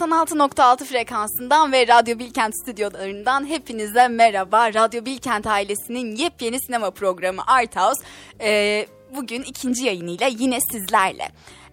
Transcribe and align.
96.6 0.00 0.84
frekansından 0.84 1.72
ve 1.72 1.88
Radyo 1.88 2.18
Bilkent 2.18 2.54
stüdyolarından 2.62 3.46
hepinize 3.46 4.08
merhaba. 4.08 4.74
Radyo 4.74 5.04
Bilkent 5.04 5.46
ailesinin 5.46 6.16
yepyeni 6.16 6.60
sinema 6.60 6.90
programı 6.90 7.42
Art 7.46 7.76
House 7.76 8.06
e, 8.40 8.86
bugün 9.16 9.42
ikinci 9.42 9.84
yayınıyla 9.84 10.26
yine 10.26 10.58
sizlerle. 10.72 11.28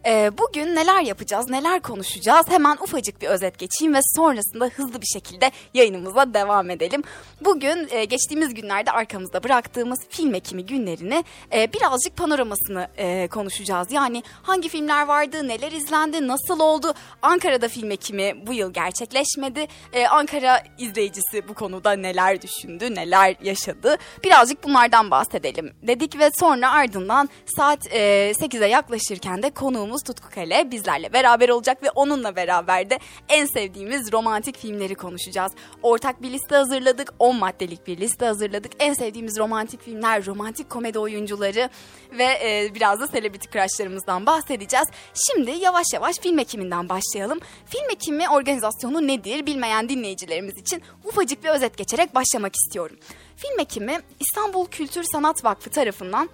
Ee, 0.09 0.31
bugün 0.37 0.75
neler 0.75 1.01
yapacağız, 1.01 1.49
neler 1.49 1.79
konuşacağız? 1.81 2.45
Hemen 2.49 2.77
ufacık 2.81 3.21
bir 3.21 3.27
özet 3.27 3.59
geçeyim 3.59 3.93
ve 3.93 3.99
sonrasında 4.15 4.65
hızlı 4.65 5.01
bir 5.01 5.05
şekilde 5.05 5.51
yayınımıza 5.73 6.33
devam 6.33 6.69
edelim. 6.69 7.03
Bugün 7.41 7.87
e, 7.91 8.05
geçtiğimiz 8.05 8.53
günlerde 8.53 8.91
arkamızda 8.91 9.43
bıraktığımız 9.43 9.99
film 10.09 10.33
ekimi 10.33 10.65
günlerini 10.65 11.23
e, 11.53 11.73
birazcık 11.73 12.17
panoramasını 12.17 12.87
e, 12.97 13.27
konuşacağız. 13.27 13.91
Yani 13.91 14.23
hangi 14.43 14.69
filmler 14.69 15.07
vardı, 15.07 15.47
neler 15.47 15.71
izlendi, 15.71 16.27
nasıl 16.27 16.59
oldu? 16.59 16.93
Ankara'da 17.21 17.67
film 17.67 17.91
ekimi 17.91 18.47
bu 18.47 18.53
yıl 18.53 18.73
gerçekleşmedi. 18.73 19.67
E, 19.93 20.07
Ankara 20.07 20.63
izleyicisi 20.77 21.47
bu 21.47 21.53
konuda 21.53 21.91
neler 21.91 22.41
düşündü, 22.41 22.95
neler 22.95 23.35
yaşadı? 23.43 23.97
Birazcık 24.23 24.63
bunlardan 24.63 25.11
bahsedelim 25.11 25.73
dedik 25.83 26.19
ve 26.19 26.29
sonra 26.39 26.71
ardından 26.71 27.29
saat 27.57 27.87
e, 27.93 28.31
8'e 28.31 28.67
yaklaşırken 28.67 29.43
de 29.43 29.49
konuğumuz 29.49 29.96
konuğumuz 29.97 30.03
Tutku 30.03 30.29
Kale 30.29 30.71
bizlerle 30.71 31.13
beraber 31.13 31.49
olacak 31.49 31.83
ve 31.83 31.89
onunla 31.91 32.35
beraber 32.35 32.89
de 32.89 32.99
en 33.29 33.45
sevdiğimiz 33.45 34.11
romantik 34.11 34.57
filmleri 34.57 34.95
konuşacağız. 34.95 35.51
Ortak 35.83 36.21
bir 36.21 36.31
liste 36.31 36.55
hazırladık, 36.55 37.13
10 37.19 37.35
maddelik 37.35 37.87
bir 37.87 37.97
liste 37.97 38.25
hazırladık. 38.25 38.71
En 38.79 38.93
sevdiğimiz 38.93 39.37
romantik 39.37 39.81
filmler, 39.81 40.25
romantik 40.25 40.69
komedi 40.69 40.99
oyuncuları 40.99 41.69
ve 42.11 42.23
e, 42.23 42.71
biraz 42.75 42.99
da 42.99 43.07
celebrity 43.07 43.47
crushlarımızdan 43.49 44.25
bahsedeceğiz. 44.25 44.87
Şimdi 45.13 45.51
yavaş 45.51 45.85
yavaş 45.93 46.15
film 46.19 46.39
ekiminden 46.39 46.89
başlayalım. 46.89 47.39
Film 47.65 47.89
ekimi 47.91 48.29
organizasyonu 48.29 49.07
nedir 49.07 49.45
bilmeyen 49.45 49.89
dinleyicilerimiz 49.89 50.57
için 50.57 50.81
ufacık 51.05 51.43
bir 51.43 51.49
özet 51.49 51.77
geçerek 51.77 52.15
başlamak 52.15 52.53
istiyorum. 52.55 52.97
Film 53.37 53.59
ekimi 53.59 53.99
İstanbul 54.19 54.65
Kültür 54.65 55.03
Sanat 55.03 55.43
Vakfı 55.43 55.69
tarafından 55.69 56.29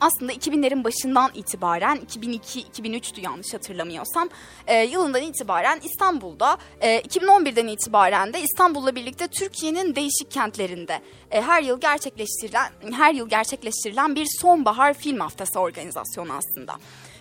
aslında 0.00 0.32
2000'lerin 0.32 0.84
başından 0.84 1.30
itibaren 1.34 1.98
2002-2003'tü 1.98 3.20
yanlış 3.20 3.54
hatırlamıyorsam 3.54 4.28
e, 4.66 4.84
yılından 4.84 5.22
itibaren 5.22 5.80
İstanbul'da 5.84 6.58
e, 6.80 7.00
2011'den 7.00 7.66
itibaren 7.66 8.32
de 8.32 8.40
İstanbul'la 8.40 8.94
birlikte 8.94 9.28
Türkiye'nin 9.28 9.96
değişik 9.96 10.30
kentlerinde 10.30 11.00
e, 11.30 11.42
her 11.42 11.62
yıl 11.62 11.80
gerçekleştirilen 11.80 12.72
her 12.92 13.14
yıl 13.14 13.28
gerçekleştirilen 13.28 14.14
bir 14.14 14.26
sonbahar 14.40 14.94
film 14.94 15.20
haftası 15.20 15.60
organizasyonu 15.60 16.32
aslında. 16.32 16.74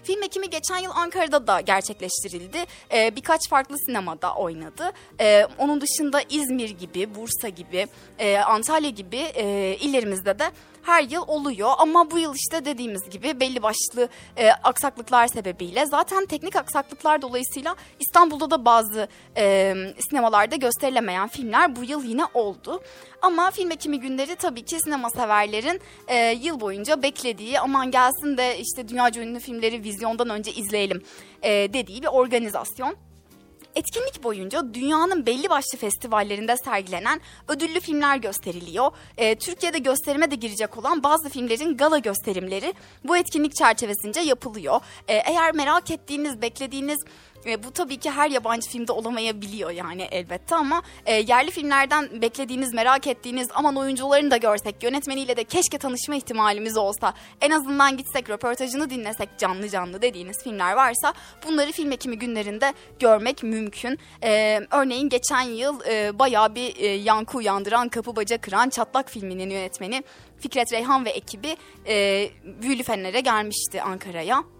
Film 0.03 0.23
ekimi 0.23 0.49
geçen 0.49 0.77
yıl 0.77 0.91
Ankara'da 0.95 1.47
da 1.47 1.61
gerçekleştirildi. 1.61 2.57
Ee, 2.93 3.15
birkaç 3.15 3.49
farklı 3.49 3.75
sinemada 3.85 4.35
oynadı. 4.35 4.91
Ee, 5.19 5.47
onun 5.57 5.81
dışında 5.81 6.21
İzmir 6.29 6.69
gibi, 6.69 7.15
Bursa 7.15 7.49
gibi, 7.49 7.87
e, 8.19 8.37
Antalya 8.37 8.89
gibi 8.89 9.17
e, 9.17 9.77
illerimizde 9.79 10.39
de 10.39 10.51
her 10.89 11.03
yıl 11.03 11.23
oluyor 11.27 11.69
ama 11.77 12.11
bu 12.11 12.19
yıl 12.19 12.35
işte 12.35 12.65
dediğimiz 12.65 13.09
gibi 13.09 13.39
belli 13.39 13.63
başlı 13.63 14.09
e, 14.37 14.49
aksaklıklar 14.51 15.27
sebebiyle 15.27 15.85
zaten 15.85 16.25
teknik 16.25 16.55
aksaklıklar 16.55 17.21
dolayısıyla 17.21 17.75
İstanbul'da 17.99 18.51
da 18.51 18.65
bazı 18.65 19.07
e, 19.37 19.73
sinemalarda 20.09 20.55
gösterilemeyen 20.55 21.27
filmler 21.27 21.75
bu 21.75 21.83
yıl 21.83 22.03
yine 22.03 22.25
oldu. 22.33 22.81
Ama 23.21 23.51
film 23.51 23.71
ekimi 23.71 23.99
günleri 23.99 24.35
tabii 24.35 24.65
ki 24.65 24.79
sinema 24.79 25.09
severlerin 25.09 25.81
e, 26.07 26.31
yıl 26.31 26.59
boyunca 26.59 27.03
beklediği 27.03 27.59
aman 27.59 27.91
gelsin 27.91 28.37
de 28.37 28.59
işte 28.59 28.87
dünyaca 28.87 29.21
ünlü 29.21 29.39
filmleri 29.39 29.83
vizyondan 29.83 30.29
önce 30.29 30.51
izleyelim 30.51 31.03
e, 31.41 31.49
dediği 31.51 32.01
bir 32.01 32.07
organizasyon. 32.07 33.08
Etkinlik 33.75 34.23
boyunca 34.23 34.73
dünyanın 34.73 35.25
belli 35.25 35.49
başlı 35.49 35.77
festivallerinde 35.77 36.57
sergilenen 36.57 37.21
ödüllü 37.47 37.79
filmler 37.79 38.17
gösteriliyor. 38.17 38.91
E, 39.17 39.35
Türkiye'de 39.35 39.77
gösterime 39.77 40.31
de 40.31 40.35
girecek 40.35 40.77
olan 40.77 41.03
bazı 41.03 41.29
filmlerin 41.29 41.77
gala 41.77 41.97
gösterimleri 41.97 42.73
bu 43.03 43.17
etkinlik 43.17 43.55
çerçevesince 43.55 44.19
yapılıyor. 44.19 44.81
E, 45.07 45.13
eğer 45.13 45.53
merak 45.53 45.91
ettiğiniz, 45.91 46.41
beklediğiniz 46.41 46.99
e, 47.45 47.63
bu 47.63 47.71
tabii 47.71 47.97
ki 47.97 48.11
her 48.11 48.29
yabancı 48.29 48.69
filmde 48.69 48.91
olamayabiliyor 48.91 49.71
yani 49.71 50.01
elbette 50.01 50.55
ama 50.55 50.81
e, 51.05 51.13
yerli 51.13 51.51
filmlerden 51.51 52.21
beklediğiniz, 52.21 52.73
merak 52.73 53.07
ettiğiniz 53.07 53.47
aman 53.53 53.75
oyuncularını 53.75 54.31
da 54.31 54.37
görsek, 54.37 54.83
yönetmeniyle 54.83 55.37
de 55.37 55.43
keşke 55.43 55.77
tanışma 55.77 56.15
ihtimalimiz 56.15 56.77
olsa, 56.77 57.13
en 57.41 57.51
azından 57.51 57.97
gitsek, 57.97 58.29
röportajını 58.29 58.89
dinlesek 58.89 59.29
canlı 59.37 59.69
canlı 59.69 60.01
dediğiniz 60.01 60.43
filmler 60.43 60.73
varsa 60.73 61.13
bunları 61.47 61.71
film 61.71 61.91
ekimi 61.91 62.19
günlerinde 62.19 62.73
görmek 62.99 63.43
mümkün. 63.43 63.99
E, 64.23 64.61
örneğin 64.71 65.09
geçen 65.09 65.41
yıl 65.41 65.79
e, 65.87 66.19
bayağı 66.19 66.55
bir 66.55 66.75
e, 66.75 66.87
yankı 66.87 67.37
uyandıran, 67.37 67.89
kapı 67.89 68.15
baca 68.15 68.37
kıran 68.37 68.69
Çatlak 68.69 69.09
filminin 69.09 69.49
yönetmeni 69.49 70.03
Fikret 70.39 70.73
Reyhan 70.73 71.05
ve 71.05 71.09
ekibi 71.09 71.57
e, 71.87 72.29
Büyülü 72.61 72.83
Fener'e 72.83 73.19
gelmişti 73.19 73.81
Ankara'ya. 73.81 74.58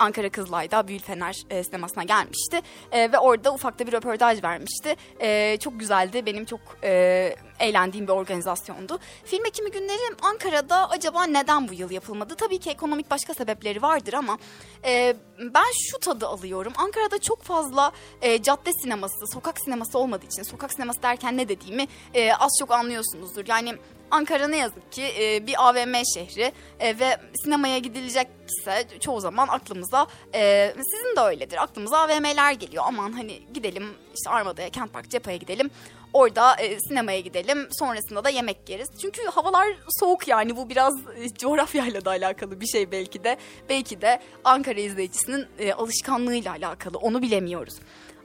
Ankara 0.00 0.30
Kızılay'da 0.30 0.88
Büyülfener 0.88 1.42
e, 1.50 1.64
sinemasına 1.64 2.02
gelmişti. 2.04 2.60
E, 2.92 3.12
ve 3.12 3.18
orada 3.18 3.54
ufakta 3.54 3.86
bir 3.86 3.92
röportaj 3.92 4.42
vermişti. 4.42 4.96
E, 5.20 5.56
çok 5.60 5.80
güzeldi. 5.80 6.26
Benim 6.26 6.44
çok 6.44 6.60
e, 6.84 7.34
eğlendiğim 7.60 8.06
bir 8.06 8.12
organizasyondu. 8.12 8.98
Film 9.24 9.46
ekimi 9.46 9.70
günleri 9.70 10.00
Ankara'da 10.22 10.90
acaba 10.90 11.24
neden 11.24 11.68
bu 11.68 11.74
yıl 11.74 11.90
yapılmadı? 11.90 12.34
Tabii 12.34 12.58
ki 12.58 12.70
ekonomik 12.70 13.10
başka 13.10 13.34
sebepleri 13.34 13.82
vardır 13.82 14.12
ama 14.12 14.38
e, 14.84 15.16
ben 15.38 15.90
şu 15.90 15.98
tadı 15.98 16.26
alıyorum. 16.26 16.72
Ankara'da 16.76 17.18
çok 17.18 17.42
fazla 17.42 17.92
e, 18.22 18.42
cadde 18.42 18.72
sineması, 18.72 19.26
sokak 19.32 19.60
sineması 19.60 19.98
olmadığı 19.98 20.26
için, 20.26 20.42
sokak 20.42 20.72
sineması 20.72 21.02
derken 21.02 21.36
ne 21.36 21.48
dediğimi 21.48 21.86
e, 22.14 22.32
az 22.32 22.50
çok 22.60 22.72
anlıyorsunuzdur. 22.72 23.44
Yani 23.48 23.74
Ankara 24.10 24.48
ne 24.48 24.56
yazık 24.56 24.92
ki 24.92 25.04
e, 25.20 25.46
bir 25.46 25.68
AVM 25.68 25.94
şehri 26.14 26.52
e, 26.80 26.98
ve 26.98 27.16
sinemaya 27.44 27.78
gidilecekse 27.78 28.86
çoğu 29.00 29.20
zaman 29.20 29.48
aklımıza 29.48 30.06
e, 30.34 30.72
sizin 30.76 31.16
de 31.16 31.20
öyledir. 31.20 31.62
Aklımıza 31.62 31.98
AVM'ler 31.98 32.52
geliyor. 32.52 32.84
Aman 32.86 33.12
hani 33.12 33.42
gidelim 33.54 33.84
işte 34.14 34.30
Armada'ya 34.30 34.70
Kent 34.70 34.92
Park 34.92 35.10
Cepha'ya 35.10 35.36
gidelim. 35.36 35.70
Orada 36.12 36.54
e, 36.56 36.80
sinemaya 36.80 37.20
gidelim. 37.20 37.68
Sonrasında 37.78 38.24
da 38.24 38.28
yemek 38.30 38.68
yeriz. 38.68 38.88
Çünkü 39.02 39.22
havalar 39.24 39.66
soğuk 40.00 40.28
yani. 40.28 40.56
Bu 40.56 40.68
biraz 40.68 40.94
e, 40.94 41.28
coğrafyayla 41.38 42.04
da 42.04 42.10
alakalı 42.10 42.60
bir 42.60 42.66
şey 42.66 42.90
belki 42.90 43.24
de. 43.24 43.36
Belki 43.68 44.00
de 44.00 44.20
Ankara 44.44 44.80
izleyicisinin 44.80 45.46
e, 45.58 45.72
alışkanlığıyla 45.72 46.52
alakalı. 46.52 46.98
Onu 46.98 47.22
bilemiyoruz. 47.22 47.74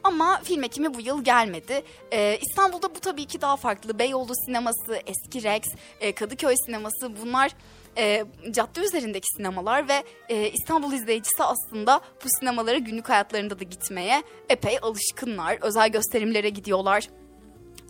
Ama 0.05 0.39
film 0.43 0.63
ekimi 0.63 0.93
bu 0.93 1.01
yıl 1.01 1.23
gelmedi. 1.23 1.83
Ee, 2.13 2.39
İstanbul'da 2.41 2.95
bu 2.95 2.99
tabii 2.99 3.25
ki 3.25 3.41
daha 3.41 3.55
farklı. 3.55 3.99
Beyoğlu 3.99 4.35
sineması, 4.45 5.01
Eski 5.05 5.43
Rex, 5.43 5.63
e, 5.99 6.15
Kadıköy 6.15 6.55
sineması 6.65 7.11
bunlar 7.21 7.51
e, 7.97 8.25
cadde 8.51 8.81
üzerindeki 8.81 9.25
sinemalar 9.37 9.89
ve 9.89 10.03
e, 10.29 10.49
İstanbul 10.49 10.93
izleyicisi 10.93 11.43
aslında 11.43 12.01
bu 12.23 12.27
sinemalara 12.39 12.77
günlük 12.77 13.09
hayatlarında 13.09 13.59
da 13.59 13.63
gitmeye 13.63 14.23
epey 14.49 14.77
alışkınlar. 14.81 15.57
Özel 15.61 15.89
gösterimlere 15.89 16.49
gidiyorlar. 16.49 17.09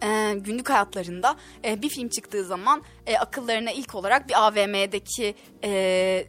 E, 0.03 0.34
günlük 0.34 0.70
hayatlarında 0.70 1.36
e, 1.66 1.82
bir 1.82 1.90
film 1.90 2.09
çıktığı 2.09 2.44
zaman 2.44 2.84
e, 3.08 3.18
akıllarına 3.18 3.72
ilk 3.72 3.96
olarak 3.96 4.30
bir 4.30 4.47
AVM'deki 4.47 5.36
e, 5.64 6.26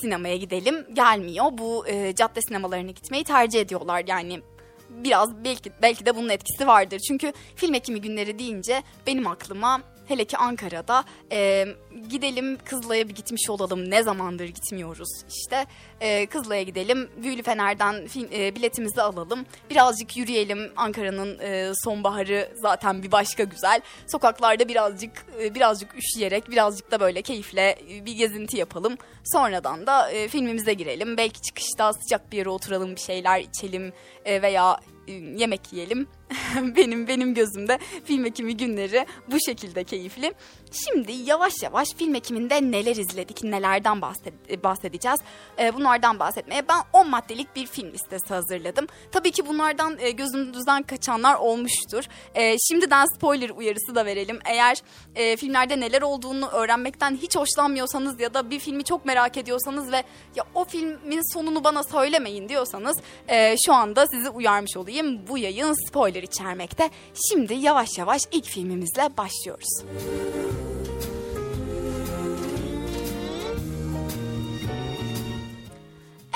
sinemaya 0.00 0.36
gidelim 0.36 0.86
gelmiyor. 0.92 1.44
Bu 1.52 1.88
e, 1.88 2.14
cadde 2.14 2.40
sinemalarına 2.48 2.90
gitmeyi 2.90 3.24
tercih 3.24 3.60
ediyorlar. 3.60 4.04
Yani 4.06 4.40
biraz 4.90 5.44
belki 5.44 5.72
belki 5.82 6.06
de 6.06 6.16
bunun 6.16 6.28
etkisi 6.28 6.66
vardır. 6.66 6.98
Çünkü 6.98 7.32
film 7.56 7.74
ekimi 7.74 8.00
günleri 8.00 8.38
deyince 8.38 8.82
benim 9.06 9.26
aklıma 9.26 9.80
hele 10.10 10.24
ki 10.24 10.36
Ankara'da 10.36 11.04
e, 11.32 11.66
gidelim 12.08 12.58
Kızılay'a 12.64 13.08
bir 13.08 13.14
gitmiş 13.14 13.50
olalım. 13.50 13.90
Ne 13.90 14.02
zamandır 14.02 14.44
gitmiyoruz 14.44 15.08
işte. 15.28 15.66
E, 16.00 16.26
Kızılay'a 16.26 16.62
gidelim. 16.62 17.10
Büyülü 17.22 17.42
Fener'den 17.42 18.06
film, 18.06 18.28
e, 18.32 18.54
biletimizi 18.54 19.02
alalım. 19.02 19.46
Birazcık 19.70 20.16
yürüyelim. 20.16 20.72
Ankara'nın 20.76 21.38
e, 21.38 21.72
sonbaharı 21.84 22.48
zaten 22.54 23.02
bir 23.02 23.12
başka 23.12 23.44
güzel. 23.44 23.80
Sokaklarda 24.06 24.68
birazcık 24.68 25.26
e, 25.42 25.54
birazcık 25.54 25.94
üşüyerek 25.94 26.50
birazcık 26.50 26.90
da 26.90 27.00
böyle 27.00 27.22
keyifle 27.22 27.78
bir 28.06 28.12
gezinti 28.12 28.56
yapalım. 28.56 28.96
Sonradan 29.24 29.86
da 29.86 30.10
e, 30.10 30.28
filmimize 30.28 30.74
girelim. 30.74 31.16
Belki 31.16 31.42
çıkışta 31.42 31.92
sıcak 31.92 32.32
bir 32.32 32.36
yere 32.36 32.48
oturalım, 32.48 32.94
bir 32.94 33.00
şeyler 33.00 33.40
içelim 33.40 33.92
e, 34.24 34.42
veya 34.42 34.80
e, 35.08 35.12
yemek 35.12 35.72
yiyelim. 35.72 36.08
benim 36.76 37.08
benim 37.08 37.34
gözümde 37.34 37.78
film 38.04 38.24
ekimi 38.24 38.56
günleri 38.56 39.06
bu 39.30 39.40
şekilde 39.46 39.84
keyifli. 39.84 40.34
Şimdi 40.72 41.12
yavaş 41.12 41.52
yavaş 41.62 41.88
film 41.96 42.14
ekiminde 42.14 42.70
neler 42.70 42.96
izledik, 42.96 43.44
nelerden 43.44 44.02
bahsed 44.02 44.32
bahsedeceğiz. 44.64 45.20
E, 45.58 45.74
bunlardan 45.74 46.18
bahsetmeye 46.18 46.68
ben 46.68 46.80
10 46.92 47.10
maddelik 47.10 47.56
bir 47.56 47.66
film 47.66 47.92
listesi 47.92 48.34
hazırladım. 48.34 48.86
Tabii 49.12 49.30
ki 49.30 49.46
bunlardan 49.46 49.98
e, 50.00 50.10
gözümüzden 50.10 50.82
kaçanlar 50.82 51.34
olmuştur. 51.34 52.04
E, 52.34 52.56
şimdiden 52.58 53.06
spoiler 53.16 53.50
uyarısı 53.50 53.94
da 53.94 54.06
verelim. 54.06 54.38
Eğer 54.44 54.82
e, 55.14 55.36
filmlerde 55.36 55.80
neler 55.80 56.02
olduğunu 56.02 56.48
öğrenmekten 56.48 57.16
hiç 57.16 57.36
hoşlanmıyorsanız 57.36 58.20
ya 58.20 58.34
da 58.34 58.50
bir 58.50 58.58
filmi 58.58 58.84
çok 58.84 59.06
merak 59.06 59.36
ediyorsanız 59.36 59.92
ve 59.92 60.02
ya 60.36 60.44
o 60.54 60.64
filmin 60.64 61.34
sonunu 61.34 61.64
bana 61.64 61.82
söylemeyin 61.82 62.48
diyorsanız 62.48 62.96
e, 63.28 63.56
şu 63.66 63.72
anda 63.72 64.06
sizi 64.06 64.30
uyarmış 64.30 64.76
olayım 64.76 65.20
bu 65.28 65.38
yayın 65.38 65.88
spoiler 65.88 66.19
içermekte. 66.22 66.90
Şimdi 67.28 67.54
yavaş 67.54 67.98
yavaş 67.98 68.22
ilk 68.32 68.44
filmimizle 68.44 69.08
başlıyoruz. 69.16 69.84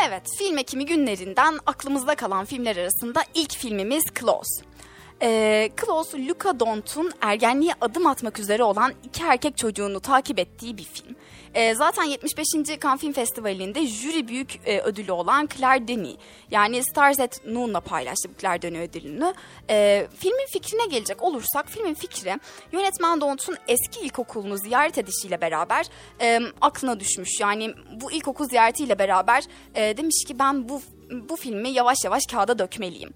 Evet, 0.08 0.22
film 0.38 0.58
ekimi 0.58 0.86
günlerinden 0.86 1.58
aklımızda 1.66 2.14
kalan 2.14 2.44
filmler 2.44 2.76
arasında 2.76 3.24
ilk 3.34 3.56
filmimiz 3.56 4.04
Close. 4.20 4.64
Ee, 5.22 5.70
Klaus, 5.76 6.14
Luca 6.14 6.60
Dont'un 6.60 7.12
ergenliğe 7.20 7.72
adım 7.80 8.06
atmak 8.06 8.38
üzere 8.38 8.62
olan 8.62 8.92
iki 9.04 9.22
erkek 9.22 9.56
çocuğunu 9.56 10.00
takip 10.00 10.38
ettiği 10.38 10.78
bir 10.78 10.84
film. 10.84 11.16
Ee, 11.54 11.74
zaten 11.74 12.04
75. 12.04 12.46
Cannes 12.82 13.00
Film 13.00 13.12
Festivali'nde 13.12 13.86
jüri 13.86 14.28
büyük 14.28 14.60
e, 14.66 14.80
ödülü 14.80 15.12
olan 15.12 15.48
Claire 15.56 15.88
Denis 15.88 16.16
yani 16.50 16.84
Stars 16.84 17.20
at 17.20 17.46
Noon'la 17.46 17.80
paylaştı 17.80 18.28
bu 18.28 18.40
Claire 18.40 18.62
Denis 18.62 18.88
ödülünü. 18.90 19.34
Ee, 19.70 20.06
filmin 20.18 20.46
fikrine 20.52 20.86
gelecek 20.86 21.22
olursak 21.22 21.68
filmin 21.68 21.94
fikri 21.94 22.38
yönetmen 22.72 23.20
Dont'un 23.20 23.56
eski 23.68 24.00
ilkokulunu 24.00 24.56
ziyaret 24.56 24.98
edişiyle 24.98 25.40
beraber 25.40 25.86
e, 26.20 26.40
aklına 26.60 27.00
düşmüş. 27.00 27.40
Yani 27.40 27.74
bu 28.00 28.12
ilkokul 28.12 28.48
ziyaretiyle 28.48 28.98
beraber 28.98 29.44
e, 29.74 29.96
demiş 29.96 30.24
ki 30.26 30.38
ben 30.38 30.68
bu 30.68 30.82
bu 31.10 31.36
filmi 31.36 31.70
yavaş 31.70 31.98
yavaş 32.04 32.22
kağıda 32.30 32.58
dökmeliyim. 32.58 33.10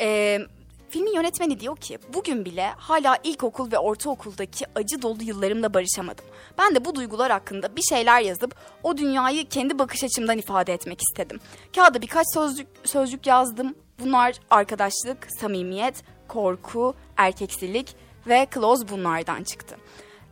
Eee 0.00 0.46
Filmin 0.94 1.14
yönetmeni 1.14 1.60
diyor 1.60 1.76
ki 1.76 1.98
bugün 2.14 2.44
bile 2.44 2.70
hala 2.76 3.18
ilkokul 3.24 3.72
ve 3.72 3.78
ortaokuldaki 3.78 4.64
acı 4.74 5.02
dolu 5.02 5.22
yıllarımla 5.22 5.74
barışamadım. 5.74 6.24
Ben 6.58 6.74
de 6.74 6.84
bu 6.84 6.94
duygular 6.94 7.32
hakkında 7.32 7.76
bir 7.76 7.82
şeyler 7.82 8.20
yazıp 8.20 8.54
o 8.82 8.96
dünyayı 8.96 9.48
kendi 9.48 9.78
bakış 9.78 10.04
açımdan 10.04 10.38
ifade 10.38 10.72
etmek 10.72 11.00
istedim. 11.02 11.40
Kağıda 11.74 12.02
birkaç 12.02 12.26
sözcük, 12.34 12.66
sözcük 12.84 13.26
yazdım. 13.26 13.74
Bunlar 13.98 14.34
arkadaşlık, 14.50 15.28
samimiyet, 15.40 16.04
korku, 16.28 16.94
erkeksilik 17.16 17.96
ve 18.26 18.46
close 18.54 18.88
bunlardan 18.88 19.42
çıktı. 19.42 19.76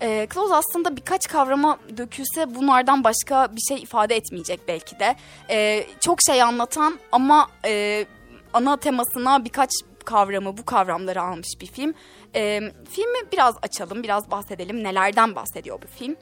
E, 0.02 0.28
close 0.34 0.54
aslında 0.54 0.96
birkaç 0.96 1.28
kavrama 1.28 1.78
dökülse 1.96 2.54
bunlardan 2.54 3.04
başka 3.04 3.56
bir 3.56 3.62
şey 3.68 3.82
ifade 3.82 4.16
etmeyecek 4.16 4.60
belki 4.68 4.98
de. 4.98 5.16
E, 5.50 5.86
çok 6.00 6.18
şey 6.26 6.42
anlatan 6.42 6.98
ama 7.12 7.48
e, 7.64 8.04
ana 8.52 8.76
temasına 8.76 9.44
birkaç 9.44 9.70
kavramı, 10.04 10.56
bu 10.58 10.64
kavramları 10.64 11.22
almış 11.22 11.48
bir 11.60 11.66
film. 11.66 11.94
E, 12.34 12.60
filmi 12.90 13.32
biraz 13.32 13.54
açalım, 13.62 14.02
biraz 14.02 14.30
bahsedelim. 14.30 14.84
Nelerden 14.84 15.34
bahsediyor 15.34 15.82
bu 15.82 15.86
film? 15.86 16.16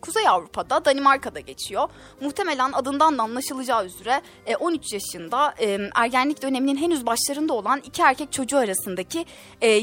Kuzey 0.00 0.28
Avrupa'da, 0.28 0.84
Danimarka'da 0.84 1.40
geçiyor. 1.40 1.88
Muhtemelen 2.20 2.72
adından 2.72 3.18
da 3.18 3.22
anlaşılacağı 3.22 3.86
üzere 3.86 4.22
13 4.60 4.92
yaşında 4.92 5.54
ergenlik 5.94 6.42
döneminin 6.42 6.76
henüz 6.76 7.06
başlarında 7.06 7.52
olan 7.52 7.80
iki 7.84 8.02
erkek 8.02 8.32
çocuğu 8.32 8.58
arasındaki 8.58 9.24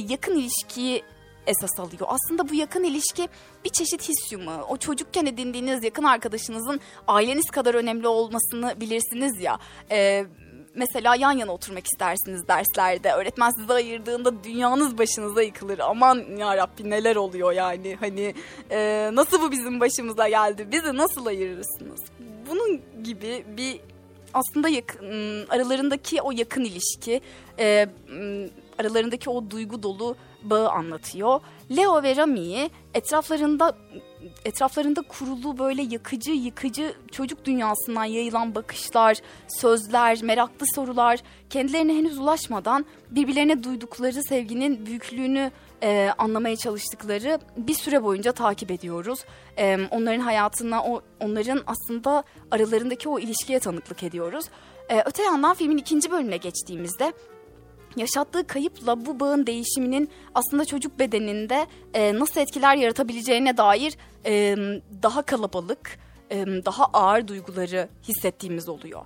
yakın 0.08 0.36
ilişkiyi 0.36 1.04
esas 1.48 1.80
alıyor. 1.80 2.08
Aslında 2.08 2.50
bu 2.50 2.54
yakın 2.54 2.84
ilişki 2.84 3.30
bir 3.66 3.70
çeşit 3.70 4.10
his 4.10 4.32
yumu. 4.32 4.52
O 4.70 4.78
çocukken 4.78 5.26
edindiğiniz 5.26 5.84
yakın 5.84 6.04
arkadaşınızın 6.04 6.80
aileniz 7.08 7.52
kadar 7.52 7.76
önemli 7.76 8.08
olmasını 8.08 8.82
bilirsiniz 8.82 9.42
ya. 9.42 9.60
E, 9.92 10.26
mesela 10.78 11.16
yan 11.16 11.32
yana 11.32 11.52
oturmak 11.52 11.86
istersiniz 11.88 12.48
derslerde. 12.48 13.12
Öğretmen 13.12 13.52
sizi 13.52 13.74
ayırdığında 13.74 14.44
dünyanız 14.44 14.98
başınıza 14.98 15.42
yıkılır. 15.42 15.80
Aman 15.80 16.24
ya 16.38 16.58
Rabbi 16.58 16.90
neler 16.90 17.16
oluyor 17.16 17.52
yani. 17.52 17.98
Hani 18.00 18.34
e, 18.72 19.10
nasıl 19.14 19.42
bu 19.42 19.52
bizim 19.52 19.80
başımıza 19.80 20.30
geldi? 20.30 20.68
Bizi 20.72 20.98
nasıl 20.98 21.26
ayırırsınız? 21.26 22.02
Bunun 22.50 22.82
gibi 23.04 23.46
bir 23.58 23.80
aslında 24.34 24.70
yakın, 24.70 25.46
aralarındaki 25.50 26.22
o 26.22 26.32
yakın 26.32 26.64
ilişki, 26.64 27.22
e, 27.60 27.88
aralarındaki 28.80 29.30
o 29.30 29.52
duygu 29.52 29.84
dolu 29.84 30.16
bağı 30.44 30.70
anlatıyor. 30.70 31.40
Leo 31.78 32.04
ve 32.04 32.16
Rami'yi 32.16 32.70
etraflarında 32.94 33.78
etraflarında 34.46 35.02
kurulu 35.02 35.58
böyle 35.58 35.82
yakıcı 35.82 36.32
yıkıcı 36.32 36.94
çocuk 37.12 37.46
dünyasından 37.46 38.06
yayılan 38.06 38.56
bakışlar, 38.56 39.18
sözler, 39.48 40.24
meraklı 40.24 40.66
sorular 40.76 41.20
kendilerine 41.50 41.94
henüz 41.94 42.18
ulaşmadan 42.18 42.86
birbirlerine 43.12 43.64
duydukları 43.64 44.24
sevginin 44.24 44.86
büyüklüğünü 44.86 45.52
e, 45.84 46.10
anlamaya 46.18 46.56
çalıştıkları 46.56 47.40
bir 47.58 47.74
süre 47.74 48.04
boyunca 48.04 48.32
takip 48.32 48.72
ediyoruz. 48.72 49.20
E, 49.58 49.78
onların 49.92 50.20
hayatına, 50.20 50.84
o 50.84 51.02
onların 51.20 51.64
aslında 51.68 52.24
aralarındaki 52.52 53.10
o 53.10 53.20
ilişkiye 53.20 53.60
tanıklık 53.60 54.04
ediyoruz. 54.04 54.46
E, 54.90 55.02
öte 55.06 55.24
yandan 55.24 55.54
filmin 55.54 55.78
ikinci 55.78 56.12
bölümüne 56.12 56.38
geçtiğimizde 56.38 57.14
yaşattığı 57.98 58.48
kayıpla 58.48 59.06
bu 59.06 59.20
bağın 59.20 59.48
değişiminin 59.48 60.10
aslında 60.36 60.66
çocuk 60.66 61.00
bedeninde 61.00 61.68
e, 61.94 62.20
nasıl 62.20 62.42
etkiler 62.42 62.76
yaratabileceğine 62.76 63.58
dair 63.58 63.98
e, 64.26 64.56
daha 65.04 65.22
kalabalık, 65.22 66.00
e, 66.32 66.46
daha 66.46 66.86
ağır 66.86 67.28
duyguları 67.28 67.90
hissettiğimiz 68.08 68.70
oluyor. 68.70 69.02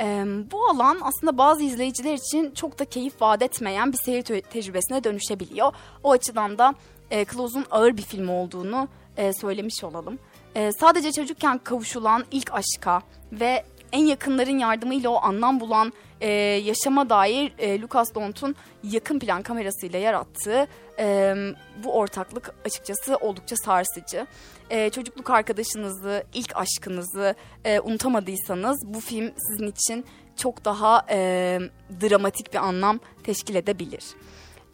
E, 0.00 0.24
bu 0.52 0.66
alan 0.66 0.98
aslında 1.02 1.38
bazı 1.38 1.62
izleyiciler 1.62 2.14
için 2.14 2.50
çok 2.50 2.78
da 2.78 2.84
keyif 2.84 3.22
vaat 3.22 3.42
etmeyen 3.42 3.92
bir 3.92 3.98
seyir 4.04 4.22
te- 4.22 4.42
tecrübesine 4.42 5.04
dönüşebiliyor. 5.04 5.72
O 6.02 6.12
açıdan 6.12 6.58
da 6.58 6.74
e, 7.10 7.24
Close'un 7.24 7.66
ağır 7.70 7.96
bir 7.96 8.02
film 8.02 8.28
olduğunu 8.28 8.88
e, 9.16 9.32
söylemiş 9.32 9.84
olalım. 9.84 10.18
E, 10.56 10.72
sadece 10.72 11.12
çocukken 11.12 11.58
kavuşulan 11.58 12.24
ilk 12.30 12.54
aşka 12.54 13.02
ve 13.32 13.64
en 13.92 14.06
yakınların 14.06 14.58
yardımıyla 14.58 15.10
o 15.10 15.22
anlam 15.22 15.60
bulan 15.60 15.92
e, 16.20 16.28
yaşama 16.64 17.10
dair 17.10 17.52
e, 17.58 17.80
Lucas 17.80 18.14
Dont'un 18.14 18.56
yakın 18.82 19.18
plan 19.18 19.42
kamerasıyla 19.42 19.98
yarattığı 19.98 20.66
e, 20.98 21.34
bu 21.84 21.92
ortaklık 21.92 22.54
açıkçası 22.64 23.16
oldukça 23.16 23.56
sarsıcı. 23.56 24.26
E, 24.70 24.90
çocukluk 24.90 25.30
arkadaşınızı, 25.30 26.24
ilk 26.34 26.56
aşkınızı 26.56 27.34
e, 27.64 27.80
unutamadıysanız 27.80 28.78
bu 28.86 29.00
film 29.00 29.32
sizin 29.36 29.66
için 29.66 30.04
çok 30.36 30.64
daha 30.64 31.06
e, 31.10 31.58
dramatik 32.00 32.52
bir 32.52 32.58
anlam 32.58 33.00
teşkil 33.24 33.54
edebilir. 33.54 34.04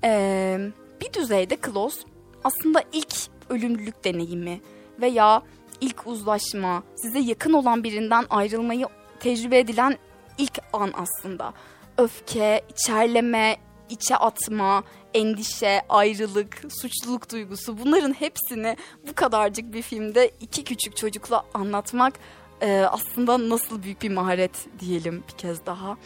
E, 0.05 0.71
bir 1.01 1.13
düzeyde 1.13 1.59
Close 1.67 2.01
aslında 2.45 2.83
ilk 2.93 3.15
ölümlülük 3.51 4.05
deneyimi 4.05 4.61
veya 5.01 5.43
ilk 5.81 6.07
uzlaşma, 6.07 6.83
size 6.97 7.19
yakın 7.19 7.53
olan 7.53 7.85
birinden 7.85 8.25
ayrılmayı 8.31 8.87
tecrübe 9.21 9.59
edilen 9.59 9.99
ilk 10.41 10.59
an 10.73 10.93
aslında. 10.95 11.53
Öfke, 11.99 12.61
içerleme, 12.69 13.57
içe 13.89 14.17
atma, 14.17 14.83
endişe, 15.15 15.83
ayrılık, 15.89 16.63
suçluluk 16.81 17.33
duygusu 17.33 17.79
bunların 17.79 18.13
hepsini 18.13 18.77
bu 19.09 19.15
kadarcık 19.15 19.73
bir 19.73 19.83
filmde 19.83 20.31
iki 20.41 20.65
küçük 20.65 20.97
çocukla 20.97 21.45
anlatmak 21.55 22.15
e, 22.61 22.81
aslında 22.81 23.49
nasıl 23.49 23.83
büyük 23.83 24.03
bir 24.03 24.11
maharet 24.11 24.81
diyelim 24.81 25.25
bir 25.29 25.39
kez 25.39 25.67
daha. 25.67 25.97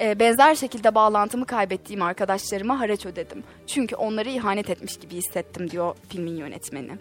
E, 0.00 0.18
benzer 0.18 0.54
şekilde 0.54 0.94
bağlantımı 0.94 1.46
kaybettiğim 1.46 2.02
arkadaşlarıma 2.02 2.80
haraç 2.80 3.06
ödedim. 3.06 3.44
Çünkü 3.66 3.96
onları 3.96 4.28
ihanet 4.28 4.70
etmiş 4.70 4.96
gibi 4.96 5.14
hissettim 5.14 5.70
diyor 5.70 5.96
filmin 6.08 6.36
yönetmeni 6.36 6.92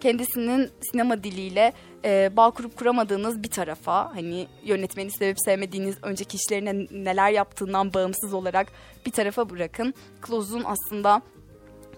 kendisinin 0.00 0.70
sinema 0.92 1.24
diliyle 1.24 1.72
e, 2.04 2.36
bağ 2.36 2.50
kurup 2.50 2.76
kuramadığınız 2.76 3.42
bir 3.42 3.50
tarafa 3.50 4.14
hani 4.14 4.48
yönetmeni 4.64 5.10
sevip 5.10 5.36
sevmediğiniz 5.44 5.96
önceki 6.02 6.36
işlerine 6.36 6.86
neler 6.90 7.30
yaptığından 7.30 7.94
bağımsız 7.94 8.34
olarak 8.34 8.66
bir 9.06 9.10
tarafa 9.10 9.50
bırakın. 9.50 9.94
Close'un 10.26 10.64
aslında 10.64 11.22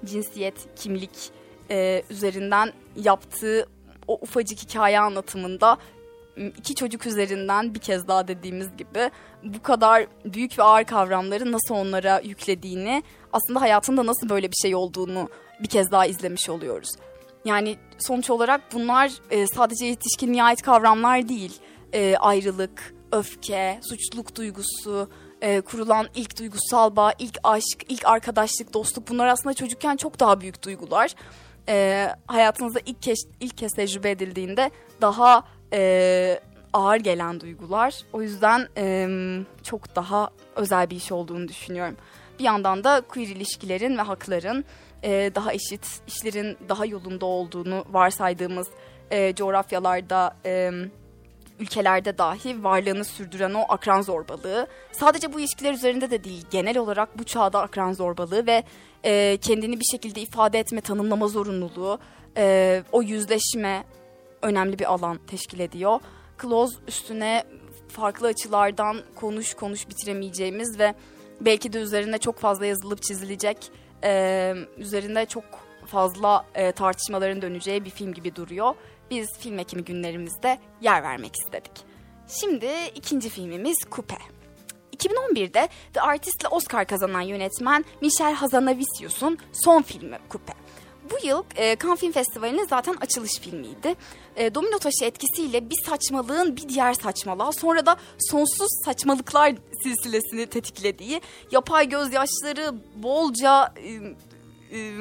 cinsiyet, 0.05 0.55
kimlik 0.77 1.31
e, 1.71 2.03
üzerinden 2.11 2.73
yaptığı 2.97 3.67
o 4.09 4.19
ufacık 4.23 4.59
hikaye 4.59 5.01
anlatımında 5.01 5.79
iki 6.37 6.75
çocuk 6.75 7.07
üzerinden 7.07 7.75
bir 7.75 7.79
kez 7.79 8.09
daha 8.09 8.29
dediğimiz 8.29 8.77
gibi 8.77 9.11
bu 9.43 9.63
kadar 9.63 10.07
büyük 10.25 10.59
ve 10.59 10.63
ağır 10.63 10.85
kavramları 10.85 11.53
nasıl 11.53 11.75
onlara 11.75 12.21
yüklediğini 12.21 13.03
aslında 13.33 13.61
hayatında 13.61 14.07
nasıl 14.07 14.29
böyle 14.29 14.51
bir 14.51 14.57
şey 14.63 14.75
olduğunu 14.75 15.29
bir 15.63 15.69
kez 15.69 15.91
daha 15.91 16.07
izlemiş 16.07 16.49
oluyoruz. 16.49 16.91
Yani 17.45 17.77
sonuç 17.99 18.31
olarak 18.31 18.61
bunlar 18.73 19.13
e, 19.31 19.47
sadece 19.47 19.87
yetişkinliğe 19.87 20.43
ait 20.43 20.63
kavramlar 20.63 21.29
değil. 21.29 21.59
E, 21.93 22.17
ayrılık, 22.17 22.95
öfke, 23.13 23.81
suçluluk 23.83 24.37
duygusu, 24.37 25.11
e, 25.41 25.61
kurulan 25.61 26.09
ilk 26.15 26.39
duygusal 26.39 26.97
bağ, 26.97 27.13
ilk 27.19 27.39
aşk, 27.43 27.85
ilk 27.89 28.07
arkadaşlık, 28.07 28.75
dostluk 28.75 29.09
bunlar 29.09 29.27
aslında 29.27 29.55
çocukken 29.55 29.97
çok 29.97 30.21
daha 30.21 30.41
büyük 30.41 30.65
duygular. 30.65 31.15
E, 31.69 32.09
hayatınızda 32.27 32.81
ilk 32.87 33.03
kez, 33.03 33.19
ilk 33.41 33.59
kez 33.59 33.73
tecrübe 33.73 34.11
edildiğinde 34.11 34.71
daha 35.01 35.45
e, 35.73 36.41
ağır 36.73 36.97
gelen 36.97 37.41
duygular. 37.41 38.05
O 38.13 38.23
yüzden 38.23 38.69
e, 38.77 39.09
çok 39.63 39.97
daha 39.97 40.31
özel 40.57 40.91
bir 40.91 40.97
iş 40.97 41.13
olduğunu 41.13 41.49
düşünüyorum. 41.49 41.97
Bir 42.39 42.45
yandan 42.45 42.85
da 42.85 43.01
queer 43.01 43.27
ilişkilerin 43.27 43.99
ve 43.99 44.03
hakların 44.03 44.65
e, 45.03 45.31
daha 45.35 45.53
eşit, 45.53 46.01
işlerin 46.07 46.59
daha 46.69 46.87
yolunda 46.87 47.27
olduğunu 47.27 47.85
varsaydığımız 47.91 48.69
e, 49.11 49.35
coğrafyalarda 49.35 50.37
e, 50.45 50.71
ülkelerde 51.61 52.19
dahi 52.19 52.65
varlığını 52.65 53.05
sürdüren 53.05 53.55
o 53.55 53.65
akran 53.69 54.03
zorbalığı. 54.03 54.67
Sadece 54.93 55.33
bu 55.33 55.41
ilişkiler 55.41 55.75
üzerinde 55.75 56.11
de 56.11 56.25
değil, 56.25 56.45
genel 56.51 56.79
olarak 56.79 57.19
bu 57.19 57.25
çağda 57.25 57.63
akran 57.63 57.93
zorbalığı 57.93 58.47
ve 58.47 58.65
e, 59.05 59.37
kendini 59.37 59.81
bir 59.81 59.85
şekilde 59.91 60.21
ifade 60.21 60.59
etme, 60.59 60.81
tanımlama 60.81 61.29
zorunluluğu, 61.29 61.99
e, 62.37 62.83
o 62.93 63.03
yüzleşme 63.03 63.85
önemli 64.43 64.79
bir 64.79 64.93
alan 64.93 65.19
teşkil 65.27 65.61
ediyor. 65.61 66.01
Close 66.43 66.77
üstüne 66.89 67.45
farklı 67.89 68.27
açılardan 68.27 68.97
konuş 69.15 69.55
konuş 69.55 69.89
bitiremeyeceğimiz 69.89 70.79
ve 70.79 70.95
belki 71.41 71.73
de 71.73 71.79
üzerinde 71.79 72.19
çok 72.19 72.39
fazla 72.39 72.67
yazılıp 72.67 73.03
çizilecek, 73.03 73.57
e, 74.05 74.55
üzerinde 74.77 75.27
çok 75.27 75.45
fazla 75.87 76.47
e, 76.55 76.73
tartışmaların 76.73 77.43
döneceği 77.43 77.85
bir 77.85 77.91
film 77.91 78.15
gibi 78.15 78.37
duruyor. 78.37 78.75
Biz 79.11 79.39
film 79.39 79.59
ekimi 79.59 79.85
günlerimizde 79.85 80.59
yer 80.81 81.03
vermek 81.03 81.37
istedik. 81.37 81.73
Şimdi 82.29 82.69
ikinci 82.95 83.29
filmimiz 83.29 83.77
Coupe. 83.91 84.17
2011'de 84.97 85.69
The 85.93 86.01
Artist'le 86.01 86.47
Oscar 86.51 86.85
kazanan 86.85 87.21
yönetmen 87.21 87.85
Michel 88.01 88.35
Hazanavicius'un 88.35 89.39
son 89.53 89.83
filmi 89.83 90.19
Coupe. 90.31 90.53
Bu 91.11 91.27
yıl 91.27 91.43
e, 91.57 91.77
Cannes 91.83 92.01
Film 92.01 92.13
Festivali'nin 92.13 92.67
zaten 92.67 92.95
açılış 93.01 93.39
filmiydi. 93.39 93.95
E, 94.37 94.55
domino 94.55 94.79
taşı 94.79 95.05
etkisiyle 95.05 95.71
bir 95.71 95.77
saçmalığın 95.87 96.57
bir 96.57 96.69
diğer 96.69 96.95
saçmalığa 96.95 97.53
sonra 97.53 97.87
da 97.87 97.97
sonsuz 98.19 98.69
saçmalıklar 98.85 99.55
silsilesini 99.83 100.47
tetiklediği 100.47 101.21
yapay 101.51 101.89
gözyaşları 101.89 102.75
bolca 103.03 103.75
e, 103.77 104.15
e, 104.73 104.93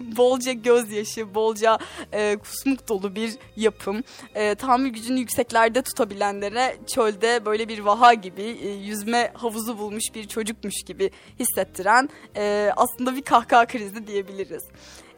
bolca 0.16 0.52
gözyaşı, 0.52 1.34
bolca 1.34 1.78
e, 2.12 2.36
kusmuk 2.36 2.88
dolu 2.88 3.14
bir 3.14 3.32
yapım. 3.56 4.02
E, 4.34 4.54
tahammül 4.54 4.90
gücünü 4.90 5.18
yükseklerde 5.18 5.82
tutabilenlere 5.82 6.76
çölde 6.86 7.44
böyle 7.44 7.68
bir 7.68 7.78
vaha 7.78 8.14
gibi 8.14 8.42
e, 8.42 8.68
yüzme 8.68 9.32
havuzu 9.34 9.78
bulmuş 9.78 10.04
bir 10.14 10.28
çocukmuş 10.28 10.82
gibi 10.86 11.10
hissettiren 11.38 12.08
e, 12.36 12.70
aslında 12.76 13.16
bir 13.16 13.22
kahkaha 13.22 13.66
krizi 13.66 14.06
diyebiliriz. 14.06 14.62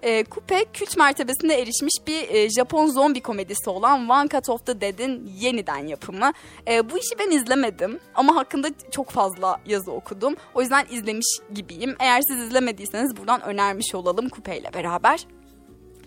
E, 0.03 0.25
Coupe 0.25 0.65
kült 0.73 0.97
mertebesine 0.97 1.55
erişmiş 1.55 1.95
bir 2.07 2.29
e, 2.29 2.51
Japon 2.51 2.87
zombi 2.87 3.21
komedisi 3.21 3.71
olan 3.71 4.09
One 4.09 4.29
Cut 4.29 4.49
of 4.49 4.67
the 4.67 4.81
Dead'in 4.81 5.33
yeniden 5.41 5.87
yapımı. 5.87 6.33
E, 6.69 6.91
bu 6.91 6.99
işi 6.99 7.19
ben 7.19 7.31
izlemedim 7.31 8.01
ama 8.15 8.37
hakkında 8.37 8.69
çok 8.91 9.11
fazla 9.11 9.61
yazı 9.67 9.93
okudum. 9.93 10.37
O 10.55 10.61
yüzden 10.61 10.87
izlemiş 10.91 11.27
gibiyim. 11.55 11.97
Eğer 12.01 12.23
siz 12.29 12.41
izlemediyseniz 12.41 13.17
buradan 13.17 13.43
önermiş 13.43 13.95
olalım 13.95 14.29
Coupe 14.29 14.59
ile 14.59 14.75
beraber. 14.75 15.27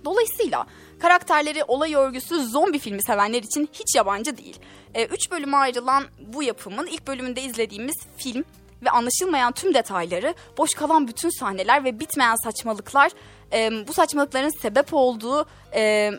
Dolayısıyla 0.06 0.66
karakterleri 1.00 1.64
olay 1.64 1.96
örgüsü 1.96 2.44
zombi 2.44 2.80
filmi 2.80 3.04
sevenler 3.04 3.44
için 3.44 3.70
hiç 3.74 3.96
yabancı 3.96 4.38
değil. 4.38 4.60
E, 4.94 5.06
üç 5.06 5.32
bölüme 5.32 5.58
ayrılan 5.58 6.04
bu 6.34 6.44
yapımın 6.44 6.88
ilk 6.88 7.08
bölümünde 7.08 7.42
izlediğimiz 7.42 7.96
film 8.18 8.44
ve 8.82 8.90
anlaşılmayan 8.90 9.52
tüm 9.52 9.74
detayları, 9.74 10.34
boş 10.58 10.74
kalan 10.74 11.08
bütün 11.08 11.30
sahneler 11.40 11.84
ve 11.84 12.00
bitmeyen 12.00 12.36
saçmalıklar 12.44 13.12
e, 13.54 13.88
bu 13.88 13.94
saçmalıkların 13.94 14.62
sebep 14.62 14.94
olduğu 14.94 15.46
e, 15.76 16.12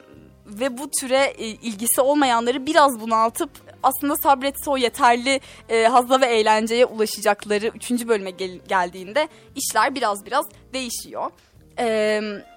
ve 0.47 0.79
bu 0.79 0.91
türe 1.01 1.25
e, 1.25 1.47
ilgisi 1.47 2.01
olmayanları 2.01 2.67
biraz 2.67 3.01
bunaltıp 3.01 3.51
aslında 3.83 4.17
sabretse 4.17 4.71
o 4.71 4.77
yeterli 4.77 5.41
e, 5.69 5.85
hazla 5.85 6.21
ve 6.21 6.27
eğlenceye 6.27 6.87
ulaşacakları 6.87 7.67
üçüncü 7.67 8.09
bölüme 8.09 8.31
gel- 8.31 8.61
geldiğinde 8.69 9.29
işler 9.57 9.95
biraz 9.95 10.27
biraz 10.27 10.47
değişiyor. 10.73 11.31
Evet 11.77 12.52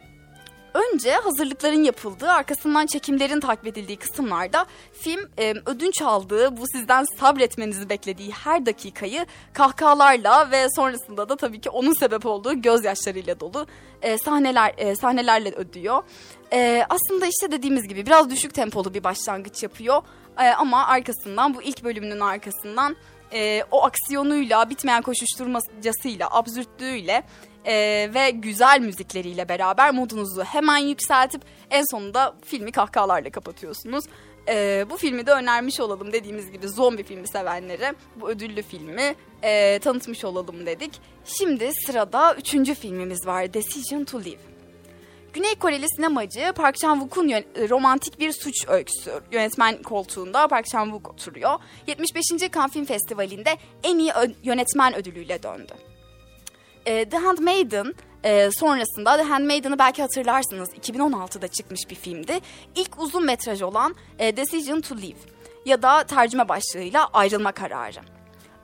Önce 0.76 1.12
hazırlıkların 1.12 1.84
yapıldığı, 1.84 2.32
arkasından 2.32 2.86
çekimlerin 2.86 3.40
takip 3.40 3.68
edildiği 3.68 3.98
kısımlarda 3.98 4.66
film 4.94 5.30
e, 5.40 5.54
ödünç 5.66 6.02
aldığı, 6.02 6.58
bu 6.58 6.64
sizden 6.68 7.06
sabretmenizi 7.20 7.90
beklediği 7.90 8.32
her 8.32 8.66
dakikayı 8.66 9.26
kahkahalarla 9.54 10.52
ve 10.52 10.68
sonrasında 10.76 11.30
da 11.30 11.36
tabii 11.36 11.62
ki 11.62 11.70
onun 11.70 11.94
sebep 11.94 12.26
olduğu 12.26 12.62
gözyaşlarıyla 12.62 13.40
dolu 13.40 13.68
e, 14.02 14.18
sahneler 14.18 14.74
e, 14.78 14.96
sahnelerle 14.96 15.52
ödüyor. 15.52 16.04
E, 16.54 16.86
aslında 16.90 17.26
işte 17.26 17.52
dediğimiz 17.52 17.88
gibi 17.88 18.06
biraz 18.06 18.30
düşük 18.30 18.54
tempolu 18.54 18.94
bir 18.94 19.04
başlangıç 19.04 19.64
yapıyor 19.64 20.02
e, 20.40 20.48
ama 20.50 20.88
arkasından 20.88 21.54
bu 21.54 21.62
ilk 21.62 21.84
bölümünün 21.84 22.20
arkasından 22.20 22.96
e, 23.34 23.64
o 23.72 23.84
aksiyonuyla, 23.84 24.70
bitmeyen 24.70 25.02
koşuşturmacasıyla, 25.02 26.28
absürtlüğüyle 26.32 27.24
e, 27.66 28.10
ve 28.14 28.32
güzel 28.32 28.80
müzikleriyle 28.82 29.50
beraber 29.50 29.92
modunuzu 29.92 30.44
hemen 30.44 30.78
yükseltip 30.78 31.42
en 31.70 31.84
sonunda 31.92 32.36
filmi 32.46 32.72
kahkahalarla 32.72 33.30
kapatıyorsunuz. 33.30 34.06
E, 34.50 34.86
bu 34.90 34.98
filmi 34.98 35.26
de 35.26 35.32
önermiş 35.32 35.80
olalım 35.80 36.14
dediğimiz 36.14 36.52
gibi 36.52 36.68
zombi 36.68 37.04
filmi 37.04 37.28
sevenlere 37.28 37.94
bu 38.16 38.30
ödüllü 38.30 38.62
filmi 38.62 39.16
e, 39.44 39.80
tanıtmış 39.80 40.26
olalım 40.26 40.66
dedik. 40.66 40.92
Şimdi 41.26 41.72
sırada 41.86 42.36
üçüncü 42.36 42.76
filmimiz 42.76 43.28
var 43.28 43.54
Decision 43.54 44.04
to 44.04 44.20
Live. 44.20 44.40
Güney 45.34 45.56
Koreli 45.56 45.86
sinemacı 45.96 46.54
Park 46.56 46.76
Chan-wook'un 46.76 47.30
romantik 47.70 48.20
bir 48.20 48.32
suç 48.32 48.68
öyküsü. 48.68 49.12
Yönetmen 49.32 49.84
koltuğunda 49.84 50.48
Park 50.48 50.66
Chan-wook 50.66 51.10
oturuyor. 51.10 51.60
75. 51.88 52.26
Cannes 52.54 52.72
Film 52.72 52.86
Festivali'nde 52.86 53.58
en 53.84 54.00
iyi 54.00 54.12
yönetmen 54.44 54.96
ödülüyle 54.96 55.44
döndü 55.44 55.74
e, 56.86 57.10
The 57.10 57.18
Handmaiden 57.18 57.94
e, 58.24 58.50
sonrasında 58.52 59.18
The 59.18 59.24
Handmaiden'ı 59.24 59.80
belki 59.80 60.02
hatırlarsınız 60.02 60.70
2016'da 60.70 61.48
çıkmış 61.48 61.90
bir 61.90 61.96
filmdi. 61.96 62.40
İlk 62.76 63.00
uzun 63.00 63.26
metraj 63.26 63.62
olan 63.62 63.96
e, 64.20 64.38
Decision 64.38 64.82
to 64.82 64.96
Leave 64.96 65.20
ya 65.66 65.82
da 65.82 66.04
tercüme 66.04 66.50
başlığıyla 66.50 67.08
Ayrılma 67.14 67.52
Kararı 67.52 68.00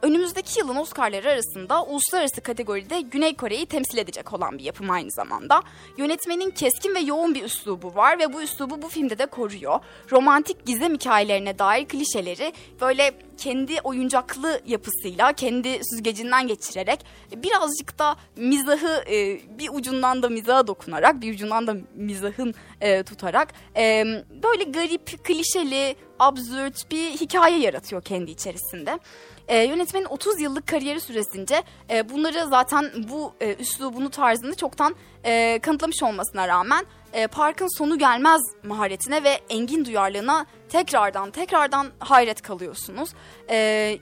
önümüzdeki 0.01 0.59
yılın 0.59 0.75
Oscar'ları 0.75 1.31
arasında 1.31 1.83
uluslararası 1.83 2.41
kategoride 2.41 3.01
Güney 3.01 3.35
Kore'yi 3.35 3.65
temsil 3.65 3.97
edecek 3.97 4.33
olan 4.33 4.57
bir 4.57 4.63
yapım 4.63 4.89
aynı 4.89 5.11
zamanda. 5.11 5.63
Yönetmenin 5.97 6.49
keskin 6.49 6.95
ve 6.95 6.99
yoğun 6.99 7.35
bir 7.35 7.43
üslubu 7.43 7.95
var 7.95 8.19
ve 8.19 8.33
bu 8.33 8.41
üslubu 8.41 8.81
bu 8.81 8.89
filmde 8.89 9.19
de 9.19 9.25
koruyor. 9.25 9.79
Romantik 10.11 10.65
gizem 10.65 10.93
hikayelerine 10.93 11.59
dair 11.59 11.85
klişeleri 11.85 12.53
böyle 12.81 13.13
kendi 13.37 13.81
oyuncaklı 13.83 14.61
yapısıyla, 14.65 15.33
kendi 15.33 15.79
süzgecinden 15.91 16.47
geçirerek 16.47 17.05
birazcık 17.35 17.99
da 17.99 18.15
mizahı 18.35 19.03
e, 19.11 19.39
bir 19.59 19.69
ucundan 19.73 20.23
da 20.23 20.29
mizaha 20.29 20.67
dokunarak, 20.67 21.21
bir 21.21 21.33
ucundan 21.33 21.67
da 21.67 21.75
mizahın 21.95 22.53
e, 22.81 23.03
tutarak 23.03 23.53
e, 23.75 24.03
böyle 24.43 24.63
garip, 24.63 25.23
klişeli, 25.23 25.95
absürt 26.19 26.91
bir 26.91 27.11
hikaye 27.11 27.59
yaratıyor 27.59 28.01
kendi 28.01 28.31
içerisinde. 28.31 28.99
E, 29.47 29.63
yönetmenin 29.63 30.05
30 30.05 30.41
yıllık 30.41 30.67
kariyeri 30.67 31.01
süresince 31.01 31.63
e, 31.89 32.09
bunları 32.09 32.47
zaten 32.49 32.91
bu 33.09 33.33
e, 33.41 33.55
üslubunu 33.55 34.09
tarzını 34.09 34.55
çoktan 34.55 34.95
e, 35.23 35.59
kanıtlamış 35.59 36.03
olmasına 36.03 36.47
rağmen 36.47 36.85
e, 37.13 37.27
Park'ın 37.27 37.77
sonu 37.77 37.97
gelmez 37.97 38.41
maharetine 38.63 39.23
ve 39.23 39.39
engin 39.49 39.85
duyarlılığına 39.85 40.45
tekrardan 40.69 41.31
tekrardan 41.31 41.87
hayret 41.99 42.41
kalıyorsunuz. 42.41 43.09
E, 43.49 43.55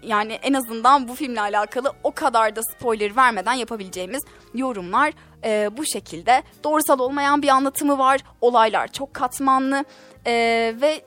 yani 0.03 0.33
en 0.33 0.53
azından 0.53 1.07
bu 1.07 1.15
filmle 1.15 1.41
alakalı 1.41 1.93
o 2.03 2.11
kadar 2.11 2.55
da 2.55 2.61
spoiler 2.63 3.15
vermeden 3.15 3.53
yapabileceğimiz 3.53 4.23
yorumlar 4.53 5.13
e, 5.43 5.69
bu 5.77 5.85
şekilde. 5.85 6.43
Doğrusal 6.63 6.99
olmayan 6.99 7.41
bir 7.41 7.47
anlatımı 7.47 7.97
var. 7.97 8.21
Olaylar 8.41 8.87
çok 8.87 9.13
katmanlı 9.13 9.85
e, 10.25 10.33
ve 10.81 11.01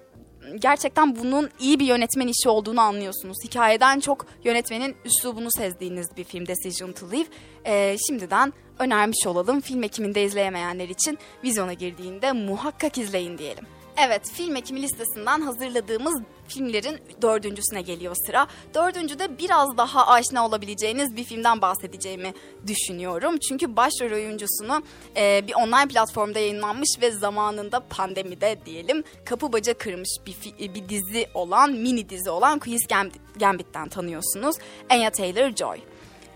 gerçekten 0.58 1.16
bunun 1.16 1.50
iyi 1.60 1.80
bir 1.80 1.86
yönetmen 1.86 2.26
işi 2.26 2.48
olduğunu 2.48 2.80
anlıyorsunuz. 2.80 3.36
Hikayeden 3.44 4.00
çok 4.00 4.26
yönetmenin 4.44 4.96
üslubunu 5.04 5.48
sezdiğiniz 5.50 6.16
bir 6.16 6.24
film 6.24 6.46
Decision 6.46 6.92
to 6.92 7.10
Live. 7.10 7.26
Ee, 7.66 7.96
şimdiden 8.06 8.52
önermiş 8.78 9.26
olalım. 9.26 9.60
Film 9.60 9.82
ekiminde 9.82 10.24
izleyemeyenler 10.24 10.88
için 10.88 11.18
vizyona 11.44 11.72
girdiğinde 11.72 12.32
muhakkak 12.32 12.98
izleyin 12.98 13.38
diyelim. 13.38 13.66
Evet, 13.96 14.30
film 14.30 14.56
ekimi 14.56 14.82
listesinden 14.82 15.40
hazırladığımız 15.40 16.22
filmlerin 16.48 16.98
dördüncüsüne 17.22 17.82
geliyor 17.82 18.16
sıra. 18.26 18.46
Dördüncüde 18.74 19.38
biraz 19.38 19.76
daha 19.76 20.06
aşina 20.06 20.46
olabileceğiniz 20.46 21.16
bir 21.16 21.24
filmden 21.24 21.62
bahsedeceğimi 21.62 22.34
düşünüyorum. 22.66 23.38
Çünkü 23.38 23.76
başrol 23.76 24.12
oyuncusunu 24.12 24.82
e, 25.16 25.46
bir 25.46 25.54
online 25.54 25.88
platformda 25.88 26.38
yayınlanmış 26.38 26.88
ve 27.02 27.10
zamanında 27.10 27.80
pandemide 27.80 28.58
diyelim 28.66 29.04
kapı 29.24 29.52
baca 29.52 29.74
kırmış 29.74 30.10
bir, 30.26 30.74
bir 30.74 30.88
dizi 30.88 31.26
olan, 31.34 31.72
mini 31.72 32.08
dizi 32.08 32.30
olan 32.30 32.58
Queen's 32.58 32.86
Gambit, 32.88 33.20
Gambit'ten 33.40 33.88
tanıyorsunuz. 33.88 34.56
Anya 34.90 35.08
Taylor-Joy. 35.08 35.78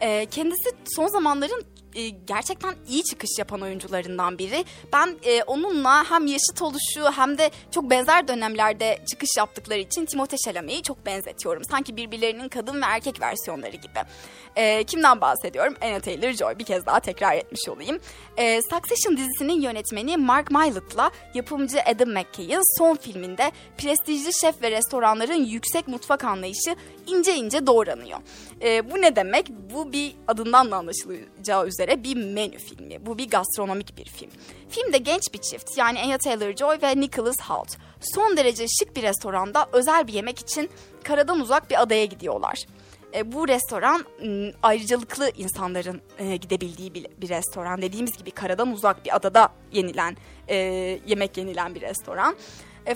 E, 0.01 0.27
kendisi 0.27 0.71
son 0.97 1.07
zamanların 1.07 1.76
e, 1.97 2.09
gerçekten 2.09 2.75
iyi 2.89 3.05
çıkış 3.05 3.31
yapan 3.39 3.63
oyuncularından 3.63 4.39
biri. 4.39 4.65
Ben 4.93 5.17
e, 5.23 5.43
onunla 5.43 6.11
hem 6.11 6.27
yaşıt 6.27 6.63
oluşu 6.63 7.13
hem 7.17 7.39
de 7.39 7.51
çok 7.71 7.91
benzer 7.91 8.29
dönemlerde 8.29 8.99
çıkış 9.11 9.31
yaptıkları 9.39 9.79
için 9.79 10.07
Timothée 10.07 10.45
Chalamet'i 10.45 10.83
çok 10.83 11.07
benzetiyorum. 11.07 11.65
Sanki 11.65 11.97
birbirlerinin 11.97 12.49
kadın 12.49 12.83
ve 12.83 12.85
erkek 12.85 13.21
versiyonları 13.21 13.77
gibi. 13.77 14.01
E, 14.57 14.85
kimden 14.85 15.21
bahsediyorum? 15.21 15.75
Anna 15.83 15.97
Taylor-Joy 15.97 16.59
bir 16.59 16.65
kez 16.65 16.87
daha 16.87 17.01
tekrar 17.01 17.37
etmiş 17.37 17.69
olayım. 17.69 17.99
E, 18.37 18.61
Succession 18.63 19.17
dizisinin 19.17 19.61
yönetmeni 19.61 20.17
Mark 20.17 20.51
Mylod'la 20.51 21.11
yapımcı 21.35 21.79
Adam 21.83 22.09
McKay'ın 22.09 22.79
son 22.79 22.97
filminde 22.97 23.53
prestijli 23.79 24.35
şef 24.41 24.63
ve 24.63 24.71
restoranların 24.71 25.45
yüksek 25.45 25.89
mutfak 25.89 26.25
anlayışı 26.25 26.77
ince 27.07 27.35
ince 27.35 27.67
doğranıyor. 27.67 28.19
E, 28.63 28.91
bu 28.91 29.03
ne 29.03 29.17
demek? 29.17 29.49
Bu 29.75 29.93
bir 29.93 30.15
adından 30.29 30.71
da 30.71 30.77
anlaşılacağı 30.77 31.67
üzere 31.67 32.05
bir 32.05 32.17
menü 32.17 32.59
filmi. 32.59 33.07
Bu 33.07 33.19
bir 33.19 33.31
gastronomik 33.31 33.97
bir 33.97 34.05
film. 34.05 34.31
Filmde 34.69 34.99
genç 34.99 35.23
bir 35.35 35.39
çift 35.39 35.79
yani 35.79 36.01
Anya 36.01 36.17
Taylor-Joy 36.17 36.83
ve 36.83 37.01
Nicholas 37.01 37.41
Hoult 37.41 37.77
son 38.01 38.37
derece 38.37 38.67
şık 38.79 38.97
bir 38.97 39.03
restoranda 39.03 39.67
özel 39.73 40.07
bir 40.07 40.13
yemek 40.13 40.39
için 40.39 40.71
karadan 41.05 41.41
uzak 41.41 41.71
bir 41.71 41.83
adaya 41.83 42.05
gidiyorlar. 42.05 42.67
E, 43.17 43.33
bu 43.33 43.49
restoran 43.49 44.05
m, 44.23 44.53
ayrıcalıklı 44.63 45.31
insanların 45.37 46.01
e, 46.19 46.37
gidebildiği 46.37 46.95
bir, 46.95 47.29
restoran. 47.29 47.83
Dediğimiz 47.83 48.19
gibi 48.19 48.31
karadan 48.31 48.73
uzak 48.73 49.05
bir 49.05 49.17
adada 49.17 49.49
yenilen, 49.73 50.17
e, 50.49 50.57
yemek 51.07 51.37
yenilen 51.37 51.75
bir 51.75 51.81
restoran. 51.81 52.37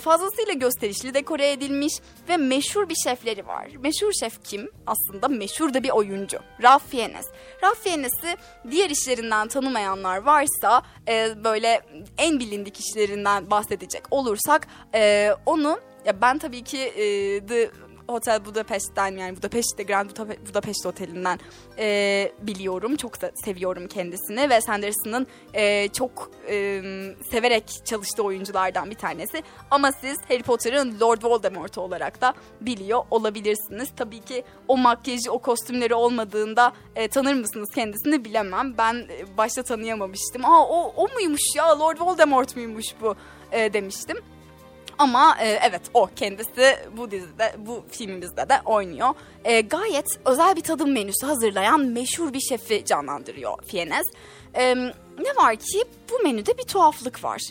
Fazlasıyla 0.01 0.53
gösterişli 0.53 1.13
dekore 1.13 1.51
edilmiş 1.51 1.93
ve 2.29 2.37
meşhur 2.37 2.89
bir 2.89 2.95
şefleri 2.95 3.47
var. 3.47 3.67
Meşhur 3.79 4.11
şef 4.19 4.43
kim? 4.43 4.69
Aslında 4.87 5.27
meşhur 5.27 5.73
da 5.73 5.83
bir 5.83 5.89
oyuncu. 5.89 6.39
Ralph 6.63 6.83
Fiennes. 6.87 7.25
Ralph 7.63 7.79
Fiennes'i 7.83 8.37
diğer 8.71 8.89
işlerinden 8.89 9.47
tanımayanlar 9.47 10.17
varsa 10.17 10.83
e, 11.07 11.43
böyle 11.43 11.81
en 12.17 12.39
bilindik 12.39 12.79
işlerinden 12.79 13.51
bahsedecek 13.51 14.03
olursak 14.11 14.67
e, 14.95 15.31
onu 15.45 15.79
ya 16.05 16.21
ben 16.21 16.37
tabii 16.37 16.63
ki 16.63 16.79
e, 16.79 17.45
The 17.45 17.71
Hotel 18.11 18.45
Budapest'ten 18.45 19.17
yani 19.17 19.37
Budapest'te 19.37 19.83
Grand 19.83 20.09
Budapest 20.49 20.85
Oteli'nden 20.85 21.39
e, 21.77 22.31
biliyorum. 22.41 22.95
Çok 22.95 23.21
da 23.21 23.31
seviyorum 23.45 23.87
kendisini 23.87 24.49
ve 24.49 24.61
Sanderson'ın 24.61 25.27
e, 25.53 25.87
çok 25.87 26.31
e, 26.49 26.81
severek 27.31 27.81
çalıştığı 27.85 28.23
oyunculardan 28.23 28.89
bir 28.89 28.95
tanesi. 28.95 29.43
Ama 29.71 29.91
siz 29.91 30.17
Harry 30.27 30.43
Potter'ın 30.43 30.99
Lord 30.99 31.23
Voldemort 31.23 31.77
olarak 31.77 32.21
da 32.21 32.33
biliyor 32.61 33.03
olabilirsiniz. 33.11 33.89
Tabii 33.95 34.19
ki 34.19 34.43
o 34.67 34.77
makyajı, 34.77 35.31
o 35.31 35.39
kostümleri 35.39 35.93
olmadığında 35.93 36.73
e, 36.95 37.07
tanır 37.07 37.33
mısınız 37.33 37.69
kendisini 37.75 38.25
bilemem. 38.25 38.77
Ben 38.77 38.93
e, 38.93 39.37
başta 39.37 39.63
tanıyamamıştım. 39.63 40.45
Aa 40.45 40.67
o, 40.67 40.93
o 40.95 41.07
muymuş 41.13 41.55
ya 41.55 41.79
Lord 41.79 41.97
Voldemort 41.99 42.55
muymuş 42.55 42.85
bu 43.01 43.15
e, 43.51 43.73
demiştim. 43.73 44.17
Ama 45.01 45.37
e, 45.39 45.47
evet 45.47 45.81
o 45.93 46.09
kendisi 46.15 46.77
bu 46.97 47.11
dizide, 47.11 47.55
bu 47.57 47.83
filmimizde 47.91 48.49
de 48.49 48.61
oynuyor. 48.65 49.09
E, 49.43 49.61
gayet 49.61 50.05
özel 50.25 50.55
bir 50.55 50.61
tadım 50.61 50.91
menüsü 50.91 51.25
hazırlayan 51.25 51.79
meşhur 51.79 52.33
bir 52.33 52.39
şefi 52.39 52.85
canlandırıyor 52.85 53.63
Fiennes. 53.63 54.05
E, 54.53 54.75
ne 55.19 55.35
var 55.37 55.55
ki 55.55 55.83
bu 56.11 56.23
menüde 56.23 56.57
bir 56.57 56.63
tuhaflık 56.63 57.23
var. 57.23 57.41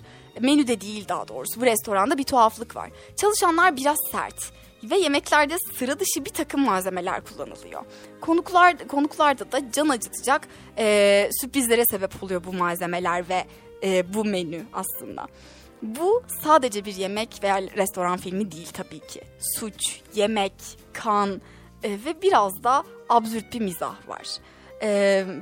Menüde 0.41 0.81
değil 0.81 1.09
daha 1.09 1.29
doğrusu 1.29 1.61
bu 1.61 1.67
restoranda 1.67 2.19
bir 2.19 2.25
tuhaflık 2.25 2.77
var. 2.77 2.91
Çalışanlar 3.17 3.77
biraz 3.77 3.97
sert 4.13 4.53
ve 4.83 4.97
yemeklerde 4.97 5.57
sıra 5.79 6.01
dışı 6.01 6.25
bir 6.25 6.31
takım 6.31 6.61
malzemeler 6.61 7.21
kullanılıyor. 7.21 7.83
Konuklar 8.21 8.89
konuklarda 8.89 9.53
da 9.53 9.73
can 9.73 9.89
acıtacak 9.89 10.49
e, 10.79 11.29
sürprizlere 11.41 11.85
sebep 11.91 12.23
oluyor 12.23 12.45
bu 12.45 12.53
malzemeler 12.53 13.29
ve 13.29 13.45
e, 13.83 14.15
bu 14.15 14.25
menü 14.25 14.63
aslında. 14.73 15.27
Bu 15.83 16.23
sadece 16.43 16.85
bir 16.85 16.95
yemek 16.95 17.41
veya 17.43 17.63
restoran 17.63 18.17
filmi 18.17 18.53
değil 18.53 18.69
tabii 18.73 19.01
ki. 19.01 19.21
Suç, 19.59 20.01
yemek, 20.15 20.53
kan 20.93 21.41
e, 21.83 21.91
ve 21.91 22.23
biraz 22.23 22.65
da 22.65 22.85
absürt 23.09 23.53
bir 23.53 23.61
mizah 23.61 24.09
var. 24.09 24.27
E, 24.83 24.89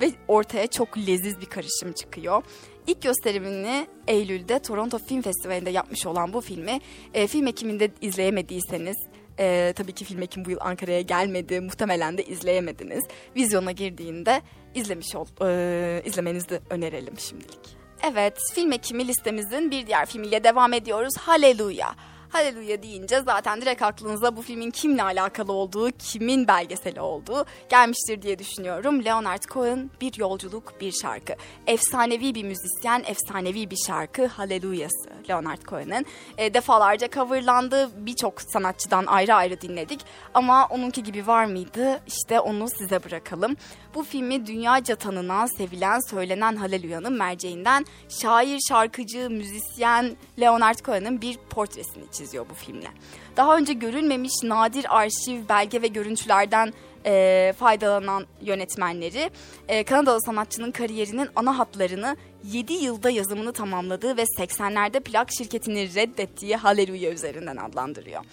ve 0.00 0.10
ortaya 0.28 0.66
çok 0.66 0.98
leziz 0.98 1.40
bir 1.40 1.46
karışım 1.46 1.92
çıkıyor. 1.92 2.42
İlk 2.86 3.02
gösterimini 3.02 3.86
Eylül'de 4.06 4.58
Toronto 4.58 4.98
Film 4.98 5.22
Festivali'nde 5.22 5.70
yapmış 5.70 6.06
olan 6.06 6.32
bu 6.32 6.40
filmi 6.40 6.80
e, 7.14 7.26
film 7.26 7.46
ekiminde 7.46 7.90
izleyemediyseniz 8.00 8.96
e, 9.38 9.72
tabii 9.76 9.92
ki 9.92 10.04
film 10.04 10.22
ekim 10.22 10.44
bu 10.44 10.50
yıl 10.50 10.58
Ankara'ya 10.60 11.00
gelmedi. 11.00 11.60
Muhtemelen 11.60 12.18
de 12.18 12.24
izleyemediniz. 12.24 13.04
Vizyona 13.36 13.72
girdiğinde 13.72 14.42
izlemiş 14.74 15.14
ol, 15.14 15.26
e, 15.42 16.02
izlemenizi 16.04 16.60
önerelim 16.70 17.18
şimdilik. 17.18 17.77
Evet, 18.02 18.38
film 18.54 18.72
ekimi 18.72 19.08
listemizin 19.08 19.70
bir 19.70 19.86
diğer 19.86 20.06
filmiyle 20.06 20.44
devam 20.44 20.72
ediyoruz. 20.72 21.14
Haleluya. 21.20 21.94
Haleluya 22.28 22.82
deyince 22.82 23.20
zaten 23.20 23.60
direkt 23.60 23.82
aklınıza 23.82 24.36
bu 24.36 24.42
filmin 24.42 24.70
kimle 24.70 25.02
alakalı 25.02 25.52
olduğu, 25.52 25.90
kimin 25.90 26.48
belgeseli 26.48 27.00
olduğu 27.00 27.44
gelmiştir 27.68 28.22
diye 28.22 28.38
düşünüyorum. 28.38 29.04
Leonard 29.04 29.42
Cohen 29.42 29.90
bir 30.00 30.18
yolculuk, 30.18 30.80
bir 30.80 30.92
şarkı. 30.92 31.32
Efsanevi 31.66 32.34
bir 32.34 32.44
müzisyen, 32.44 33.04
efsanevi 33.06 33.70
bir 33.70 33.76
şarkı 33.86 34.26
Haleluyası 34.26 35.10
Leonard 35.28 35.62
Cohen'in. 35.62 36.06
E, 36.38 36.54
defalarca 36.54 37.10
coverlandı, 37.10 38.06
birçok 38.06 38.42
sanatçıdan 38.42 39.06
ayrı 39.06 39.34
ayrı 39.34 39.60
dinledik. 39.60 40.00
Ama 40.34 40.66
onunki 40.66 41.02
gibi 41.02 41.26
var 41.26 41.44
mıydı? 41.44 42.00
İşte 42.06 42.40
onu 42.40 42.68
size 42.78 43.04
bırakalım. 43.04 43.56
Bu 43.94 44.02
filmi 44.02 44.46
dünyaca 44.46 44.96
tanınan, 44.96 45.46
sevilen, 45.46 46.00
söylenen 46.10 46.56
Haleluya'nın 46.56 47.12
merceğinden 47.12 47.84
şair, 48.08 48.60
şarkıcı, 48.68 49.30
müzisyen 49.30 50.16
Leonard 50.40 50.78
Cohen'in 50.78 51.20
bir 51.20 51.36
portresini 51.36 52.10
çiziyor 52.18 52.46
bu 52.50 52.54
filmle. 52.54 52.88
Daha 53.36 53.56
önce 53.56 53.72
görülmemiş 53.72 54.32
nadir 54.42 54.96
arşiv, 54.96 55.48
belge 55.48 55.82
ve 55.82 55.86
görüntülerden 55.86 56.72
e, 57.06 57.54
faydalanan 57.58 58.26
yönetmenleri 58.40 59.30
e, 59.68 59.84
Kanadalı 59.84 60.22
sanatçının 60.22 60.70
kariyerinin 60.70 61.28
ana 61.36 61.58
hatlarını 61.58 62.16
7 62.44 62.72
yılda 62.72 63.10
yazımını 63.10 63.52
tamamladığı 63.52 64.16
ve 64.16 64.22
80'lerde 64.22 65.00
plak 65.00 65.28
şirketini 65.38 65.94
reddettiği 65.94 66.56
Hallelujah 66.56 67.12
üzerinden 67.12 67.56
adlandırıyor. 67.56 68.24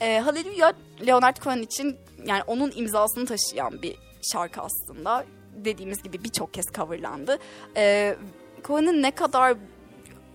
E, 0.00 0.18
Hallelujah 0.18 0.72
Leonard 1.06 1.36
Cohen 1.36 1.62
için 1.62 1.96
yani 2.26 2.42
onun 2.46 2.72
imzasını 2.74 3.26
taşıyan 3.26 3.82
bir 3.82 3.96
şarkı 4.32 4.60
aslında. 4.60 5.24
Dediğimiz 5.64 6.02
gibi 6.02 6.24
birçok 6.24 6.54
kez 6.54 6.66
coverlandı. 6.66 7.38
E, 7.76 8.16
Cohen'in 8.64 9.02
ne 9.02 9.10
kadar 9.10 9.56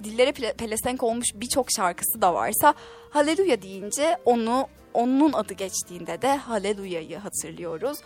dillere 0.03 0.31
pelesenk 0.53 1.03
olmuş 1.03 1.27
birçok 1.35 1.67
şarkısı 1.77 2.21
da 2.21 2.33
varsa 2.33 2.73
Haleluya 3.09 3.61
deyince 3.61 4.17
onu 4.25 4.67
onun 4.93 5.33
adı 5.33 5.53
geçtiğinde 5.53 6.21
de 6.21 6.37
Haleluya'yı 6.37 7.17
hatırlıyoruz. 7.17 7.97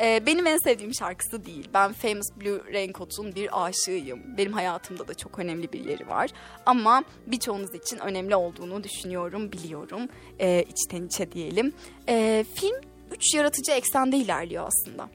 Ee, 0.00 0.26
benim 0.26 0.46
en 0.46 0.58
sevdiğim 0.58 0.94
şarkısı 0.94 1.44
değil. 1.46 1.68
Ben 1.74 1.92
Famous 1.92 2.26
Blue 2.40 2.72
Raincoat'un 2.72 3.34
bir 3.34 3.64
aşığıyım. 3.64 4.36
Benim 4.36 4.52
hayatımda 4.52 5.08
da 5.08 5.14
çok 5.14 5.38
önemli 5.38 5.72
bir 5.72 5.84
yeri 5.84 6.08
var. 6.08 6.30
Ama 6.66 7.04
birçoğunuz 7.26 7.74
için 7.74 7.98
önemli 7.98 8.36
olduğunu 8.36 8.84
düşünüyorum, 8.84 9.52
biliyorum. 9.52 10.08
Ee, 10.40 10.64
içten 10.68 11.06
içe 11.06 11.32
diyelim. 11.32 11.72
Ee, 12.08 12.44
film 12.54 12.76
üç 13.10 13.34
yaratıcı 13.34 13.72
eksende 13.72 14.16
ilerliyor 14.16 14.66
aslında 14.66 15.08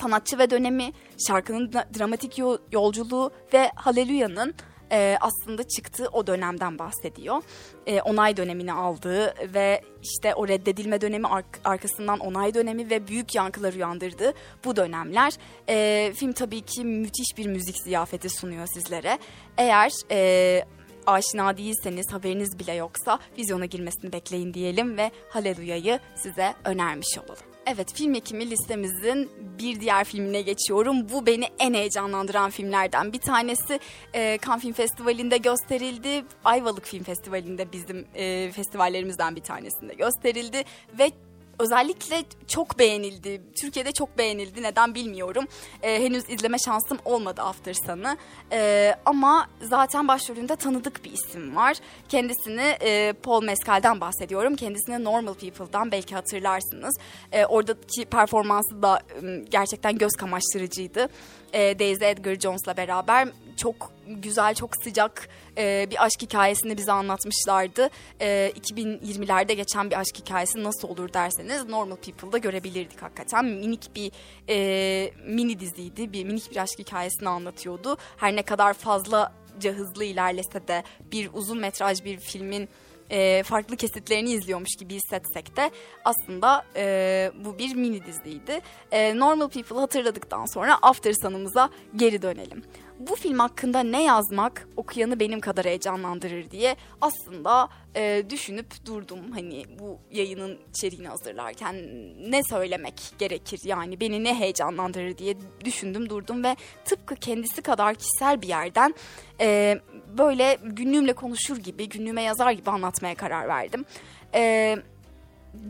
sanatçı 0.00 0.38
ve 0.38 0.50
dönemi, 0.50 0.92
şarkının 1.26 1.72
dramatik 1.72 2.38
yolculuğu 2.72 3.30
ve 3.54 3.70
Haleluya'nın 3.74 4.54
e, 4.92 5.16
aslında 5.20 5.68
çıktığı 5.68 6.08
o 6.12 6.26
dönemden 6.26 6.78
bahsediyor. 6.78 7.42
E, 7.86 8.00
onay 8.00 8.36
dönemini 8.36 8.72
aldığı 8.72 9.34
ve 9.54 9.80
işte 10.02 10.34
o 10.34 10.48
reddedilme 10.48 11.00
dönemi 11.00 11.26
ar- 11.28 11.44
arkasından 11.64 12.18
onay 12.18 12.54
dönemi 12.54 12.90
ve 12.90 13.08
büyük 13.08 13.34
yankılar 13.34 13.72
uyandırdığı 13.72 14.32
bu 14.64 14.76
dönemler. 14.76 15.32
E, 15.68 16.12
film 16.16 16.32
tabii 16.32 16.60
ki 16.60 16.84
müthiş 16.84 17.38
bir 17.38 17.46
müzik 17.46 17.76
ziyafeti 17.84 18.28
sunuyor 18.28 18.66
sizlere. 18.74 19.18
Eğer... 19.58 19.92
E, 20.10 20.64
aşina 21.06 21.56
değilseniz 21.56 22.12
haberiniz 22.12 22.58
bile 22.58 22.72
yoksa 22.74 23.18
vizyona 23.38 23.64
girmesini 23.64 24.12
bekleyin 24.12 24.54
diyelim 24.54 24.96
ve 24.96 25.10
Haleluya'yı 25.28 26.00
size 26.16 26.54
önermiş 26.64 27.18
olalım. 27.18 27.53
Evet 27.66 27.94
film 27.94 28.14
ekimi 28.14 28.50
listemizin 28.50 29.30
bir 29.58 29.80
diğer 29.80 30.04
filmine 30.04 30.42
geçiyorum. 30.42 31.08
Bu 31.08 31.26
beni 31.26 31.44
en 31.58 31.74
heyecanlandıran 31.74 32.50
filmlerden 32.50 33.12
bir 33.12 33.18
tanesi. 33.18 33.80
E, 34.14 34.38
Cannes 34.46 34.62
Film 34.62 34.72
Festivali'nde 34.72 35.36
gösterildi. 35.36 36.24
Ayvalık 36.44 36.86
Film 36.86 37.04
Festivali'nde 37.04 37.72
bizim 37.72 38.06
e, 38.14 38.50
festivallerimizden 38.52 39.36
bir 39.36 39.40
tanesinde 39.40 39.94
gösterildi. 39.94 40.64
Ve 40.98 41.10
özellikle 41.58 42.24
çok 42.48 42.78
beğenildi. 42.78 43.42
Türkiye'de 43.60 43.92
çok 43.92 44.18
beğenildi. 44.18 44.62
Neden 44.62 44.94
bilmiyorum. 44.94 45.44
E, 45.82 46.02
henüz 46.02 46.30
izleme 46.30 46.58
şansım 46.58 46.98
olmadı 47.04 47.42
After 47.42 47.74
Sun'ı. 47.86 48.16
E, 48.52 48.94
ama 49.04 49.48
zaten 49.60 50.08
başrolünde 50.08 50.56
tanıdık 50.56 51.04
bir 51.04 51.12
isim 51.12 51.56
var. 51.56 51.76
Kendisini 52.08 52.76
e, 52.80 53.12
Paul 53.12 53.42
Mescal'den 53.42 54.00
bahsediyorum. 54.00 54.56
Kendisini 54.56 55.04
Normal 55.04 55.34
People'dan 55.34 55.92
belki 55.92 56.14
hatırlarsınız. 56.14 56.96
E, 57.32 57.46
oradaki 57.46 58.04
performansı 58.04 58.82
da 58.82 59.00
e, 59.22 59.44
gerçekten 59.50 59.98
göz 59.98 60.12
kamaştırıcıydı. 60.12 61.08
E, 61.52 61.78
Daisy 61.78 62.04
Edgar 62.04 62.34
Jones'la 62.34 62.76
beraber 62.76 63.28
çok 63.56 63.92
güzel, 64.06 64.54
çok 64.54 64.70
sıcak 64.84 65.28
e, 65.58 65.86
bir 65.90 66.04
aşk 66.04 66.22
hikayesini 66.22 66.76
bize 66.76 66.92
anlatmışlardı. 66.92 67.90
E, 68.20 68.52
2020'lerde 68.60 69.52
geçen 69.52 69.90
bir 69.90 70.00
aşk 70.00 70.18
hikayesi 70.18 70.64
nasıl 70.64 70.88
olur 70.88 71.12
derseniz 71.12 71.68
Normal 71.68 71.96
People'da 71.96 72.38
görebilirdik 72.38 73.02
hakikaten. 73.02 73.44
Minik 73.44 73.90
bir 73.94 74.12
e, 74.48 75.12
mini 75.26 75.60
diziydi, 75.60 76.12
bir 76.12 76.24
minik 76.24 76.50
bir 76.50 76.56
aşk 76.56 76.78
hikayesini 76.78 77.28
anlatıyordu. 77.28 77.96
Her 78.16 78.36
ne 78.36 78.42
kadar 78.42 78.74
fazlaca 78.74 79.72
hızlı 79.76 80.04
ilerlese 80.04 80.68
de 80.68 80.82
bir 81.12 81.30
uzun 81.32 81.58
metraj 81.58 82.04
bir 82.04 82.18
filmin 82.18 82.68
e, 83.10 83.42
farklı 83.42 83.76
kesitlerini 83.76 84.30
izliyormuş 84.30 84.76
gibi 84.78 84.94
hissetsek 84.94 85.56
de 85.56 85.70
aslında 86.04 86.64
e, 86.76 87.32
bu 87.44 87.58
bir 87.58 87.74
mini 87.74 88.06
diziydi. 88.06 88.60
E, 88.92 89.18
Normal 89.18 89.48
People'ı 89.48 89.80
hatırladıktan 89.80 90.46
sonra 90.46 90.78
After 90.82 91.12
Sun'ımıza 91.12 91.70
geri 91.96 92.22
dönelim 92.22 92.62
bu 92.98 93.14
film 93.14 93.38
hakkında 93.38 93.80
ne 93.80 94.04
yazmak 94.04 94.68
okuyanı 94.76 95.20
benim 95.20 95.40
kadar 95.40 95.64
heyecanlandırır 95.64 96.50
diye 96.50 96.76
aslında 97.00 97.68
e, 97.96 98.24
düşünüp 98.30 98.86
durdum. 98.86 99.32
Hani 99.32 99.64
bu 99.78 99.98
yayının 100.10 100.58
içeriğini 100.70 101.08
hazırlarken 101.08 101.74
ne 102.30 102.42
söylemek 102.50 102.94
gerekir 103.18 103.60
yani 103.64 104.00
beni 104.00 104.24
ne 104.24 104.38
heyecanlandırır 104.38 105.18
diye 105.18 105.36
düşündüm 105.64 106.10
durdum 106.10 106.44
ve 106.44 106.56
tıpkı 106.84 107.14
kendisi 107.14 107.62
kadar 107.62 107.94
kişisel 107.94 108.42
bir 108.42 108.48
yerden 108.48 108.94
e, 109.40 109.78
böyle 110.18 110.58
günlüğümle 110.62 111.12
konuşur 111.12 111.56
gibi 111.56 111.88
günlüğüme 111.88 112.22
yazar 112.22 112.52
gibi 112.52 112.70
anlatmaya 112.70 113.14
karar 113.14 113.48
verdim. 113.48 113.84
E, 114.34 114.76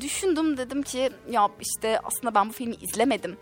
düşündüm 0.01 0.57
dedim 0.57 0.83
ki 0.83 1.11
ya 1.31 1.49
işte 1.61 2.01
aslında 2.01 2.35
ben 2.35 2.49
bu 2.49 2.53
filmi 2.53 2.75
izlemedim 2.75 3.37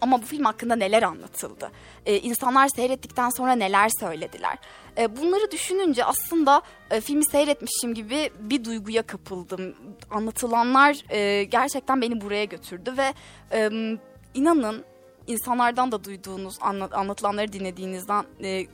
ama 0.00 0.22
bu 0.22 0.26
film 0.26 0.44
hakkında 0.44 0.76
neler 0.76 1.02
anlatıldı? 1.02 1.70
Ee, 2.06 2.18
insanlar 2.18 2.68
seyrettikten 2.68 3.30
sonra 3.30 3.52
neler 3.52 3.90
söylediler? 4.00 4.58
Ee, 4.98 5.16
bunları 5.16 5.50
düşününce 5.50 6.04
aslında 6.04 6.62
e, 6.90 7.00
filmi 7.00 7.24
seyretmişim 7.24 7.94
gibi 7.94 8.30
bir 8.40 8.64
duyguya 8.64 9.02
kapıldım. 9.02 9.74
Anlatılanlar 10.10 10.96
e, 11.08 11.44
gerçekten 11.44 12.02
beni 12.02 12.20
buraya 12.20 12.44
götürdü 12.44 12.94
ve 12.96 13.14
e, 13.52 13.70
inanın 14.34 14.84
insanlardan 15.26 15.92
da 15.92 16.04
duyduğunuz 16.04 16.54
anlat, 16.60 16.94
anlatılanları 16.94 17.52
dinlediğinizden 17.52 18.24
e, 18.42 18.66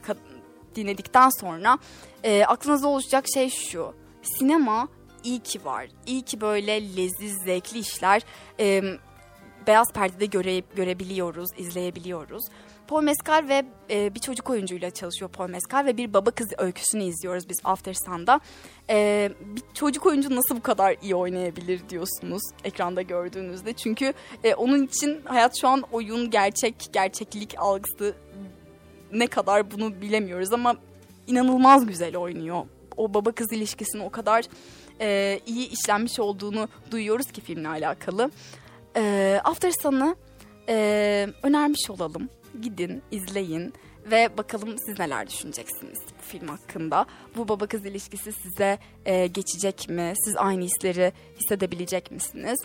dinledikten 0.75 1.31
sonra 1.41 1.79
e, 2.25 2.45
aklınıza 2.45 2.89
oluşacak 2.89 3.25
şey 3.35 3.51
şu. 3.51 3.95
Sinema 4.23 4.89
iyi 5.25 5.41
ki 5.41 5.65
var. 5.65 5.87
İyi 6.07 6.23
ki 6.23 6.41
böyle 6.41 6.97
leziz, 6.97 7.37
zevkli 7.45 7.79
işler 7.79 8.23
e, 8.61 8.83
beyaz 9.67 9.93
perdede 9.93 10.27
göre, 10.27 10.63
görebiliyoruz, 10.77 11.49
izleyebiliyoruz. 11.59 12.43
Paul 12.89 13.03
Mescal 13.03 13.49
ve 13.49 13.65
e, 13.91 14.15
bir 14.15 14.21
çocuk 14.21 14.51
oyuncuyla 14.51 14.91
çalışıyor 14.91 15.31
Paul 15.31 15.49
Mescal 15.49 15.87
ve 15.87 15.97
bir 15.97 16.13
baba 16.15 16.31
kız 16.31 16.49
öyküsünü 16.59 17.05
izliyoruz 17.05 17.49
biz 17.49 17.57
After 17.65 17.95
Sun'da. 17.95 18.41
E, 18.91 19.31
bir 19.41 19.63
çocuk 19.75 20.07
oyuncu 20.07 20.37
nasıl 20.37 20.57
bu 20.57 20.63
kadar 20.63 20.97
iyi 21.03 21.15
oynayabilir 21.15 21.81
diyorsunuz 21.89 22.43
ekranda 22.65 23.03
gördüğünüzde. 23.03 23.73
Çünkü 23.73 24.13
e, 24.45 24.55
onun 24.55 24.87
için 24.87 25.21
hayat 25.25 25.61
şu 25.61 25.69
an 25.69 25.83
oyun, 25.93 26.31
gerçek, 26.31 26.75
gerçeklik 26.93 27.55
algısı 27.59 28.15
ne 29.13 29.27
kadar 29.27 29.71
bunu 29.71 30.01
bilemiyoruz 30.01 30.53
ama 30.53 30.77
inanılmaz 31.27 31.87
güzel 31.87 32.17
oynuyor. 32.17 32.67
O 32.97 33.15
baba 33.15 33.33
kız 33.33 33.53
ilişkisinin 33.53 34.05
o 34.05 34.11
kadar 34.11 34.45
e, 35.01 35.41
iyi 35.47 35.71
işlenmiş 35.71 36.21
olduğunu 36.21 36.69
duyuyoruz 36.91 37.33
ki 37.33 37.41
filmle 37.41 37.69
alakalı 37.69 38.31
e, 38.97 39.41
After 39.45 39.73
Sun'ı 39.83 40.17
e, 40.69 41.29
önermiş 41.43 41.91
olalım. 41.91 42.29
Gidin, 42.63 43.03
izleyin 43.11 43.73
ve 44.11 44.39
bakalım 44.39 44.79
siz 44.87 44.99
neler 44.99 45.27
düşüneceksiniz 45.27 45.99
bu 46.19 46.23
film 46.23 46.49
hakkında. 46.49 47.07
Bu 47.37 47.49
baba 47.49 47.67
kız 47.67 47.87
ilişkisi 47.87 48.33
size 48.33 48.79
e, 49.05 49.27
geçecek 49.27 49.89
mi? 49.89 50.13
Siz 50.25 50.37
aynı 50.37 50.65
hisleri 50.65 51.13
hissedebilecek 51.41 52.11
misiniz? 52.11 52.59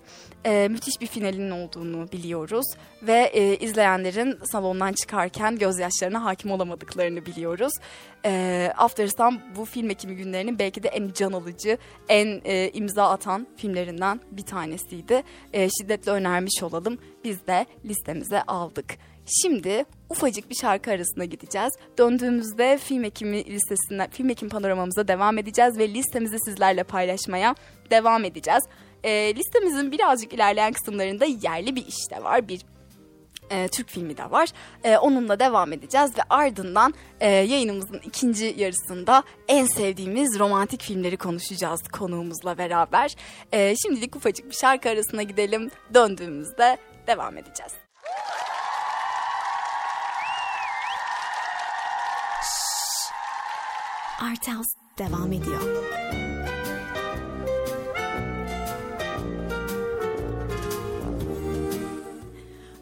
E, 0.46 0.68
müthiş 0.68 1.02
bir 1.02 1.08
finalinin 1.08 1.52
olduğunu 1.52 2.12
biliyoruz 2.12 2.66
ve 3.02 3.32
e, 3.34 3.58
izleyenlerin 3.58 4.40
salondan 4.52 4.94
çıkarken 4.94 5.58
gözyaşlarına 5.58 6.24
hakim 6.24 6.52
olamadıklarını 6.52 7.26
biliyoruz. 7.26 7.74
E, 8.26 8.72
After 8.78 9.08
Sun 9.08 9.42
bu 9.56 9.66
film 9.66 9.90
ekimi 9.90 10.16
günlerinin 10.16 10.60
belki 10.60 10.84
de 10.84 10.88
en 10.88 11.12
can 11.14 11.32
alıcı, 11.32 11.78
en 12.10 12.42
e, 12.46 12.70
imza 12.70 13.10
atan 13.10 13.48
filmlerinden 13.58 14.22
bir 14.32 14.46
tanesiydi. 14.46 15.24
E, 15.54 15.70
şiddetle 15.70 16.12
önermiş 16.12 16.64
olalım. 16.64 16.98
Biz 17.24 17.48
de 17.48 17.66
listemize 17.86 18.42
aldık. 18.42 18.98
Şimdi 19.42 19.86
ufacık 20.12 20.50
bir 20.50 20.56
şarkı 20.56 20.92
arasına 20.92 21.26
gideceğiz. 21.26 21.74
Döndüğümüzde 21.98 22.78
film 22.78 23.04
ekimi 23.04 23.46
listesinden, 23.46 24.10
film 24.10 24.30
ekim 24.30 24.50
panoramamıza 24.50 25.08
devam 25.08 25.38
edeceğiz 25.38 25.78
ve 25.78 25.94
listemizi 25.94 26.38
sizlerle 26.46 26.84
paylaşmaya 26.84 27.56
devam 27.92 28.26
edeceğiz. 28.26 28.64
E, 29.04 29.36
listemizin 29.36 29.92
birazcık 29.92 30.34
ilerleyen 30.34 30.74
kısımlarında 30.74 31.26
yerli 31.26 31.76
bir 31.76 31.86
iş 31.86 32.12
de 32.12 32.24
var. 32.24 32.48
Bir 32.48 32.62
e, 33.52 33.68
Türk 33.68 33.90
filmi 33.90 34.18
de 34.18 34.32
var. 34.32 34.50
E, 34.84 34.98
onunla 34.98 35.40
devam 35.40 35.74
edeceğiz 35.74 36.18
ve 36.18 36.22
ardından 36.30 36.94
e, 37.20 37.30
yayınımızın 37.30 38.02
ikinci 38.06 38.56
yarısında 38.58 39.24
en 39.48 39.66
sevdiğimiz 39.66 40.40
romantik 40.40 40.82
filmleri 40.82 41.18
konuşacağız 41.18 41.82
konuğumuzla 41.92 42.58
beraber. 42.58 43.16
E, 43.52 43.76
şimdilik 43.76 44.16
ufacık 44.16 44.50
bir 44.50 44.56
şarkı 44.56 44.90
arasına 44.90 45.24
gidelim. 45.24 45.72
Döndüğümüzde 45.94 46.78
devam 47.08 47.38
edeceğiz. 47.38 47.91
Art 54.22 54.48
House 54.48 54.70
devam 54.98 55.34
ediyor. 55.34 55.62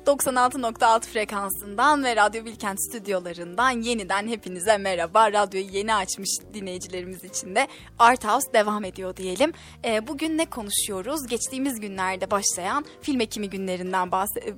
96.6 0.06 1.02
frekansından 1.02 2.04
ve 2.04 2.16
Radyo 2.16 2.46
Bilkent 2.46 2.80
stüdyolarından 2.90 3.82
yeniden 3.82 4.28
hepinize 4.28 4.78
merhaba. 4.78 5.32
Radyoyu 5.34 5.66
yeni 5.66 5.96
açmış 5.96 6.30
dinleyicilerimiz 6.54 7.24
için 7.24 7.56
de 7.56 7.68
Art 8.00 8.26
House 8.26 8.54
devam 8.54 8.84
ediyor 8.84 9.16
diyelim. 9.16 9.54
E, 9.86 10.08
bugün 10.08 10.38
ne 10.38 10.46
konuşuyoruz? 10.46 11.28
Geçtiğimiz 11.28 11.80
günlerde 11.80 12.32
başlayan 12.32 12.86
film 13.02 13.22
ekimi 13.22 13.50
günlerinden 13.50 14.12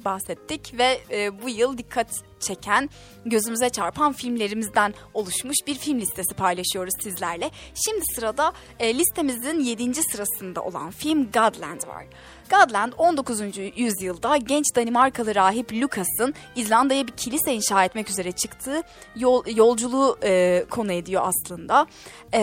bahsettik 0.05 0.73
ve 0.77 1.01
e, 1.11 1.41
bu 1.41 1.49
yıl 1.49 1.77
dikkat 1.77 2.30
çeken, 2.41 2.89
gözümüze 3.25 3.69
çarpan 3.69 4.13
filmlerimizden 4.13 4.93
oluşmuş 5.13 5.57
bir 5.67 5.75
film 5.75 5.99
listesi 5.99 6.33
paylaşıyoruz 6.33 6.93
sizlerle. 7.03 7.51
Şimdi 7.85 8.01
sırada 8.15 8.53
e, 8.79 8.97
listemizin 8.97 9.59
7. 9.59 9.93
sırasında 10.03 10.63
olan 10.63 10.91
film 10.91 11.31
Godland 11.31 11.87
var. 11.87 12.05
Godland 12.49 12.93
19. 12.97 13.41
yüzyılda 13.75 14.37
genç 14.37 14.65
Danimarkalı 14.75 15.35
rahip 15.35 15.73
Lucas'ın 15.73 16.33
İzlanda'ya 16.55 17.07
bir 17.07 17.11
kilise 17.11 17.53
inşa 17.53 17.85
etmek 17.85 18.09
üzere 18.09 18.31
çıktığı 18.31 18.83
yol, 19.15 19.43
yolculuğu 19.55 20.17
e, 20.23 20.65
konu 20.69 20.91
ediyor 20.91 21.23
aslında. 21.25 21.87
E, 22.33 22.41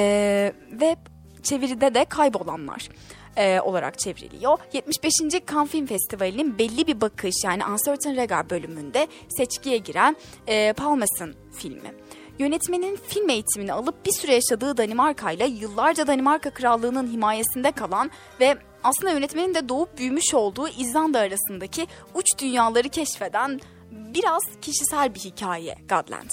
ve 0.72 0.96
çeviride 1.42 1.94
de 1.94 2.04
kaybolanlar 2.04 2.88
e, 3.38 3.60
olarak 3.60 3.98
çevriliyor. 3.98 4.58
75. 4.72 5.12
Cannes 5.50 5.70
Film 5.70 5.86
Festivali'nin 5.86 6.58
belli 6.58 6.86
bir 6.86 7.00
bakış 7.00 7.34
yani 7.44 7.66
Uncertain 7.66 8.16
Regard 8.16 8.50
bölümünde 8.50 9.08
seçkiye 9.28 9.76
giren 9.76 10.16
e, 10.46 10.72
Palmas'ın 10.72 11.34
filmi. 11.52 11.94
Yönetmenin 12.38 12.96
film 12.96 13.30
eğitimini 13.30 13.72
alıp 13.72 14.06
bir 14.06 14.12
süre 14.12 14.34
yaşadığı 14.34 14.76
Danimarka 14.76 15.30
ile 15.30 15.46
yıllarca 15.46 16.06
Danimarka 16.06 16.50
Krallığı'nın 16.50 17.12
himayesinde 17.12 17.72
kalan 17.72 18.10
ve 18.40 18.56
aslında 18.84 19.12
yönetmenin 19.12 19.54
de 19.54 19.68
doğup 19.68 19.98
büyümüş 19.98 20.34
olduğu 20.34 20.68
İzlanda 20.68 21.18
arasındaki 21.18 21.86
uç 22.14 22.26
dünyaları 22.38 22.88
keşfeden 22.88 23.60
biraz 23.90 24.42
kişisel 24.62 25.14
bir 25.14 25.20
hikaye 25.20 25.74
Godland. 25.88 26.30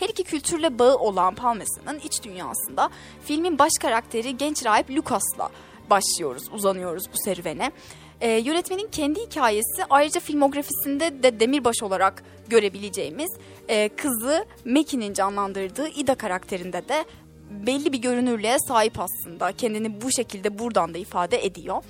Her 0.00 0.08
iki 0.08 0.24
kültürle 0.24 0.78
bağı 0.78 0.96
olan 0.96 1.34
Palmesa'nın 1.34 1.98
iç 1.98 2.22
dünyasında 2.22 2.90
filmin 3.24 3.58
baş 3.58 3.72
karakteri 3.80 4.36
genç 4.36 4.66
rahip 4.66 4.90
Lucas'la 4.90 5.50
başlıyoruz, 5.92 6.42
uzanıyoruz 6.52 7.04
bu 7.12 7.16
serüvene. 7.24 7.72
Ee, 8.20 8.30
yönetmenin 8.30 8.88
kendi 8.88 9.20
hikayesi 9.20 9.84
ayrıca 9.90 10.20
filmografisinde 10.20 11.22
de 11.22 11.40
demirbaş 11.40 11.82
olarak 11.82 12.22
görebileceğimiz 12.48 13.30
e, 13.68 13.88
kızı 13.88 14.44
Mackie'nin 14.64 15.12
canlandırdığı 15.12 15.88
Ida 15.88 16.14
karakterinde 16.14 16.88
de 16.88 17.04
belli 17.50 17.92
bir 17.92 17.98
görünürlüğe 17.98 18.56
sahip 18.68 19.00
aslında. 19.00 19.52
Kendini 19.52 20.00
bu 20.02 20.12
şekilde 20.12 20.58
buradan 20.58 20.94
da 20.94 20.98
ifade 20.98 21.44
ediyor. 21.44 21.82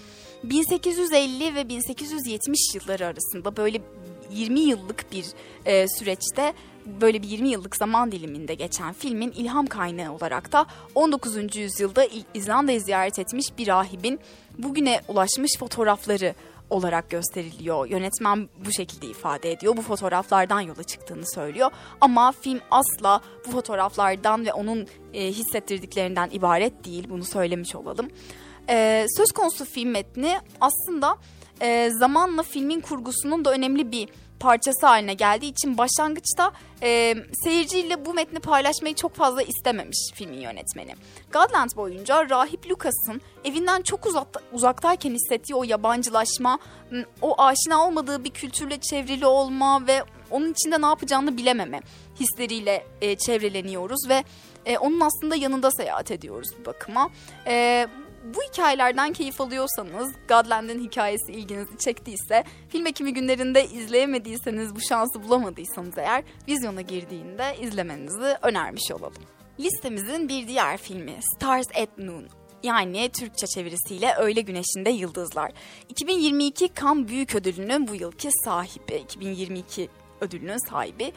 1850 0.44 1.54
ve 1.54 1.68
1870 1.68 2.74
yılları 2.74 3.06
arasında 3.06 3.56
böyle 3.56 3.80
20 4.30 4.60
yıllık 4.60 5.12
bir 5.12 5.26
e, 5.66 5.88
süreçte 5.88 6.52
böyle 7.00 7.22
bir 7.22 7.28
20 7.28 7.48
yıllık 7.48 7.76
zaman 7.76 8.12
diliminde 8.12 8.54
geçen 8.54 8.92
filmin 8.92 9.30
ilham 9.30 9.66
kaynağı 9.66 10.12
olarak 10.12 10.52
da 10.52 10.66
19. 10.94 11.56
yüzyılda 11.56 12.06
İzlanda'yı 12.34 12.80
ziyaret 12.80 13.18
etmiş 13.18 13.46
bir 13.58 13.66
rahibin 13.66 14.20
bugüne 14.58 15.00
ulaşmış 15.08 15.58
fotoğrafları 15.58 16.34
olarak 16.70 17.10
gösteriliyor. 17.10 17.88
Yönetmen 17.88 18.48
bu 18.66 18.72
şekilde 18.72 19.06
ifade 19.06 19.52
ediyor. 19.52 19.76
Bu 19.76 19.82
fotoğraflardan 19.82 20.60
yola 20.60 20.82
çıktığını 20.82 21.26
söylüyor. 21.34 21.70
Ama 22.00 22.32
film 22.32 22.60
asla 22.70 23.20
bu 23.46 23.50
fotoğraflardan 23.50 24.46
ve 24.46 24.52
onun 24.52 24.86
e, 25.14 25.26
hissettirdiklerinden 25.26 26.30
ibaret 26.32 26.84
değil. 26.84 27.06
Bunu 27.10 27.24
söylemiş 27.24 27.74
olalım. 27.74 28.08
E, 28.68 29.06
söz 29.16 29.32
konusu 29.32 29.64
film 29.64 29.90
metni 29.90 30.38
aslında 30.60 31.18
e, 31.60 31.90
zamanla 31.90 32.42
filmin 32.42 32.80
kurgusunun 32.80 33.44
da 33.44 33.52
önemli 33.52 33.92
bir 33.92 34.08
parçası 34.42 34.86
haline 34.86 35.14
geldiği 35.14 35.50
için 35.50 35.78
başlangıçta 35.78 36.52
e, 36.82 37.14
seyirciyle 37.44 38.06
bu 38.06 38.14
metni 38.14 38.38
paylaşmayı 38.38 38.94
çok 38.94 39.14
fazla 39.14 39.42
istememiş 39.42 39.98
filmin 40.14 40.40
yönetmeni. 40.40 40.94
Godland 41.32 41.70
boyunca 41.76 42.30
Rahip 42.30 42.70
Lucas'ın 42.70 43.20
evinden 43.44 43.82
çok 43.82 44.06
uzakta, 44.06 44.40
uzaktayken 44.52 45.14
hissettiği 45.14 45.54
o 45.54 45.64
yabancılaşma, 45.64 46.58
o 47.22 47.42
aşina 47.42 47.86
olmadığı 47.86 48.24
bir 48.24 48.30
kültürle 48.30 48.80
çevrili 48.80 49.26
olma 49.26 49.86
ve 49.86 50.04
onun 50.30 50.52
içinde 50.52 50.82
ne 50.82 50.86
yapacağını 50.86 51.36
bilememe 51.36 51.80
hisleriyle 52.20 52.86
e, 53.00 53.16
çevreleniyoruz 53.16 54.08
ve 54.08 54.24
e, 54.66 54.78
onun 54.78 55.00
aslında 55.00 55.36
yanında 55.36 55.70
seyahat 55.70 56.10
ediyoruz 56.10 56.48
bir 56.60 56.64
bakıma. 56.64 57.10
E, 57.46 57.86
bu 58.24 58.42
hikayelerden 58.42 59.12
keyif 59.12 59.40
alıyorsanız, 59.40 60.12
Godland'ın 60.28 60.84
hikayesi 60.84 61.32
ilginizi 61.32 61.78
çektiyse, 61.78 62.44
film 62.68 62.86
ekimi 62.86 63.14
günlerinde 63.14 63.66
izleyemediyseniz, 63.66 64.76
bu 64.76 64.80
şansı 64.80 65.22
bulamadıysanız 65.22 65.98
eğer 65.98 66.24
vizyona 66.48 66.80
girdiğinde 66.80 67.56
izlemenizi 67.60 68.36
önermiş 68.42 68.92
olalım. 68.92 69.22
Listemizin 69.60 70.28
bir 70.28 70.48
diğer 70.48 70.76
filmi 70.76 71.14
Stars 71.36 71.66
at 71.74 71.98
Noon 71.98 72.28
yani 72.62 73.08
Türkçe 73.08 73.46
çevirisiyle 73.46 74.14
Öğle 74.14 74.40
Güneşinde 74.40 74.90
Yıldızlar. 74.90 75.52
2022 75.88 76.68
Kan 76.68 77.08
Büyük 77.08 77.34
Ödülü'nün 77.34 77.88
bu 77.88 77.94
yılki 77.94 78.28
sahibi, 78.44 78.94
2022 78.94 79.88
ödülünün 80.20 80.68
sahibi. 80.70 81.12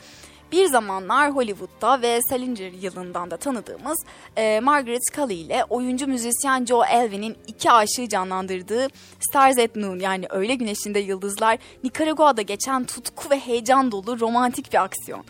Bir 0.56 0.65
zamanlar 0.65 1.36
Hollywood'da 1.36 2.02
ve 2.02 2.20
Salinger 2.30 2.72
yılından 2.72 3.32
da 3.32 3.38
tanıdığımız 3.38 3.98
e, 4.38 4.60
Margaret 4.60 5.02
Scully 5.12 5.34
ile 5.34 5.63
oyuncu 5.70 6.08
müzisyen 6.08 6.65
Joe 6.65 6.86
Elvin'in 6.86 7.38
iki 7.48 7.72
aşığı 7.72 8.10
canlandırdığı 8.10 8.88
Stars 9.20 9.58
at 9.58 9.76
Noon 9.76 10.00
yani 10.00 10.26
Öğle 10.30 10.56
Güneşinde 10.56 11.00
Yıldızlar 11.00 11.58
Nikaragua'da 11.84 12.41
geçen 12.41 12.86
tutku 12.86 13.30
ve 13.30 13.39
heyecan 13.39 13.91
dolu 13.91 14.20
romantik 14.20 14.74
bir 14.74 14.84
aksiyon. 14.84 15.26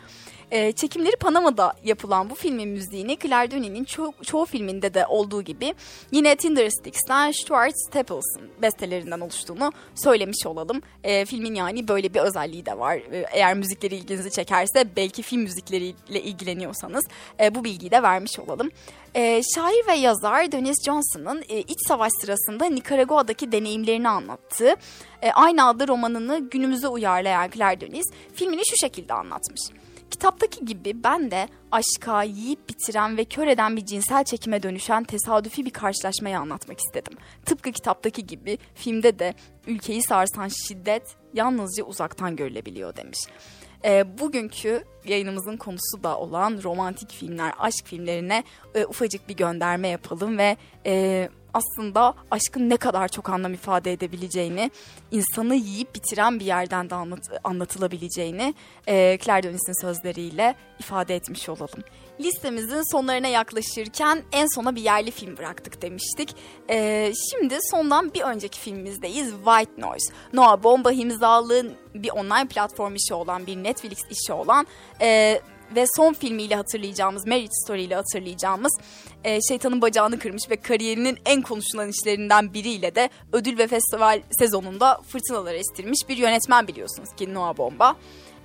E, 0.51 0.71
çekimleri 0.71 1.15
Panama'da 1.15 1.73
yapılan 1.83 2.29
bu 2.29 2.35
filmin 2.35 2.69
müziğini 2.69 3.17
Claire 3.19 3.51
Denis'in 3.51 3.85
ço- 3.85 4.25
çoğu 4.25 4.45
filminde 4.45 4.93
de 4.93 5.05
olduğu 5.05 5.41
gibi 5.41 5.75
yine 6.11 6.35
Tindersticks'ten 6.35 7.31
Stuart 7.31 7.73
Stapleton 7.87 8.21
bestelerinden 8.61 9.19
oluştuğunu 9.19 9.71
söylemiş 9.95 10.45
olalım. 10.45 10.81
E, 11.03 11.25
filmin 11.25 11.55
yani 11.55 11.87
böyle 11.87 12.13
bir 12.13 12.19
özelliği 12.19 12.65
de 12.65 12.79
var. 12.79 12.95
E, 12.95 13.25
eğer 13.31 13.53
müzikleri 13.53 13.95
ilginizi 13.95 14.31
çekerse 14.31 14.95
belki 14.95 15.21
film 15.21 15.41
müzikleriyle 15.41 16.21
ilgileniyorsanız 16.21 17.05
e, 17.39 17.55
bu 17.55 17.63
bilgiyi 17.63 17.91
de 17.91 18.03
vermiş 18.03 18.39
olalım. 18.39 18.71
E, 19.15 19.41
şair 19.55 19.87
ve 19.87 19.93
yazar 19.93 20.51
Dennis 20.51 20.77
Johnson'ın 20.85 21.43
e, 21.49 21.59
iç 21.59 21.87
savaş 21.87 22.11
sırasında 22.21 22.65
Nikaragua'daki 22.65 23.51
deneyimlerini 23.51 24.09
anlattığı 24.09 24.75
e, 25.21 25.31
aynı 25.31 25.67
adlı 25.67 25.87
romanını 25.87 26.49
günümüze 26.49 26.87
uyarlayan 26.87 27.49
Claire 27.49 27.81
Denis 27.81 28.05
filmini 28.33 28.61
şu 28.69 28.75
şekilde 28.77 29.13
anlatmış. 29.13 29.61
Kitaptaki 30.11 30.65
gibi 30.65 31.03
ben 31.03 31.31
de 31.31 31.47
aşka, 31.71 32.23
yiyip 32.23 32.69
bitiren 32.69 33.17
ve 33.17 33.25
kör 33.25 33.47
eden 33.47 33.77
bir 33.77 33.85
cinsel 33.85 34.23
çekime 34.23 34.63
dönüşen 34.63 35.03
tesadüfi 35.03 35.65
bir 35.65 35.71
karşılaşmayı 35.71 36.39
anlatmak 36.39 36.79
istedim. 36.79 37.17
Tıpkı 37.45 37.71
kitaptaki 37.71 38.25
gibi 38.27 38.57
filmde 38.75 39.19
de 39.19 39.33
ülkeyi 39.67 40.03
sarsan 40.03 40.47
şiddet 40.47 41.15
yalnızca 41.33 41.83
uzaktan 41.83 42.35
görülebiliyor 42.35 42.95
demiş. 42.95 43.19
E, 43.85 44.19
bugünkü 44.19 44.83
yayınımızın 45.05 45.57
konusu 45.57 46.03
da 46.03 46.19
olan 46.19 46.59
romantik 46.63 47.11
filmler, 47.11 47.53
aşk 47.59 47.85
filmlerine 47.85 48.43
e, 48.75 48.85
ufacık 48.85 49.29
bir 49.29 49.35
gönderme 49.35 49.87
yapalım 49.87 50.37
ve 50.37 50.57
e, 50.85 51.29
aslında 51.53 52.15
aşkın 52.31 52.69
ne 52.69 52.77
kadar 52.77 53.07
çok 53.07 53.29
anlam 53.29 53.53
ifade 53.53 53.93
edebileceğini, 53.93 54.71
insanı 55.11 55.55
yiyip 55.55 55.95
bitiren 55.95 56.39
bir 56.39 56.45
yerden 56.45 56.89
de 56.89 56.95
anlat, 56.95 57.19
anlatılabileceğini 57.43 58.53
e, 58.87 59.17
Claire 59.21 59.43
Denis'in 59.43 59.81
sözleriyle 59.81 60.55
ifade 60.79 61.15
etmiş 61.15 61.49
olalım. 61.49 61.83
Listemizin 62.19 62.91
sonlarına 62.91 63.27
yaklaşırken 63.27 64.23
en 64.31 64.55
sona 64.55 64.75
bir 64.75 64.81
yerli 64.81 65.11
film 65.11 65.37
bıraktık 65.37 65.81
demiştik. 65.81 66.35
E, 66.69 67.11
şimdi 67.31 67.57
sondan 67.71 68.13
bir 68.13 68.21
önceki 68.21 68.59
filmimizdeyiz 68.59 69.31
White 69.45 69.81
Noise. 69.81 70.13
Noah 70.33 70.63
Bomba 70.63 70.91
imzalı 70.91 71.71
bir 71.93 72.09
online 72.09 72.47
platform 72.47 72.95
işi 72.95 73.13
olan, 73.13 73.47
bir 73.47 73.55
Netflix 73.55 73.99
işi 74.11 74.33
olan... 74.33 74.67
E, 75.01 75.41
ve 75.75 75.85
son 75.95 76.13
filmiyle 76.13 76.55
hatırlayacağımız, 76.55 77.27
Marriage 77.27 77.53
Story 77.63 77.83
ile 77.83 77.95
hatırlayacağımız 77.95 78.77
e, 79.23 79.39
şeytanın 79.41 79.81
bacağını 79.81 80.19
kırmış 80.19 80.49
ve 80.49 80.55
kariyerinin 80.55 81.17
en 81.25 81.41
konuşulan 81.41 81.89
işlerinden 81.89 82.53
biriyle 82.53 82.95
de 82.95 83.09
ödül 83.33 83.57
ve 83.57 83.67
festival 83.67 84.21
sezonunda 84.39 85.01
fırtınalar 85.07 85.53
estirmiş 85.53 85.99
bir 86.09 86.17
yönetmen 86.17 86.67
biliyorsunuz 86.67 87.09
ki 87.17 87.33
Noah 87.33 87.57
Bomba. 87.57 87.95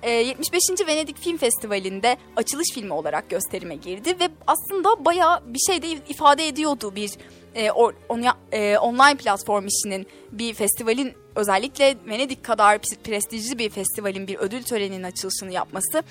E, 0.03 0.09
75. 0.09 0.61
Venedik 0.87 1.17
Film 1.17 1.37
Festivali'nde 1.37 2.17
açılış 2.35 2.67
filmi 2.73 2.93
olarak 2.93 3.29
gösterime 3.29 3.75
girdi 3.75 4.19
ve 4.19 4.29
aslında 4.47 5.05
bayağı 5.05 5.53
bir 5.53 5.59
şey 5.59 5.81
de 5.81 5.91
ifade 5.91 6.47
ediyordu 6.47 6.95
bir 6.95 7.11
e, 7.55 7.71
or, 7.71 7.93
on, 8.09 8.23
e, 8.51 8.77
online 8.77 9.17
platform 9.17 9.67
işinin 9.67 10.07
bir 10.31 10.53
festivalin 10.53 11.13
özellikle 11.35 11.95
Venedik 12.07 12.43
kadar 12.43 12.79
prestijli 13.03 13.59
bir 13.59 13.69
festivalin 13.69 14.27
bir 14.27 14.37
ödül 14.37 14.63
töreninin 14.63 15.03
açılışını 15.03 15.51
yapması 15.51 16.03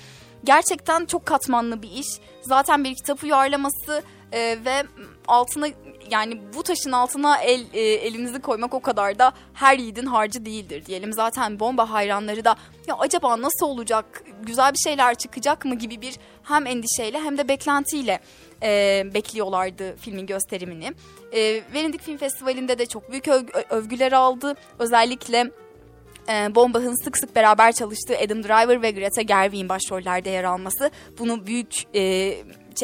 gerçekten 0.43 1.05
çok 1.05 1.25
katmanlı 1.25 1.81
bir 1.81 1.91
iş. 1.91 2.07
Zaten 2.41 2.83
bir 2.83 2.95
kitap 2.95 3.23
uyarlaması 3.23 4.03
e, 4.31 4.57
ve 4.65 4.83
altına 5.27 5.67
yani 6.11 6.41
bu 6.55 6.63
taşın 6.63 6.91
altına 6.91 7.37
el 7.37 7.65
e, 7.73 7.79
elinizi 7.79 8.41
koymak 8.41 8.73
o 8.73 8.79
kadar 8.79 9.19
da 9.19 9.33
her 9.53 9.77
yiğidin 9.77 10.05
harcı 10.05 10.45
değildir 10.45 10.85
diyelim. 10.85 11.13
Zaten 11.13 11.59
bomba 11.59 11.91
hayranları 11.91 12.45
da 12.45 12.55
ya 12.87 12.95
acaba 12.99 13.41
nasıl 13.41 13.65
olacak, 13.65 14.23
güzel 14.41 14.73
bir 14.73 14.79
şeyler 14.89 15.15
çıkacak 15.15 15.65
mı 15.65 15.75
gibi 15.75 16.01
bir 16.01 16.15
hem 16.43 16.67
endişeyle 16.67 17.19
hem 17.19 17.37
de 17.37 17.47
beklentiyle 17.47 18.19
e, 18.63 19.03
bekliyorlardı 19.13 19.95
filmin 19.97 20.25
gösterimini. 20.25 20.93
E, 21.33 21.61
Venedik 21.73 22.01
Film 22.01 22.17
Festivali'nde 22.17 22.79
de 22.79 22.85
çok 22.85 23.11
büyük 23.11 23.27
övgüler 23.69 24.11
aldı. 24.11 24.55
Özellikle 24.79 25.51
e, 26.29 26.55
Bombach'ın 26.55 27.03
sık 27.03 27.17
sık 27.17 27.35
beraber 27.35 27.71
çalıştığı 27.71 28.17
Adam 28.17 28.43
Driver 28.43 28.81
ve 28.81 28.91
Greta 28.91 29.21
Gerwig'in 29.21 29.69
başrollerde 29.69 30.29
yer 30.29 30.43
alması 30.43 30.91
bunu 31.19 31.47
büyük 31.47 31.95
e, 31.95 32.33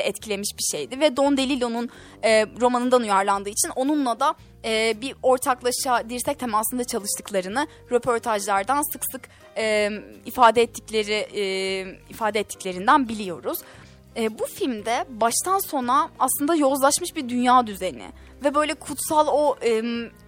etkilemiş 0.02 0.50
bir 0.58 0.78
şeydi 0.78 1.00
ve 1.00 1.18
Don 1.18 1.38
DeLillo'nun 1.38 1.90
e, 2.24 2.46
romanından 2.62 3.02
uyarlandığı 3.02 3.50
için 3.50 3.70
onunla 3.76 4.20
da 4.20 4.36
e, 4.66 5.02
bir 5.02 5.16
ortaklaşa 5.24 6.10
dirsek 6.10 6.40
temasında 6.40 6.84
çalıştıklarını 6.84 7.68
röportajlardan 7.92 8.92
sık 8.92 9.02
sık 9.12 9.30
e, 9.58 9.90
ifade 10.26 10.62
ettikleri 10.62 11.28
e, 11.36 11.42
ifade 12.10 12.40
ettiklerinden 12.40 13.10
biliyoruz. 13.10 13.60
E, 14.18 14.40
bu 14.40 14.46
filmde 14.46 15.06
baştan 15.10 15.60
sona 15.60 16.10
aslında 16.20 16.56
yozlaşmış 16.56 17.16
bir 17.16 17.30
dünya 17.30 17.68
düzeni 17.68 18.12
ve 18.44 18.56
böyle 18.56 18.74
kutsal 18.74 19.28
o 19.28 19.56
e, 19.66 19.82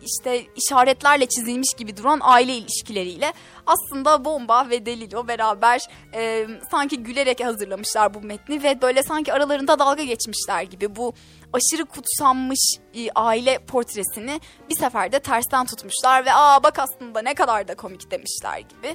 işte 0.04 0.45
işaretlerle 0.56 1.25
çizilmiş 1.25 1.73
gibi 1.73 1.97
duran 1.97 2.19
aile 2.23 2.56
ilişkileriyle 2.56 3.34
aslında 3.65 4.25
Bomba 4.25 4.69
ve 4.69 4.86
Delilo 4.86 5.28
beraber 5.28 5.82
e, 6.13 6.47
sanki 6.71 7.04
gülerek 7.04 7.45
hazırlamışlar 7.45 8.13
bu 8.13 8.21
metni 8.21 8.63
ve 8.63 8.82
böyle 8.82 9.04
sanki 9.04 9.34
aralarında 9.34 9.80
dalga 9.80 10.04
geçmişler 10.04 10.63
gibi 10.63 10.95
bu 10.95 11.13
aşırı 11.54 11.86
kutsanmış 11.86 12.60
e, 12.93 13.12
aile 13.15 13.60
portresini 13.60 14.41
bir 14.69 14.75
seferde 14.75 15.19
tersten 15.19 15.65
tutmuşlar 15.65 16.25
ve 16.25 16.34
aa 16.34 16.63
bak 16.63 16.80
aslında 16.80 17.21
ne 17.21 17.34
kadar 17.34 17.67
da 17.67 17.75
komik 17.75 18.12
demişler 18.12 18.60
gibi. 18.60 18.88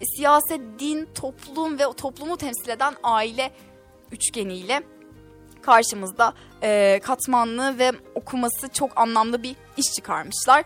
E, 0.00 0.04
siyaset, 0.16 0.60
din, 0.78 1.08
toplum 1.14 1.78
ve 1.78 1.84
toplumu 1.96 2.36
temsil 2.36 2.68
eden 2.68 2.94
aile 3.02 3.50
üçgeniyle 4.14 4.82
karşımızda 5.62 6.34
e, 6.62 7.00
katmanlı 7.02 7.78
ve 7.78 7.92
okuması 8.14 8.68
çok 8.68 9.00
anlamlı 9.00 9.42
bir 9.42 9.56
iş 9.76 9.92
çıkarmışlar. 9.92 10.64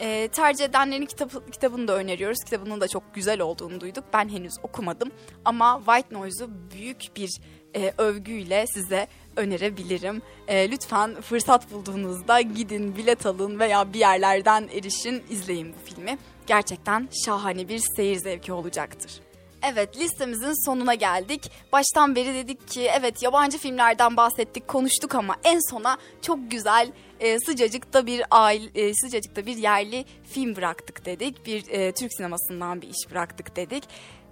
E, 0.00 0.28
tercih 0.28 0.64
edenlerin 0.64 1.06
kitabı, 1.06 1.50
kitabını 1.50 1.88
da 1.88 1.96
öneriyoruz. 1.96 2.44
Kitabının 2.44 2.80
da 2.80 2.88
çok 2.88 3.14
güzel 3.14 3.40
olduğunu 3.40 3.80
duyduk. 3.80 4.04
Ben 4.12 4.28
henüz 4.28 4.54
okumadım 4.62 5.10
ama 5.44 5.82
White 5.86 6.14
Noise'u 6.14 6.50
büyük 6.74 7.16
bir 7.16 7.30
e, 7.76 7.92
övgüyle 7.98 8.66
size 8.66 9.06
önerebilirim. 9.36 10.22
E, 10.48 10.70
lütfen 10.70 11.20
fırsat 11.20 11.72
bulduğunuzda 11.72 12.40
gidin, 12.40 12.96
bilet 12.96 13.26
alın 13.26 13.58
veya 13.58 13.92
bir 13.92 13.98
yerlerden 13.98 14.68
erişin, 14.72 15.22
izleyin 15.30 15.74
bu 15.74 15.94
filmi. 15.94 16.18
Gerçekten 16.46 17.08
şahane 17.24 17.68
bir 17.68 17.82
seyir 17.96 18.16
zevki 18.16 18.52
olacaktır. 18.52 19.27
Evet 19.62 19.96
listemizin 19.96 20.66
sonuna 20.66 20.94
geldik. 20.94 21.50
Baştan 21.72 22.14
beri 22.14 22.34
dedik 22.34 22.68
ki 22.68 22.90
evet 22.98 23.22
yabancı 23.22 23.58
filmlerden 23.58 24.16
bahsettik, 24.16 24.68
konuştuk 24.68 25.14
ama 25.14 25.36
en 25.44 25.70
sona 25.70 25.98
çok 26.22 26.50
güzel 26.50 26.92
e, 27.20 27.38
sıcacıkta 27.38 28.06
bir 28.06 28.22
aile, 28.30 28.70
e, 28.74 28.94
sıcacıkta 28.94 29.46
bir 29.46 29.56
yerli 29.56 30.04
film 30.24 30.56
bıraktık 30.56 31.04
dedik. 31.06 31.46
Bir 31.46 31.68
e, 31.68 31.92
Türk 31.92 32.12
sinemasından 32.12 32.82
bir 32.82 32.88
iş 32.88 33.10
bıraktık 33.10 33.56
dedik. 33.56 33.84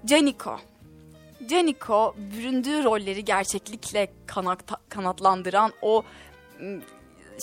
Caniko. 0.04 0.56
Caniko 1.46 2.14
büründüğü 2.18 2.84
rolleri 2.84 3.24
gerçeklikle 3.24 4.12
kanat, 4.26 4.58
kanatlandıran 4.88 5.72
o 5.82 6.02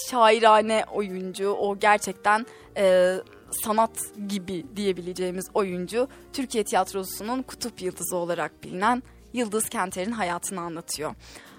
şairane 0.10 0.86
oyuncu, 0.92 1.50
o 1.50 1.80
gerçekten 1.80 2.46
e, 2.78 3.16
sanat 3.64 3.92
gibi 4.28 4.66
diyebileceğimiz 4.76 5.46
oyuncu 5.54 6.08
Türkiye 6.34 6.64
tiyatrosunun 6.64 7.42
kutup 7.42 7.82
yıldızı 7.82 8.16
olarak 8.16 8.64
bilinen 8.64 9.04
Yıldız 9.34 9.70
Kenter'in 9.70 10.12
hayatını 10.12 10.62
anlatıyor. 10.62 11.16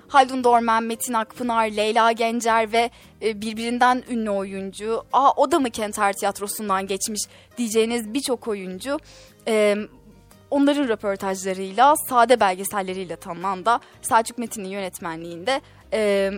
Haldun 0.09 0.45
Dorman, 0.45 0.85
Metin 0.85 1.13
Akpınar, 1.13 1.67
Leyla 1.67 2.13
Gencer 2.13 2.73
ve 2.73 2.91
e, 3.23 3.41
birbirinden 3.41 4.03
ünlü 4.11 4.31
oyuncu, 4.31 5.03
aa 5.13 5.31
o 5.37 5.51
da 5.51 5.59
mı 5.59 5.71
Kenter 5.71 6.13
Tiyatrosu'ndan 6.13 6.87
geçmiş 6.87 7.21
diyeceğiniz 7.59 8.15
birçok 8.15 8.49
oyuncu 8.49 8.99
e, 9.49 9.77
onların 10.51 10.89
röportajlarıyla, 10.89 11.95
sade 12.09 12.41
belgeselleriyle 12.41 13.17
tanınan 13.17 13.65
da 13.65 13.81
Selçuk 14.03 14.39
Metin'in 14.39 14.69
yönetmenliğinde 14.69 15.61
e, 15.93 16.31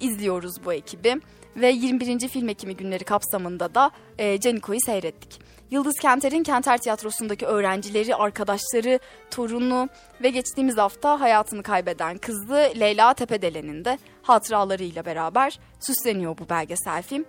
izliyoruz 0.00 0.64
bu 0.64 0.72
ekibi 0.72 1.20
ve 1.60 1.70
21. 1.70 2.28
Film 2.28 2.48
Ekimi 2.48 2.76
günleri 2.76 3.04
kapsamında 3.04 3.74
da 3.74 3.90
e, 4.18 4.40
Caniko'yu 4.40 4.80
seyrettik. 4.86 5.40
Yıldız 5.70 5.94
Kenter'in 6.00 6.42
Kenter 6.42 6.78
Tiyatrosu'ndaki 6.78 7.46
öğrencileri, 7.46 8.14
arkadaşları, 8.14 8.98
torunu 9.30 9.88
ve 10.22 10.30
geçtiğimiz 10.30 10.76
hafta 10.76 11.20
hayatını 11.20 11.62
kaybeden 11.62 12.18
kızı 12.18 12.72
Leyla 12.80 13.14
Tepedelen'in 13.14 13.84
de 13.84 13.98
hatıralarıyla 14.22 15.04
beraber 15.04 15.58
süsleniyor 15.80 16.38
bu 16.38 16.48
belgesel 16.48 17.02
film. 17.02 17.24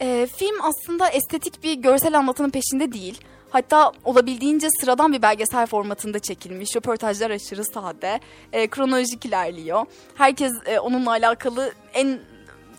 E, 0.00 0.28
film 0.36 0.56
aslında 0.62 1.08
estetik 1.08 1.62
bir 1.62 1.74
görsel 1.74 2.18
anlatının 2.18 2.50
peşinde 2.50 2.92
değil. 2.92 3.20
Hatta 3.50 3.92
olabildiğince 4.04 4.68
sıradan 4.80 5.12
bir 5.12 5.22
belgesel 5.22 5.66
formatında 5.66 6.18
çekilmiş. 6.18 6.76
Röportajlar 6.76 7.30
aşırı 7.30 7.64
sade, 7.64 8.20
e, 8.52 8.68
kronolojik 8.68 9.24
ilerliyor. 9.24 9.86
Herkes 10.14 10.52
e, 10.66 10.78
onunla 10.78 11.10
alakalı 11.10 11.72
en 11.94 12.20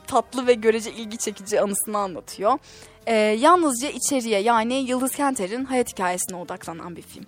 tatlı 0.10 0.48
ve 0.48 0.54
görece 0.54 0.92
ilgi 0.92 1.18
çekici 1.18 1.62
anısını 1.62 1.98
anlatıyor. 1.98 2.58
Ee, 3.08 3.16
yalnızca 3.16 3.90
içeriye 3.90 4.40
yani 4.40 4.74
Yıldız 4.74 5.12
Kenter'in 5.12 5.66
hayat 5.66 5.92
hikayesine 5.94 6.38
odaklanan 6.38 6.96
bir 6.96 7.02
film. 7.02 7.26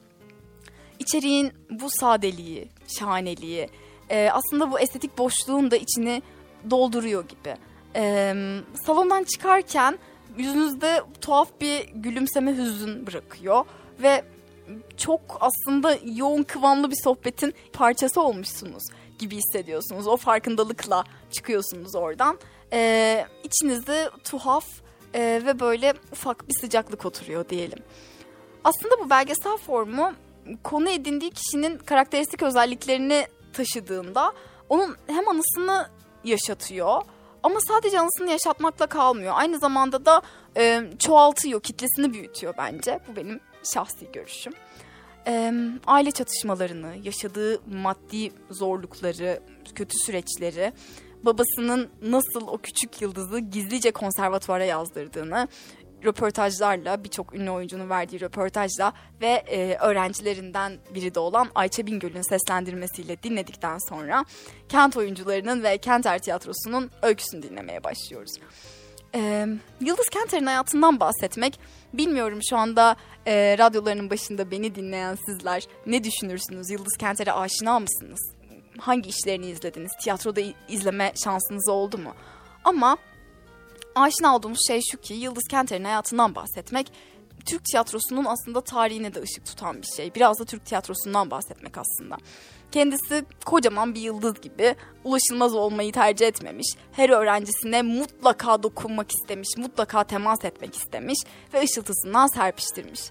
İçeriğin 0.99 1.51
bu 1.69 1.87
sadeliği, 1.89 2.69
şahaneliği, 2.99 3.69
e, 4.09 4.29
aslında 4.29 4.71
bu 4.71 4.79
estetik 4.79 5.17
boşluğun 5.17 5.71
da 5.71 5.75
içini 5.75 6.21
dolduruyor 6.69 7.27
gibi. 7.27 7.55
E, 7.95 8.33
salondan 8.85 9.23
çıkarken 9.23 9.99
yüzünüzde 10.37 11.01
tuhaf 11.21 11.49
bir 11.61 11.89
gülümseme 11.95 12.57
hüzün 12.57 13.07
bırakıyor 13.07 13.65
ve 14.03 14.23
çok 14.97 15.21
aslında 15.39 15.97
yoğun 16.05 16.43
kıvamlı 16.43 16.91
bir 16.91 16.97
sohbetin 17.03 17.53
parçası 17.73 18.21
olmuşsunuz 18.21 18.83
gibi 19.19 19.35
hissediyorsunuz. 19.35 20.07
O 20.07 20.17
farkındalıkla 20.17 21.03
çıkıyorsunuz 21.31 21.95
oradan 21.95 22.39
e, 22.73 23.25
içinizde 23.43 24.09
tuhaf 24.23 24.65
e, 25.13 25.41
ve 25.45 25.59
böyle 25.59 25.93
ufak 26.11 26.49
bir 26.49 26.53
sıcaklık 26.61 27.05
oturuyor 27.05 27.49
diyelim. 27.49 27.79
Aslında 28.63 28.99
bu 29.05 29.09
belgesel 29.09 29.57
formu 29.57 30.13
konu 30.63 30.89
edindiği 30.89 31.31
kişinin 31.31 31.77
karakteristik 31.77 32.43
özelliklerini 32.43 33.27
taşıdığında 33.53 34.33
onun 34.69 34.95
hem 35.07 35.27
anısını 35.27 35.89
yaşatıyor 36.23 37.01
ama 37.43 37.59
sadece 37.67 37.99
anısını 37.99 38.31
yaşatmakla 38.31 38.87
kalmıyor. 38.87 39.33
Aynı 39.35 39.59
zamanda 39.59 40.05
da 40.05 40.21
e, 40.57 40.83
çoğaltıyor, 40.99 41.61
kitlesini 41.61 42.13
büyütüyor 42.13 42.53
bence. 42.57 42.99
Bu 43.07 43.15
benim 43.15 43.39
şahsi 43.63 44.11
görüşüm. 44.11 44.53
E, 45.27 45.53
aile 45.87 46.11
çatışmalarını, 46.11 46.93
yaşadığı 47.03 47.61
maddi 47.73 48.31
zorlukları, 48.49 49.41
kötü 49.75 49.97
süreçleri 49.97 50.73
babasının 51.25 51.89
nasıl 52.01 52.47
o 52.47 52.57
küçük 52.57 53.01
yıldızı 53.01 53.39
gizlice 53.39 53.91
konservatuvara 53.91 54.65
yazdırdığını 54.65 55.47
röportajlarla 56.05 57.03
birçok 57.03 57.35
ünlü 57.35 57.49
oyuncunun 57.49 57.89
verdiği 57.89 58.21
röportajla 58.21 58.93
ve 59.21 59.27
e, 59.27 59.75
öğrencilerinden 59.75 60.77
biri 60.95 61.15
de 61.15 61.19
olan 61.19 61.49
Ayça 61.55 61.85
Bingöl'ün 61.85 62.29
seslendirmesiyle 62.29 63.23
dinledikten 63.23 63.77
sonra 63.89 64.25
kent 64.69 64.97
oyuncularının 64.97 65.63
ve 65.63 65.77
Kenter 65.77 66.19
Tiyatrosu'nun 66.19 66.91
öyküsünü 67.01 67.43
dinlemeye 67.43 67.83
başlıyoruz. 67.83 68.31
E, 69.15 69.47
Yıldız 69.81 70.09
Kenter'in 70.11 70.45
hayatından 70.45 70.99
bahsetmek 70.99 71.59
bilmiyorum 71.93 72.39
şu 72.49 72.57
anda 72.57 72.95
e, 73.27 73.57
radyolarının 73.57 74.09
başında 74.09 74.51
beni 74.51 74.75
dinleyen 74.75 75.17
sizler 75.25 75.63
ne 75.85 76.03
düşünürsünüz? 76.03 76.69
Yıldız 76.69 76.97
Kenter'e 76.97 77.31
aşina 77.31 77.79
mısınız? 77.79 78.40
Hangi 78.79 79.09
işlerini 79.09 79.45
izlediniz? 79.45 79.91
Tiyatroda 80.01 80.41
izleme 80.67 81.13
şansınız 81.23 81.69
oldu 81.69 81.97
mu? 81.97 82.13
Ama 82.63 82.97
aşina 83.95 84.35
olduğumuz 84.35 84.59
şey 84.67 84.81
şu 84.91 84.97
ki 84.97 85.13
Yıldız 85.13 85.43
Kenter'in 85.49 85.83
hayatından 85.83 86.35
bahsetmek 86.35 86.91
Türk 87.45 87.65
tiyatrosunun 87.65 88.25
aslında 88.25 88.61
tarihine 88.61 89.15
de 89.15 89.21
ışık 89.21 89.45
tutan 89.45 89.81
bir 89.81 89.87
şey. 89.87 90.15
Biraz 90.15 90.39
da 90.39 90.45
Türk 90.45 90.65
tiyatrosundan 90.65 91.31
bahsetmek 91.31 91.77
aslında. 91.77 92.17
Kendisi 92.71 93.25
kocaman 93.45 93.95
bir 93.95 94.01
yıldız 94.01 94.41
gibi 94.41 94.75
ulaşılmaz 95.03 95.55
olmayı 95.55 95.91
tercih 95.91 96.27
etmemiş. 96.27 96.67
Her 96.91 97.09
öğrencisine 97.09 97.81
mutlaka 97.81 98.63
dokunmak 98.63 99.07
istemiş, 99.11 99.49
mutlaka 99.57 100.03
temas 100.03 100.45
etmek 100.45 100.75
istemiş 100.75 101.19
ve 101.53 101.61
ışıltısından 101.61 102.27
serpiştirmiş. 102.27 103.01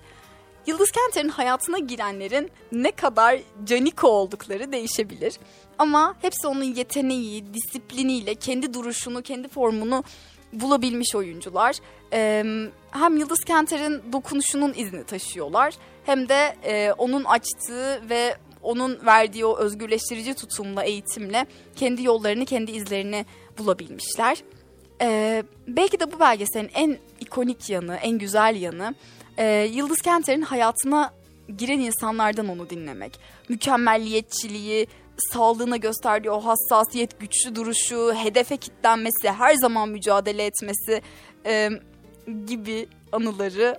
Yıldız 0.70 0.90
Kenter'in 0.90 1.28
hayatına 1.28 1.78
girenlerin 1.78 2.50
ne 2.72 2.90
kadar 2.90 3.40
caniko 3.64 4.08
oldukları 4.08 4.72
değişebilir. 4.72 5.34
Ama 5.78 6.14
hepsi 6.22 6.46
onun 6.46 6.64
yeteneği, 6.64 7.54
disipliniyle 7.54 8.34
kendi 8.34 8.74
duruşunu, 8.74 9.22
kendi 9.22 9.48
formunu 9.48 10.04
bulabilmiş 10.52 11.14
oyuncular. 11.14 11.76
Ee, 12.12 12.44
hem 12.90 13.16
Yıldız 13.16 13.44
Kenter'in 13.44 14.12
dokunuşunun 14.12 14.74
izini 14.76 15.04
taşıyorlar 15.04 15.74
hem 16.06 16.28
de 16.28 16.56
e, 16.64 16.92
onun 16.92 17.24
açtığı 17.24 18.08
ve 18.10 18.36
onun 18.62 19.06
verdiği 19.06 19.44
o 19.44 19.58
özgürleştirici 19.58 20.34
tutumla, 20.34 20.82
eğitimle 20.82 21.46
kendi 21.76 22.02
yollarını, 22.02 22.44
kendi 22.44 22.70
izlerini 22.70 23.26
bulabilmişler. 23.58 24.42
Ee, 25.02 25.42
belki 25.68 26.00
de 26.00 26.12
bu 26.12 26.20
belgeselin 26.20 26.70
en 26.74 26.98
ikonik 27.20 27.70
yanı, 27.70 27.96
en 27.96 28.18
güzel 28.18 28.56
yanı 28.60 28.94
e, 29.40 29.68
Yıldız 29.72 29.98
Kenter'in 29.98 30.42
hayatına 30.42 31.12
giren 31.58 31.78
insanlardan 31.78 32.48
onu 32.48 32.70
dinlemek. 32.70 33.20
Mükemmelliyetçiliği, 33.48 34.86
sağlığına 35.32 35.76
gösterdiği 35.76 36.30
o 36.30 36.40
hassasiyet, 36.40 37.20
güçlü 37.20 37.54
duruşu, 37.54 38.12
hedefe 38.14 38.56
kitlenmesi, 38.56 39.30
her 39.30 39.54
zaman 39.54 39.88
mücadele 39.88 40.46
etmesi 40.46 41.02
e, 41.46 41.70
gibi 42.46 42.88
anıları 43.12 43.78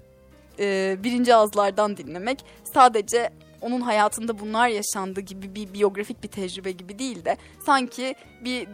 e, 0.59 0.97
birinci 1.03 1.35
ağızlardan 1.35 1.97
dinlemek 1.97 2.45
sadece 2.73 3.29
onun 3.61 3.81
hayatında 3.81 4.39
bunlar 4.39 4.67
yaşandı 4.67 5.21
gibi 5.21 5.55
bir 5.55 5.73
biyografik 5.73 6.23
bir 6.23 6.27
tecrübe 6.27 6.71
gibi 6.71 6.99
değil 6.99 7.25
de 7.25 7.37
sanki 7.65 8.15
bir 8.45 8.67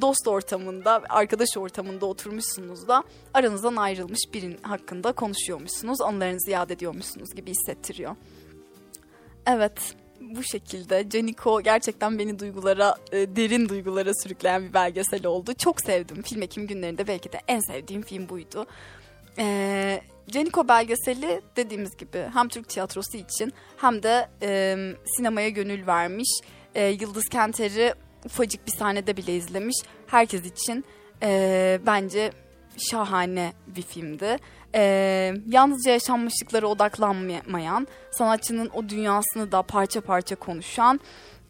dost 0.00 0.28
ortamında, 0.28 1.02
arkadaş 1.08 1.56
ortamında 1.56 2.06
oturmuşsunuz 2.06 2.88
da 2.88 3.04
aranızdan 3.34 3.76
ayrılmış 3.76 4.20
birinin 4.34 4.62
hakkında 4.62 5.12
konuşuyormuşsunuz, 5.12 6.00
anılarınızı 6.00 6.50
yad 6.50 6.70
ediyormuşsunuz 6.70 7.34
gibi 7.34 7.50
hissettiriyor. 7.50 8.16
Evet, 9.46 9.94
bu 10.20 10.42
şekilde 10.42 11.08
Caniko 11.10 11.62
gerçekten 11.62 12.18
beni 12.18 12.38
duygulara, 12.38 12.94
e, 13.12 13.36
derin 13.36 13.68
duygulara 13.68 14.10
sürükleyen 14.22 14.62
bir 14.68 14.74
belgesel 14.74 15.26
oldu. 15.26 15.54
Çok 15.54 15.80
sevdim. 15.80 16.22
Film 16.22 16.42
Ekim 16.42 16.66
günlerinde 16.66 17.06
belki 17.06 17.32
de 17.32 17.40
en 17.48 17.60
sevdiğim 17.60 18.02
film 18.02 18.28
buydu. 18.28 18.66
Ee, 19.38 20.00
Caniko 20.28 20.68
belgeseli 20.68 21.40
dediğimiz 21.56 21.96
gibi 21.96 22.26
hem 22.34 22.48
Türk 22.48 22.68
tiyatrosu 22.68 23.16
için 23.16 23.52
hem 23.76 24.02
de 24.02 24.28
e, 24.42 24.76
sinemaya 25.16 25.48
gönül 25.48 25.86
vermiş. 25.86 26.40
E, 26.74 26.86
Yıldız 26.86 27.24
Kenter'i 27.24 27.94
ufacık 28.24 28.66
bir 28.66 28.72
sahnede 28.72 29.16
bile 29.16 29.36
izlemiş. 29.36 29.76
Herkes 30.06 30.46
için 30.46 30.84
e, 31.22 31.80
bence 31.86 32.32
şahane 32.78 33.52
bir 33.66 33.82
filmdi. 33.82 34.36
Ee, 34.76 35.34
yalnızca 35.48 35.92
yaşanmışlıklara 35.92 36.66
odaklanmayan, 36.66 37.86
sanatçının 38.10 38.70
o 38.74 38.88
dünyasını 38.88 39.52
da 39.52 39.62
parça 39.62 40.00
parça 40.00 40.36
konuşan 40.36 41.00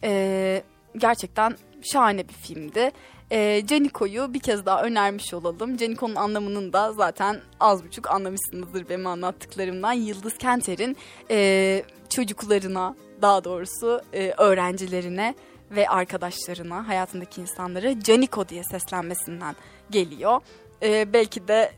e, 0.05 0.62
gerçekten 0.97 1.57
şahane 1.83 2.29
bir 2.29 2.35
filmdi. 2.35 2.91
E, 3.31 3.66
Caniko'yu 3.66 4.35
bir 4.35 4.41
kez 4.41 4.66
daha 4.66 4.83
önermiş 4.83 5.35
olalım. 5.35 5.77
Caniko'nun 5.77 6.14
anlamının 6.14 6.72
da 6.72 6.93
zaten 6.93 7.41
az 7.61 7.85
buçuk 7.85 8.11
anlamışsınızdır 8.11 8.89
benim 8.89 9.07
anlattıklarımdan. 9.07 9.93
Yıldız 9.93 10.39
Kenter'in 10.39 10.97
e, 11.31 11.83
çocuklarına 12.11 12.97
daha 13.22 13.45
doğrusu 13.45 14.03
e, 14.12 14.35
öğrencilerine 14.39 15.35
ve 15.75 15.89
arkadaşlarına, 15.89 16.89
hayatındaki 16.89 17.41
insanlara 17.41 18.01
Caniko 18.01 18.49
diye 18.49 18.64
seslenmesinden 18.64 19.57
geliyor. 19.91 20.41
E, 20.83 21.12
belki 21.12 21.49
de 21.49 21.72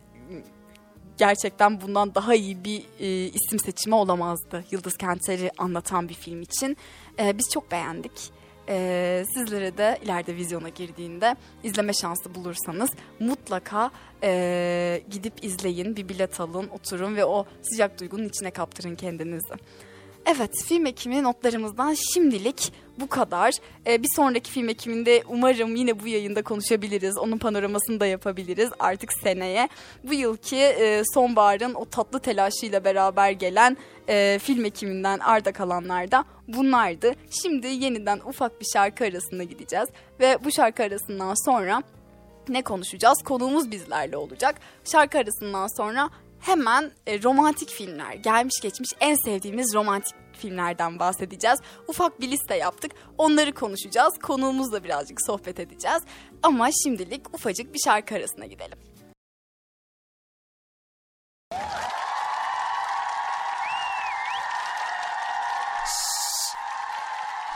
gerçekten 1.18 1.80
bundan 1.80 2.14
daha 2.14 2.34
iyi 2.34 2.64
bir 2.64 2.84
e, 3.01 3.07
isim 3.09 3.59
seçimi 3.59 3.94
olamazdı 3.94 4.64
Yıldız 4.70 4.97
Kenter'i 4.97 5.51
anlatan 5.59 6.09
bir 6.09 6.14
film 6.14 6.42
için. 6.42 6.76
E, 7.18 7.38
biz 7.38 7.51
çok 7.53 7.70
beğendik. 7.70 8.36
E, 8.68 9.24
sizlere 9.34 9.78
de 9.78 9.99
ileride 10.05 10.36
vizyona 10.36 10.68
girdiğinde 10.68 11.36
izleme 11.62 11.92
şansı 11.92 12.34
bulursanız 12.34 12.90
mutlaka 13.20 13.90
e, 14.22 15.03
gidip 15.11 15.44
izleyin, 15.44 15.97
bir 15.97 16.09
bilet 16.09 16.40
alın, 16.40 16.68
oturun 16.68 17.16
ve 17.16 17.24
o 17.24 17.47
sıcak 17.62 18.01
duygunun 18.01 18.24
içine 18.24 18.51
kaptırın 18.51 18.94
kendinizi. 18.94 19.55
Evet, 20.28 20.64
film 20.64 20.86
ekimi 20.86 21.22
notlarımızdan 21.22 21.94
şimdilik 22.14 22.72
bu 23.00 23.08
kadar. 23.08 23.54
Ee, 23.86 24.02
bir 24.02 24.08
sonraki 24.16 24.50
film 24.50 24.68
ekiminde 24.68 25.22
umarım 25.28 25.76
yine 25.76 26.00
bu 26.00 26.08
yayında 26.08 26.42
konuşabiliriz. 26.42 27.18
Onun 27.18 27.38
panoramasını 27.38 28.00
da 28.00 28.06
yapabiliriz 28.06 28.70
artık 28.78 29.12
seneye. 29.12 29.68
Bu 30.04 30.14
yılki 30.14 30.56
e, 30.56 31.02
sonbaharın 31.14 31.74
o 31.74 31.84
tatlı 31.84 32.20
telaşıyla 32.20 32.84
beraber 32.84 33.30
gelen 33.30 33.76
e, 34.08 34.38
film 34.42 34.64
ekiminden 34.64 35.18
arda 35.18 35.52
kalanlar 35.52 36.10
da 36.10 36.24
bunlardı. 36.48 37.14
Şimdi 37.42 37.66
yeniden 37.66 38.20
ufak 38.26 38.60
bir 38.60 38.66
şarkı 38.72 39.04
arasında 39.04 39.42
gideceğiz. 39.42 39.88
Ve 40.20 40.38
bu 40.44 40.52
şarkı 40.52 40.82
arasından 40.82 41.44
sonra 41.46 41.82
ne 42.48 42.62
konuşacağız? 42.62 43.22
Konuğumuz 43.22 43.70
bizlerle 43.70 44.16
olacak. 44.16 44.54
Şarkı 44.84 45.18
arasından 45.18 45.76
sonra 45.76 46.10
hemen 46.41 46.93
e, 47.07 47.22
romantik 47.22 47.70
filmler, 47.70 48.14
gelmiş 48.14 48.61
geçmiş 48.62 48.91
en 49.01 49.14
sevdiğimiz 49.24 49.74
romantik 49.74 50.14
filmlerden 50.32 50.99
bahsedeceğiz. 50.99 51.61
Ufak 51.89 52.20
bir 52.20 52.30
liste 52.30 52.57
yaptık. 52.57 52.93
Onları 53.18 53.55
konuşacağız. 53.55 54.18
Konuğumuzla 54.22 54.84
birazcık 54.84 55.18
sohbet 55.26 55.61
edeceğiz. 55.61 56.03
Ama 56.43 56.68
şimdilik 56.84 57.34
ufacık 57.34 57.74
bir 57.74 57.80
şarkı 57.84 58.14
arasına 58.14 58.47
gidelim. 58.47 58.78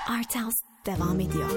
Arthouse 0.09 0.67
devam 0.87 1.21
ediyor. 1.21 1.51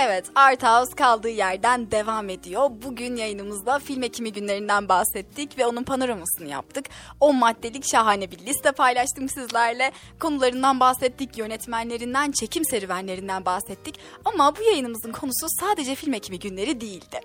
Evet, 0.00 0.24
Art 0.34 0.62
House 0.62 0.96
kaldığı 0.96 1.28
yerden 1.28 1.90
devam 1.90 2.28
ediyor. 2.28 2.70
Bugün 2.82 3.16
yayınımızda 3.16 3.78
film 3.78 4.02
ekimi 4.02 4.32
günlerinden 4.32 4.88
bahsettik 4.88 5.58
ve 5.58 5.66
onun 5.66 5.82
panoramasını 5.82 6.48
yaptık. 6.48 6.84
10 7.20 7.36
maddelik 7.36 7.84
şahane 7.84 8.30
bir 8.30 8.38
liste 8.38 8.72
paylaştım 8.72 9.28
sizlerle. 9.28 9.92
Konularından 10.20 10.80
bahsettik, 10.80 11.38
yönetmenlerinden, 11.38 12.30
çekim 12.30 12.64
serüvenlerinden 12.64 13.44
bahsettik. 13.44 14.00
Ama 14.24 14.56
bu 14.56 14.62
yayınımızın 14.62 15.12
konusu 15.12 15.46
sadece 15.60 15.94
film 15.94 16.14
ekimi 16.14 16.38
günleri 16.38 16.80
değildi. 16.80 17.20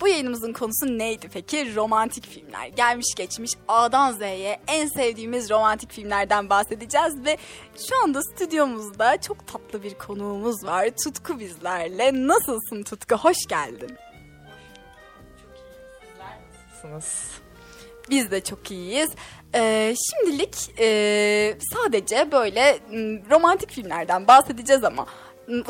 Bu 0.00 0.08
yayınımızın 0.08 0.52
konusu 0.52 0.98
neydi 0.98 1.28
peki? 1.32 1.74
Romantik 1.74 2.26
filmler. 2.26 2.66
Gelmiş 2.66 3.14
geçmiş 3.16 3.52
A'dan 3.68 4.12
Z'ye 4.12 4.60
en 4.66 4.88
sevdiğimiz 4.88 5.50
romantik 5.50 5.92
filmlerden 5.92 6.50
bahsedeceğiz 6.50 7.24
ve 7.24 7.38
şu 7.88 8.02
anda 8.04 8.22
stüdyomuzda 8.22 9.20
çok 9.20 9.46
tatlı 9.46 9.82
bir 9.82 9.94
konuğumuz 9.94 10.64
var. 10.64 10.88
Tutku 11.04 11.38
bizlerle. 11.38 12.17
Nasılsın 12.26 12.82
Tutku? 12.82 13.16
Hoş 13.16 13.46
geldin. 13.46 13.96
Nasılsınız? 16.82 17.30
Biz 18.10 18.30
de 18.30 18.44
çok 18.44 18.70
iyiyiz. 18.70 19.10
Ee, 19.54 19.94
şimdilik 20.10 20.80
e, 20.80 21.58
sadece 21.74 22.32
böyle 22.32 22.78
romantik 23.30 23.70
filmlerden 23.70 24.26
bahsedeceğiz 24.26 24.84
ama 24.84 25.06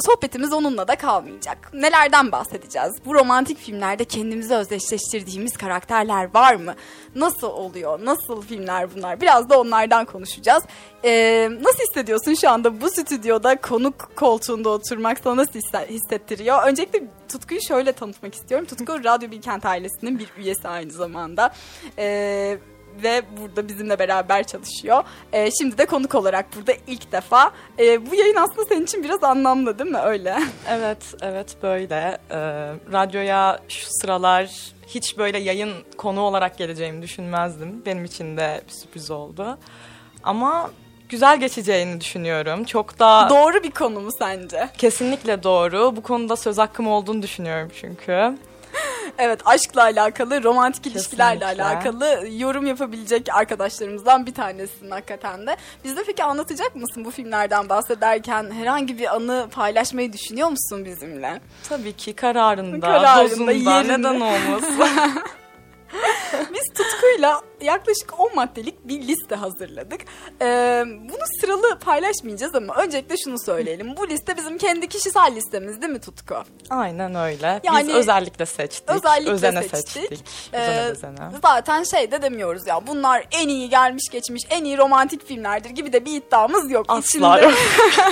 sohbetimiz 0.01 0.53
onunla 0.53 0.89
da 0.89 0.97
kalmayacak. 0.97 1.71
Nelerden 1.75 2.33
bahsedeceğiz? 2.33 2.93
Bu 3.07 3.15
romantik 3.15 3.59
filmlerde 3.59 4.05
kendimizi 4.05 4.55
özdeşleştirdiğimiz 4.55 5.57
karakterler 5.57 6.35
var 6.35 6.55
mı? 6.55 6.75
Nasıl 7.15 7.47
oluyor? 7.47 8.05
Nasıl 8.05 8.43
filmler 8.43 8.95
bunlar? 8.95 9.21
Biraz 9.21 9.51
da 9.51 9.61
onlardan 9.61 10.05
konuşacağız. 10.05 10.63
Ee, 11.05 11.49
nasıl 11.61 11.79
hissediyorsun 11.79 12.35
şu 12.35 12.51
anda 12.51 12.81
bu 12.81 12.91
stüdyoda 12.91 13.61
konuk 13.61 14.17
koltuğunda 14.17 14.69
oturmak 14.69 15.19
sana 15.25 15.37
nasıl 15.37 15.61
hissettiriyor? 15.89 16.67
Öncelikle 16.67 17.03
Tutku'yu 17.29 17.61
şöyle 17.69 17.93
tanıtmak 17.93 18.35
istiyorum. 18.35 18.67
Tutku 18.67 19.05
Radyo 19.05 19.31
Bilkent 19.31 19.67
ailesinin 19.67 20.19
bir 20.19 20.29
üyesi 20.39 20.69
aynı 20.69 20.91
zamanda. 20.91 21.53
Ee, 21.99 22.59
ve 23.03 23.23
burada 23.41 23.69
bizimle 23.69 23.99
beraber 23.99 24.47
çalışıyor. 24.47 25.05
E, 25.33 25.51
şimdi 25.51 25.79
de 25.79 25.87
konuk 25.87 26.15
olarak 26.15 26.47
burada 26.57 26.73
ilk 26.87 27.13
defa. 27.13 27.51
E, 27.79 28.11
bu 28.11 28.15
yayın 28.15 28.37
aslında 28.37 28.65
senin 28.69 28.85
için 28.85 29.05
biraz 29.05 29.25
anlamlı 29.25 29.79
değil 29.79 29.91
mi 29.91 29.99
öyle? 29.99 30.39
Evet, 30.71 31.15
evet 31.23 31.57
böyle. 31.63 32.19
E, 32.31 32.39
radyoya 32.93 33.61
şu 33.69 33.87
sıralar 33.91 34.51
hiç 34.87 35.19
böyle 35.19 35.39
yayın 35.39 35.73
konu 35.97 36.21
olarak 36.21 36.59
geleceğimi 36.59 37.03
düşünmezdim. 37.03 37.83
Benim 37.87 38.05
için 38.05 38.37
de 38.37 38.63
bir 38.69 38.73
sürpriz 38.73 39.11
oldu. 39.11 39.59
Ama 40.25 40.71
güzel 41.09 41.41
geçeceğini 41.41 42.01
düşünüyorum. 42.01 42.65
Çok 42.65 42.99
da... 42.99 43.27
Doğru 43.31 43.63
bir 43.63 43.71
konu 43.71 44.01
mu 44.01 44.11
sence? 44.19 44.69
Kesinlikle 44.79 45.43
doğru. 45.43 45.97
Bu 45.97 46.03
konuda 46.03 46.37
söz 46.37 46.59
hakkım 46.59 46.89
olduğunu 46.89 47.23
düşünüyorum 47.23 47.71
çünkü. 47.81 48.39
Evet 49.19 49.41
aşkla 49.45 49.83
alakalı, 49.83 50.43
romantik 50.45 50.87
ilişkilerle 50.87 51.39
Kesinlikle. 51.39 51.65
alakalı 51.65 52.29
yorum 52.31 52.67
yapabilecek 52.67 53.29
arkadaşlarımızdan 53.35 54.27
bir 54.27 54.35
tanesin 54.35 54.91
hakikaten 54.91 55.47
de. 55.47 55.57
Bizde 55.85 56.05
peki 56.07 56.25
anlatacak 56.25 56.77
mısın 56.77 57.05
bu 57.05 57.11
filmlerden 57.11 57.69
bahsederken 57.69 58.51
herhangi 58.51 58.99
bir 58.99 59.15
anı 59.15 59.49
paylaşmayı 59.53 60.13
düşünüyor 60.13 60.49
musun 60.49 60.85
bizimle? 60.85 61.41
Tabii 61.69 61.93
ki 61.93 62.13
kararında, 62.13 62.87
kararında 62.87 63.31
dozunda, 63.31 63.53
yerinde. 63.53 63.99
neden 63.99 64.21
olmasın. 64.21 64.79
Biz 66.55 66.65
tutkuyla 66.75 67.41
yaklaşık 67.63 68.21
10 68.21 68.35
maddelik 68.35 68.89
bir 68.89 69.03
liste 69.09 69.35
hazırladık. 69.35 70.01
Ee, 70.43 70.85
bunu 70.87 71.23
sıralı 71.41 71.79
paylaşmayacağız 71.79 72.55
ama 72.55 72.75
öncelikle 72.75 73.17
şunu 73.25 73.39
söyleyelim. 73.39 73.97
Bu 73.97 74.09
liste 74.09 74.37
bizim 74.37 74.59
kendi 74.59 74.89
kişisel 74.89 75.35
listemiz 75.37 75.83
değil 75.83 75.93
mi 75.93 76.01
Tutku? 76.01 76.35
Aynen 76.71 77.15
öyle. 77.15 77.61
Yani, 77.65 77.89
Biz 77.89 77.95
özellikle 77.95 78.47
seçtik. 78.47 78.91
Özellikle 78.91 79.33
özene 79.33 79.63
seçtik. 79.63 80.09
seçtik. 80.09 80.25
Ee, 80.55 80.93
Zaten 81.43 81.83
şey 81.85 82.11
de 82.11 82.23
demiyoruz 82.23 82.67
ya 82.67 82.87
bunlar 82.87 83.25
en 83.31 83.49
iyi 83.49 83.69
gelmiş 83.69 84.09
geçmiş 84.13 84.43
en 84.51 84.65
iyi 84.65 84.79
romantik 84.79 85.27
filmlerdir 85.29 85.71
gibi 85.71 85.93
de 85.93 86.05
bir 86.05 86.17
iddiamız 86.17 86.71
yok. 86.71 86.87
Asla 86.89 87.41
yok. 87.41 87.55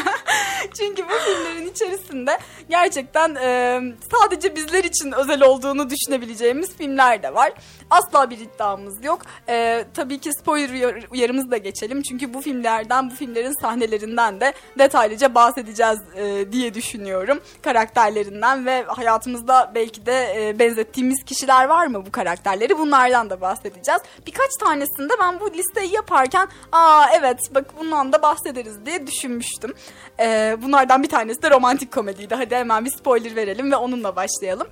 Çünkü 0.78 1.04
bu 1.04 1.12
filmlerin 1.24 1.70
içerisinde 1.70 2.38
gerçekten 2.68 3.34
e, 3.34 3.80
sadece 4.12 4.56
bizler 4.56 4.84
için 4.84 5.12
özel 5.12 5.42
olduğunu 5.42 5.90
düşünebileceğimiz 5.90 6.76
filmler 6.76 7.22
de 7.22 7.34
var. 7.34 7.52
Asla 7.90 8.30
bir 8.30 8.38
iddiamız 8.38 9.04
yok. 9.04 9.22
E, 9.48 9.84
tabii 9.94 10.18
ki 10.18 10.30
spoiler 10.32 10.68
uyar, 10.68 11.04
uyarımızı 11.10 11.50
da 11.50 11.56
geçelim. 11.56 12.02
Çünkü 12.02 12.34
bu 12.34 12.40
filmlerden, 12.40 13.10
bu 13.10 13.14
filmlerin 13.14 13.62
sahnelerinden 13.62 14.40
de 14.40 14.52
detaylıca 14.78 15.34
bahsedeceğiz 15.34 15.98
e, 16.16 16.52
diye 16.52 16.74
düşünüyorum. 16.74 17.40
Karakterlerinden 17.62 18.66
ve 18.66 18.82
hayatımızda 18.82 19.72
belki 19.74 20.06
de 20.06 20.48
e, 20.48 20.58
benzettiğimiz 20.58 21.24
kişiler 21.24 21.64
var 21.64 21.86
mı 21.86 22.06
bu 22.06 22.12
karakterleri? 22.12 22.78
Bunlardan 22.78 23.30
da 23.30 23.40
bahsedeceğiz. 23.40 24.00
Birkaç 24.26 24.50
tanesinde 24.60 25.12
ben 25.20 25.40
bu 25.40 25.52
listeyi 25.54 25.94
yaparken 25.94 26.48
aa 26.72 27.06
evet 27.18 27.38
bak 27.54 27.64
bundan 27.78 28.12
da 28.12 28.22
bahsederiz 28.22 28.86
diye 28.86 29.06
düşünmüştüm. 29.06 29.74
E, 30.20 30.56
bunlardan 30.62 31.02
bir 31.02 31.08
tanesi 31.08 31.42
de 31.42 31.50
romantik 31.50 31.92
komediydi. 31.92 32.34
Hadi 32.34 32.56
hemen 32.56 32.84
bir 32.84 32.90
spoiler 32.90 33.36
verelim 33.36 33.72
ve 33.72 33.76
onunla 33.76 34.16
başlayalım. 34.16 34.66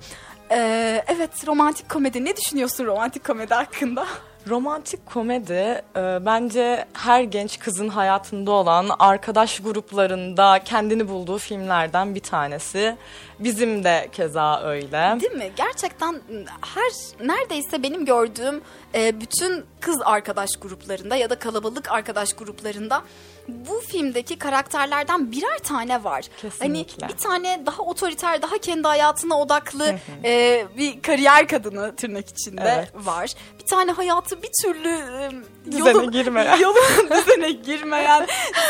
Ee, 0.51 1.03
evet 1.07 1.47
romantik 1.47 1.89
komedi. 1.89 2.25
Ne 2.25 2.37
düşünüyorsun 2.37 2.85
romantik 2.85 3.23
komedi 3.23 3.53
hakkında? 3.53 4.07
Romantik 4.49 5.05
komedi 5.05 5.53
e, 5.95 6.25
bence 6.25 6.85
her 6.93 7.23
genç 7.23 7.59
kızın 7.59 7.89
hayatında 7.89 8.51
olan 8.51 8.89
arkadaş 8.99 9.59
gruplarında 9.59 10.59
kendini 10.65 11.07
bulduğu 11.07 11.37
filmlerden 11.37 12.15
bir 12.15 12.19
tanesi. 12.19 12.97
Bizim 13.39 13.83
de 13.83 14.09
keza 14.11 14.61
öyle. 14.61 15.17
Değil 15.21 15.33
mi? 15.33 15.51
Gerçekten 15.55 16.21
her 16.61 16.91
neredeyse 17.27 17.83
benim 17.83 18.05
gördüğüm 18.05 18.61
e, 18.95 19.21
bütün 19.21 19.65
kız 19.79 20.01
arkadaş 20.05 20.49
gruplarında 20.61 21.15
ya 21.15 21.29
da 21.29 21.39
kalabalık 21.39 21.91
arkadaş 21.91 22.33
gruplarında 22.33 23.01
bu 23.47 23.81
filmdeki 23.87 24.39
karakterlerden 24.39 25.31
birer 25.31 25.59
tane 25.59 26.03
var. 26.03 26.25
Kesinlikle. 26.41 27.05
Hani 27.05 27.13
bir 27.13 27.17
tane 27.17 27.65
daha 27.65 27.83
otoriter, 27.83 28.41
daha 28.41 28.57
kendi 28.57 28.87
hayatına 28.87 29.39
odaklı 29.39 29.95
e, 30.23 30.65
bir 30.77 31.01
kariyer 31.01 31.47
kadını 31.47 31.95
tırnak 31.95 32.29
içinde 32.29 32.61
Evet. 32.65 32.91
var. 32.95 33.33
Bir 33.59 33.65
tane 33.65 33.91
hayatı 33.91 34.43
bir 34.43 34.51
türlü 34.63 34.89
e, 34.89 35.29
Düzene 35.71 35.89
yolun- 35.89 36.11
girmeyen. 36.11 36.57
yolun 36.61 37.09
düzene 37.11 37.51
girmeyen, 37.51 38.27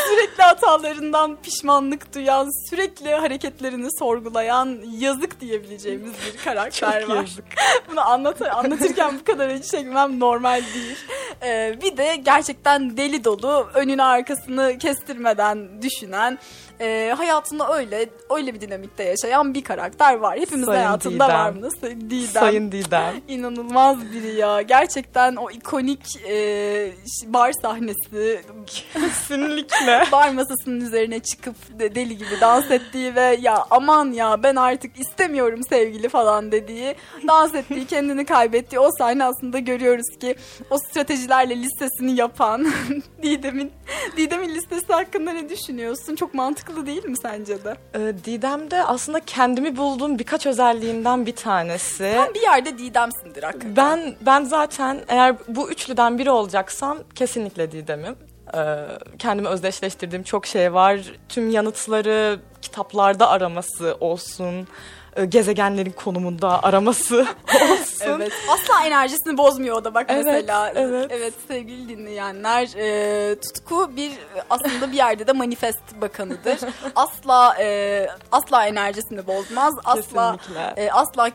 sürekli 0.08 0.42
hatalarından 0.42 1.36
pişmanlık 1.42 2.14
duyan, 2.14 2.68
sürekli 2.70 3.14
hareketlerini 3.14 3.88
sorgulayan, 3.98 4.78
yazık 4.98 5.40
diyebileceğimiz 5.40 6.12
bir 6.26 6.44
karakter 6.44 7.00
Çok 7.00 7.10
var. 7.10 7.16
yazık. 7.16 7.44
Bunu 7.90 8.00
anlat 8.10 8.42
anlatırken 8.42 9.18
bu 9.20 9.24
kadar 9.24 9.48
acı 9.48 9.62
çekmem 9.62 10.20
normal 10.20 10.62
değil. 10.74 10.96
Ee, 11.42 11.78
bir 11.82 11.96
de 11.96 12.16
gerçekten 12.16 12.96
deli 12.96 13.24
dolu, 13.24 13.68
önünü 13.74 14.02
arkasını 14.02 14.78
kestirmeden 14.78 15.82
düşünen, 15.82 16.38
e, 16.80 17.14
hayatında 17.16 17.74
öyle 17.76 18.08
öyle 18.30 18.54
bir 18.54 18.60
dinamikte 18.60 19.02
yaşayan 19.02 19.54
bir 19.54 19.64
karakter 19.64 20.14
var. 20.14 20.38
Hepimizin 20.38 20.66
Sayın 20.66 20.84
hayatında 20.84 21.14
Didem. 21.26 21.38
var 21.38 21.50
mı? 21.50 21.68
Didem. 22.10 22.26
Sayın 22.26 22.72
Didem. 22.72 23.14
İnanılmaz 23.28 24.12
biri 24.12 24.34
ya. 24.36 24.62
Gerçekten 24.62 25.36
o 25.36 25.50
ikonik 25.50 26.16
e, 26.28 26.92
bar 27.26 27.52
sahnesi, 27.62 28.40
Kesinlikle. 28.66 30.04
bar 30.12 30.30
masasının 30.30 30.80
üzerine 30.80 31.20
çıkıp 31.20 31.78
de 31.78 31.94
deli 31.94 32.16
gibi 32.16 32.40
dans 32.40 32.70
ettiği 32.70 33.14
ve 33.14 33.38
ya 33.40 33.66
aman 33.70 34.12
ya 34.12 34.42
ben 34.42 34.56
artık 34.56 35.00
istemiyorum 35.00 35.60
sevgili 35.68 36.08
falan 36.08 36.52
dediği, 36.52 36.94
dans 37.28 37.54
ettiği, 37.54 37.86
kendini 37.86 38.24
kaybettiği 38.26 38.80
o 38.80 38.90
sahne 38.98 39.24
aslında 39.24 39.58
görüyoruz 39.58 40.18
ki 40.20 40.36
o 40.70 40.78
stratejilerle 40.78 41.56
listesini 41.56 42.16
yapan 42.16 42.66
Didem'in 43.22 43.72
Didem'in 44.16 44.54
listesi 44.54 44.92
hakkında 44.92 45.32
ne 45.32 45.48
düşünüyorsun? 45.48 46.16
Çok 46.16 46.34
mantıklı 46.34 46.65
değil 46.86 47.04
mi 47.04 47.16
sence 47.22 47.64
de? 47.64 47.76
Ee, 47.94 48.24
Didem'de 48.24 48.84
aslında 48.84 49.20
kendimi 49.20 49.76
bulduğum 49.76 50.18
birkaç 50.18 50.46
özelliğinden 50.46 51.26
bir 51.26 51.36
tanesi. 51.36 52.12
Sen 52.14 52.34
bir 52.34 52.40
yerde 52.40 52.78
Didem'sindir 52.78 53.42
hakikaten. 53.42 53.76
Ben 53.76 54.14
ben 54.20 54.44
zaten 54.44 55.00
eğer 55.08 55.36
bu 55.48 55.70
üçlüden 55.70 56.18
biri 56.18 56.30
olacaksam 56.30 56.98
kesinlikle 57.14 57.72
Didem'im. 57.72 58.16
Ee, 58.54 58.76
kendimi 59.18 59.48
özdeşleştirdiğim 59.48 60.22
çok 60.24 60.46
şey 60.46 60.74
var. 60.74 61.00
Tüm 61.28 61.50
yanıtları 61.50 62.38
kitaplarda 62.62 63.28
araması 63.28 63.96
olsun. 64.00 64.68
e, 65.16 65.24
Gezegenlerin 65.24 65.90
konumunda 65.90 66.62
araması 66.62 67.16
olsun. 67.72 68.04
Evet. 68.06 68.32
Asla 68.52 68.84
enerjisini 68.86 69.38
bozmuyor 69.38 69.76
o 69.76 69.84
da 69.84 69.94
bak 69.94 70.06
Evet, 70.08 70.24
mesela. 70.24 70.72
evet. 71.10 71.34
sevgili 71.48 71.88
dinleyenler. 71.88 72.68
e, 72.76 73.34
tutku 73.40 73.96
bir 73.96 74.12
aslında 74.50 74.92
bir 74.92 74.96
yerde 74.96 75.26
de 75.26 75.32
manifest 75.32 76.00
bakanıdır. 76.00 76.58
asla 76.96 77.56
e, 77.60 78.06
asla 78.32 78.66
enerjisini 78.66 79.26
bozmaz. 79.26 79.74
Asla 79.84 80.36
Kesinlikle. 80.36 80.82
e, 80.84 80.90
asla 80.90 81.30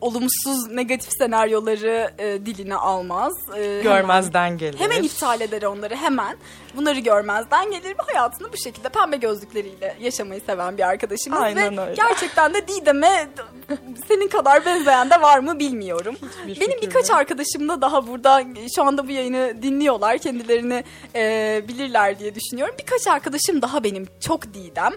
olumsuz 0.00 0.66
negatif 0.70 1.12
senaryoları 1.18 2.10
e, 2.18 2.46
diline 2.46 2.74
almaz. 2.74 3.32
E, 3.56 3.80
Görmezden 3.82 4.58
gelir. 4.58 4.78
Hemen 4.80 5.02
iptal 5.02 5.40
eder 5.40 5.62
onları 5.62 5.94
hemen. 5.96 6.36
Bunları 6.76 6.98
görmezden 7.00 7.70
gelir 7.70 7.90
ve 7.90 8.02
hayatını 8.12 8.52
bu 8.52 8.56
şekilde 8.56 8.88
pembe 8.88 9.16
gözlükleriyle 9.16 9.96
yaşamayı 10.00 10.40
seven 10.46 10.78
bir 10.78 10.82
arkadaşımız. 10.82 11.40
Aynen 11.40 11.76
ve 11.76 11.80
öyle. 11.80 11.94
gerçekten 11.94 12.54
de 12.54 12.68
Didem'e 12.68 13.28
senin 14.08 14.28
kadar 14.28 14.64
benzeyen 14.66 15.10
de 15.10 15.20
var 15.20 15.38
mı 15.38 15.58
bilmiyorum. 15.58 16.16
Hiçbir 16.46 16.60
Benim 16.60 16.82
birkaç 16.82 17.08
yok. 17.08 17.18
arkadaşım 17.18 17.68
da 17.68 17.80
daha 17.80 18.06
burada 18.06 18.42
şu 18.76 18.82
anda 18.82 19.08
bu 19.08 19.12
yayını 19.12 19.62
dinliyorlar. 19.62 20.18
Kendilerini 20.18 20.84
e, 21.14 21.62
bilirler 21.68 22.18
diye 22.18 22.34
düşünüyorum. 22.34 22.74
Birkaç 22.78 23.06
arkadaşım 23.06 23.62
daha 23.62 23.84
benim 23.84 24.06
çok 24.20 24.54
Didem. 24.54 24.92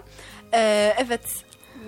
E, 0.54 0.94
evet 0.98 1.24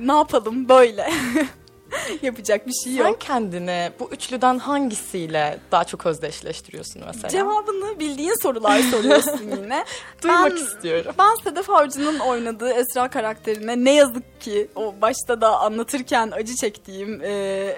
ne 0.01 0.12
yapalım 0.12 0.68
böyle. 0.68 1.11
Yapacak 2.22 2.66
bir 2.66 2.72
şey 2.84 2.92
Sen 2.97 3.09
yok. 3.09 3.20
kendini 3.20 3.90
bu 4.01 4.09
üçlüden 4.11 4.59
hangisiyle 4.59 5.59
daha 5.72 5.84
çok 5.84 6.07
özdeşleştiriyorsun 6.07 7.03
mesela? 7.07 7.28
Cevabını 7.28 7.99
bildiğin 8.01 8.42
sorular 8.42 8.78
soruyorsun 8.80 9.40
yine. 9.62 9.84
Duymak 10.22 10.51
Ben- 10.53 10.57
istiyorum. 10.57 11.14
Ben 11.18 11.34
Sedef 11.45 11.70
Avcı'nın 11.70 12.18
oynadığı 12.18 12.70
Esra 12.70 13.09
karakterine 13.11 13.84
ne 13.84 13.95
yazık 13.95 14.34
ki 14.45 14.68
o 14.76 14.95
başta 15.03 15.40
da 15.40 15.59
anlatırken 15.61 16.30
acı 16.30 16.55
çektiğim 16.55 17.20
e, 17.24 17.28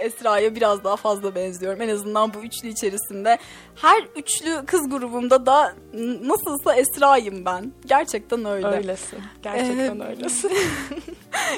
Esra'ya 0.00 0.54
biraz 0.54 0.84
daha 0.84 0.96
fazla 0.96 1.34
benziyorum. 1.34 1.82
En 1.82 1.88
azından 1.88 2.34
bu 2.34 2.38
üçlü 2.38 2.68
içerisinde. 2.68 3.38
Her 3.76 4.02
üçlü 4.16 4.66
kız 4.66 4.90
grubumda 4.90 5.46
da 5.46 5.74
nasılsa 6.22 6.74
Esra'yım 6.74 7.44
ben. 7.44 7.72
Gerçekten 7.86 8.44
öyle. 8.44 8.66
Öylesin. 8.66 9.18
Gerçekten 9.42 10.00
Ee, 10.00 10.04
öylesin. 10.08 10.52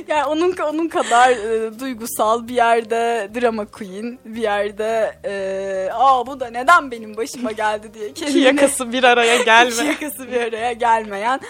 Yani 0.08 0.24
onun 0.24 0.56
onun 0.56 0.88
kadar 0.88 1.30
e, 1.30 1.78
duygusal 1.80 2.48
bir 2.48 2.54
yerde 2.54 3.30
drama 3.34 3.64
queen, 3.66 4.18
bir 4.24 4.42
yerde 4.42 5.18
e, 5.24 5.90
aa 5.92 6.26
bu 6.26 6.40
da 6.40 6.50
neden 6.50 6.90
benim 6.90 7.16
başıma 7.16 7.52
geldi 7.52 7.90
diye 7.94 8.08
İki 8.08 8.24
kendini 8.24 8.42
yakası 8.42 8.92
bir 8.92 9.04
araya 9.04 9.34
İki 9.36 9.44
gelme. 9.44 9.84
yakası 9.84 10.32
bir 10.32 10.40
araya 10.40 10.72
gelmeyen. 10.72 11.40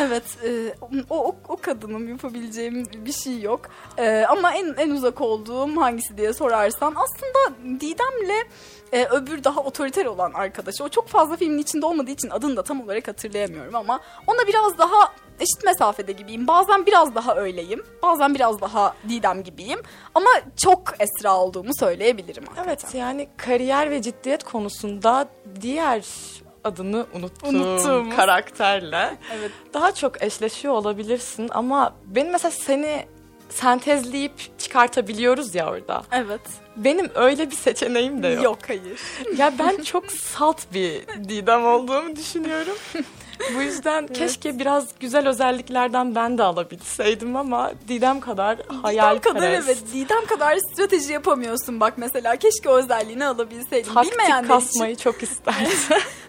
Evet 0.00 0.22
e, 0.44 0.50
o, 1.10 1.16
o, 1.28 1.36
o 1.48 1.56
kadının 1.56 2.08
yapabileceğim 2.08 2.86
bir 3.06 3.12
şey 3.12 3.40
yok. 3.40 3.60
E, 3.98 4.24
ama 4.28 4.54
en 4.54 4.74
en 4.78 4.90
uzak 4.90 5.20
olduğum 5.20 5.76
hangisi 5.76 6.18
diye 6.18 6.32
sorarsan 6.32 6.94
aslında 6.96 7.56
Didem'le 7.80 8.44
e, 8.92 9.04
öbür 9.04 9.44
daha 9.44 9.60
otoriter 9.60 10.06
olan 10.06 10.32
arkadaşı. 10.32 10.84
O 10.84 10.88
çok 10.88 11.08
fazla 11.08 11.36
filmin 11.36 11.58
içinde 11.58 11.86
olmadığı 11.86 12.10
için 12.10 12.30
adını 12.30 12.56
da 12.56 12.62
tam 12.62 12.80
olarak 12.80 13.08
hatırlayamıyorum 13.08 13.74
ama 13.74 14.00
ona 14.26 14.46
biraz 14.46 14.78
daha 14.78 15.12
eşit 15.40 15.64
mesafede 15.64 16.12
gibiyim. 16.12 16.46
Bazen 16.46 16.86
biraz 16.86 17.14
daha 17.14 17.36
öyleyim. 17.36 17.84
Bazen 18.02 18.34
biraz 18.34 18.60
daha 18.60 18.94
Didem 19.08 19.42
gibiyim. 19.42 19.80
Ama 20.14 20.30
çok 20.56 20.82
Esra 20.98 21.36
olduğumu 21.36 21.70
söyleyebilirim 21.80 22.44
hakikaten. 22.46 22.68
Evet 22.68 22.94
yani 22.94 23.28
kariyer 23.36 23.90
ve 23.90 24.02
ciddiyet 24.02 24.44
konusunda 24.44 25.28
diğer 25.60 26.04
adını 26.64 27.06
unuttuğum 27.14 27.48
Unuttuğumuz. 27.48 28.16
karakterle 28.16 29.16
Evet. 29.38 29.50
daha 29.74 29.94
çok 29.94 30.22
eşleşiyor 30.22 30.74
olabilirsin 30.74 31.48
ama 31.52 31.94
benim 32.06 32.32
mesela 32.32 32.50
seni 32.50 33.06
sentezleyip 33.50 34.58
çıkartabiliyoruz 34.58 35.54
ya 35.54 35.70
orada. 35.70 36.02
Evet. 36.12 36.40
Benim 36.76 37.10
öyle 37.14 37.50
bir 37.50 37.56
seçeneğim 37.56 38.22
de 38.22 38.28
yok. 38.28 38.44
Yok 38.44 38.58
hayır. 38.68 39.00
Ya 39.38 39.52
ben 39.58 39.82
çok 39.82 40.12
salt 40.12 40.60
bir 40.74 41.02
Didem 41.28 41.66
olduğumu 41.66 42.16
düşünüyorum. 42.16 42.76
Bu 43.56 43.62
yüzden 43.62 44.06
keşke 44.06 44.58
biraz 44.58 44.86
güzel 45.00 45.28
özelliklerden 45.28 46.14
ben 46.14 46.38
de 46.38 46.42
alabilseydim 46.42 47.36
ama 47.36 47.72
Didem 47.88 48.20
kadar 48.20 48.58
hayal 48.82 49.10
Didem 49.18 49.32
kadar 49.34 49.50
evet. 49.50 49.78
Didem 49.92 50.26
kadar 50.26 50.58
strateji 50.72 51.12
yapamıyorsun 51.12 51.80
bak 51.80 51.94
mesela. 51.96 52.36
Keşke 52.36 52.68
o 52.68 52.76
özelliğini 52.76 53.26
alabilseydim. 53.26 53.94
Taktik 53.94 54.12
Bilmeyenler 54.12 54.48
kasmayı 54.48 54.96
çok 54.96 55.22
isterdim. 55.22 55.68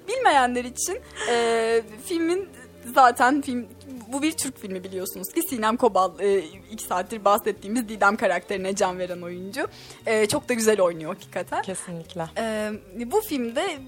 Bilmeyenler 0.07 0.65
için 0.65 0.99
e, 1.29 1.81
filmin 2.05 2.49
zaten 2.93 3.41
film 3.41 3.67
bu 4.07 4.21
bir 4.21 4.31
Türk 4.31 4.57
filmi 4.57 4.83
biliyorsunuz 4.83 5.33
ki 5.33 5.41
Sinem 5.49 5.77
Kobal 5.77 6.19
e, 6.19 6.39
iki 6.71 6.83
saattir 6.83 7.25
bahsettiğimiz 7.25 7.89
Didem 7.89 8.17
karakterine 8.17 8.75
can 8.75 8.99
veren 8.99 9.21
oyuncu. 9.21 9.67
E, 10.05 10.27
çok 10.27 10.49
da 10.49 10.53
güzel 10.53 10.81
oynuyor 10.81 11.13
hakikaten. 11.13 11.61
Kesinlikle. 11.61 12.25
Ee, 12.37 12.71
bu 13.05 13.21
filmde 13.21 13.79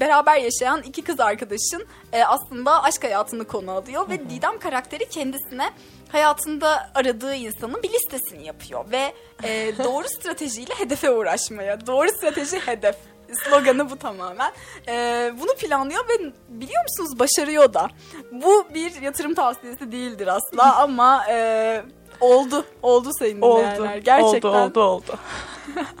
beraber 0.00 0.36
yaşayan 0.36 0.82
iki 0.82 1.02
kız 1.02 1.20
arkadaşın 1.20 1.86
e, 2.12 2.24
aslında 2.24 2.82
aşk 2.82 3.04
hayatını 3.04 3.44
konu 3.44 3.70
alıyor 3.70 4.08
ve 4.08 4.30
Didem 4.30 4.58
karakteri 4.58 5.08
kendisine 5.08 5.70
hayatında 6.08 6.90
aradığı 6.94 7.34
insanın 7.34 7.82
bir 7.82 7.90
listesini 7.92 8.46
yapıyor 8.46 8.84
ve 8.92 9.12
e, 9.42 9.72
doğru 9.84 10.08
stratejiyle 10.20 10.74
hedefe 10.74 11.10
uğraşmaya, 11.10 11.86
doğru 11.86 12.08
strateji 12.08 12.58
hedef 12.58 12.96
sloganı 13.34 13.90
bu 13.90 13.96
tamamen. 13.98 14.52
E, 14.88 15.32
bunu 15.40 15.54
planlıyor 15.58 16.04
ve 16.08 16.32
biliyor 16.48 16.82
musunuz 16.82 17.18
başarıyor 17.18 17.74
da. 17.74 17.88
Bu 18.32 18.64
bir 18.74 19.02
yatırım 19.02 19.34
tavsiyesi 19.34 19.92
değildir 19.92 20.26
asla 20.26 20.76
ama 20.82 21.24
e, 21.30 21.82
oldu, 22.20 22.64
oldu 22.82 23.10
sayın 23.18 23.40
Oldu. 23.40 23.60
dinleyenler. 23.60 23.96
Gerçekten 23.96 24.48
Oldu, 24.48 24.58
oldu, 24.58 24.80
oldu. 24.80 25.18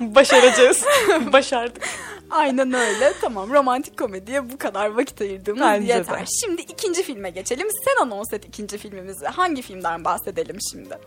Başaracağız. 0.00 0.84
Başardık. 1.32 1.82
Aynen 2.30 2.72
öyle. 2.72 3.12
Tamam 3.20 3.50
romantik 3.52 3.98
komediye 3.98 4.52
bu 4.52 4.58
kadar 4.58 4.86
vakit 4.96 5.20
ayırdığımız 5.20 5.62
Bence 5.62 5.92
yeter. 5.92 6.20
de. 6.20 6.24
Şimdi 6.44 6.62
ikinci 6.62 7.02
filme 7.02 7.30
geçelim. 7.30 7.68
Sen 7.84 8.02
anons 8.02 8.32
et 8.32 8.44
ikinci 8.44 8.78
filmimizi. 8.78 9.26
Hangi 9.26 9.62
filmden 9.62 10.04
bahsedelim 10.04 10.56
şimdi? 10.72 10.98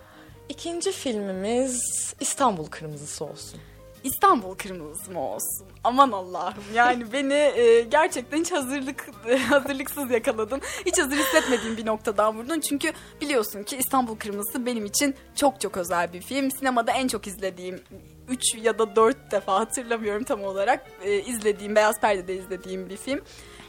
İkinci 0.50 0.92
filmimiz 0.92 1.82
İstanbul 2.20 2.66
Kırmızısı 2.66 3.26
olsun. 3.26 3.60
İstanbul 4.08 4.56
Kırmızısı 4.56 5.12
mı 5.12 5.20
olsun? 5.20 5.68
Aman 5.84 6.12
Allah'ım 6.12 6.64
yani 6.74 7.14
beni 7.14 7.34
e, 7.34 7.82
gerçekten 7.82 8.38
hiç 8.38 8.52
hazırlık 8.52 9.10
hazırlıksız 9.50 10.12
yakaladın. 10.12 10.62
Hiç 10.86 11.00
hazır 11.00 11.16
hissetmediğim 11.16 11.78
bir 11.78 11.86
noktadan 11.86 12.38
vurdun. 12.38 12.60
Çünkü 12.60 12.94
biliyorsun 13.22 13.64
ki 13.64 13.78
İstanbul 13.78 14.16
Kırmızısı 14.16 14.66
benim 14.66 14.86
için 14.86 15.16
çok 15.36 15.62
çok 15.62 15.78
özel 15.78 16.14
bir 16.14 16.22
film. 16.22 16.52
Sinemada 16.52 16.92
en 16.92 17.08
çok 17.08 17.28
izlediğim 17.28 17.82
3 18.30 18.56
ya 18.56 18.80
da 18.80 18.96
4 18.96 19.32
defa 19.32 19.60
hatırlamıyorum 19.60 20.24
tam 20.24 20.44
olarak 20.44 20.86
e, 21.04 21.22
izlediğim, 21.22 21.76
Beyaz 21.76 22.00
Perde'de 22.00 22.36
izlediğim 22.36 22.90
bir 22.90 22.98
film. 22.98 23.22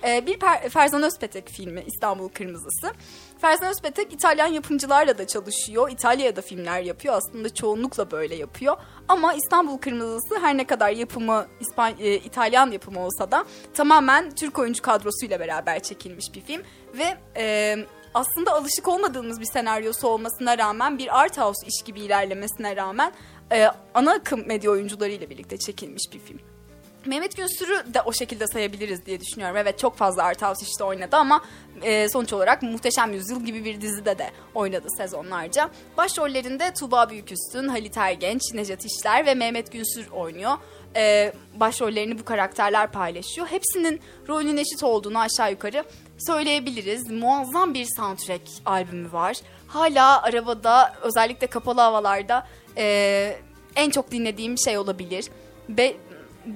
E, 0.09 0.27
bir 0.27 0.39
per, 0.39 0.69
Ferzan 0.69 1.03
Özpetek 1.03 1.49
filmi 1.49 1.85
İstanbul 1.87 2.29
Kırmızısı. 2.29 2.93
Ferzan 3.41 3.69
Özpetek 3.69 4.13
İtalyan 4.13 4.47
yapımcılarla 4.47 5.19
da 5.19 5.27
çalışıyor. 5.27 5.91
İtalya'ya 5.91 6.37
da 6.37 6.41
filmler 6.41 6.81
yapıyor. 6.81 7.15
Aslında 7.15 7.55
çoğunlukla 7.55 8.11
böyle 8.11 8.35
yapıyor. 8.35 8.77
Ama 9.09 9.35
İstanbul 9.35 9.79
Kırmızısı 9.79 10.39
her 10.41 10.57
ne 10.57 10.67
kadar 10.67 10.91
yapımı 10.91 11.47
İspan 11.61 11.93
e, 12.01 12.15
İtalyan 12.15 12.71
yapımı 12.71 13.01
olsa 13.01 13.31
da 13.31 13.45
tamamen 13.75 14.31
Türk 14.31 14.59
oyuncu 14.59 14.83
kadrosuyla 14.83 15.41
beraber 15.41 15.83
çekilmiş 15.83 16.35
bir 16.35 16.41
film. 16.41 16.63
Ve 16.99 17.19
e, 17.37 17.77
aslında 18.15 18.53
alışık 18.53 18.89
olmadığımız 18.89 19.41
bir 19.41 19.53
senaryosu 19.53 20.09
olmasına 20.09 20.59
rağmen 20.59 20.99
bir 20.99 21.21
art 21.21 21.39
house 21.39 21.67
iş 21.67 21.83
gibi 21.85 22.01
ilerlemesine 22.01 22.77
rağmen 22.77 23.13
e, 23.53 23.67
ana 23.95 24.13
akım 24.13 24.47
medya 24.47 24.71
oyuncularıyla 24.71 25.31
birlikte 25.31 25.59
çekilmiş 25.59 26.03
bir 26.13 26.19
film. 26.19 26.58
Mehmet 27.07 27.37
Günsür'ü 27.37 27.95
de 27.95 28.03
o 28.03 28.13
şekilde 28.13 28.47
sayabiliriz 28.47 29.07
diye 29.07 29.21
düşünüyorum. 29.21 29.57
Evet 29.57 29.79
çok 29.79 29.97
fazla 29.97 30.23
Art 30.23 30.43
House 30.43 30.67
işte 30.67 30.85
oynadı 30.85 31.17
ama 31.17 31.45
e, 31.83 32.09
sonuç 32.09 32.33
olarak 32.33 32.63
Muhteşem 32.63 33.13
Yüzyıl 33.13 33.45
gibi 33.45 33.65
bir 33.65 33.81
dizide 33.81 34.19
de 34.19 34.31
oynadı 34.55 34.87
sezonlarca. 34.97 35.71
Başrollerinde 35.97 36.75
Tuğba 36.75 37.11
Büyüküstün, 37.11 37.69
Halit 37.69 37.97
Ergenç, 37.97 38.43
Necat 38.55 38.85
İşler 38.85 39.27
ve 39.27 39.35
Mehmet 39.35 39.73
Günsür 39.73 40.11
oynuyor. 40.11 40.53
E, 40.97 41.33
başrollerini 41.55 42.19
bu 42.19 42.25
karakterler 42.25 42.93
paylaşıyor. 42.93 43.47
Hepsinin 43.47 44.01
rolünün 44.29 44.57
eşit 44.57 44.83
olduğunu 44.83 45.19
aşağı 45.19 45.51
yukarı 45.51 45.85
söyleyebiliriz. 46.19 47.11
Muazzam 47.11 47.75
bir 47.75 47.87
soundtrack 47.97 48.43
albümü 48.67 49.13
var. 49.13 49.37
Hala 49.67 50.23
arabada 50.23 50.95
özellikle 51.03 51.47
kapalı 51.47 51.81
havalarda 51.81 52.47
e, 52.77 53.37
en 53.77 53.91
çok 53.91 54.11
dinlediğim 54.11 54.59
şey 54.59 54.79
olabilir. 54.79 55.25
Be, 55.69 55.97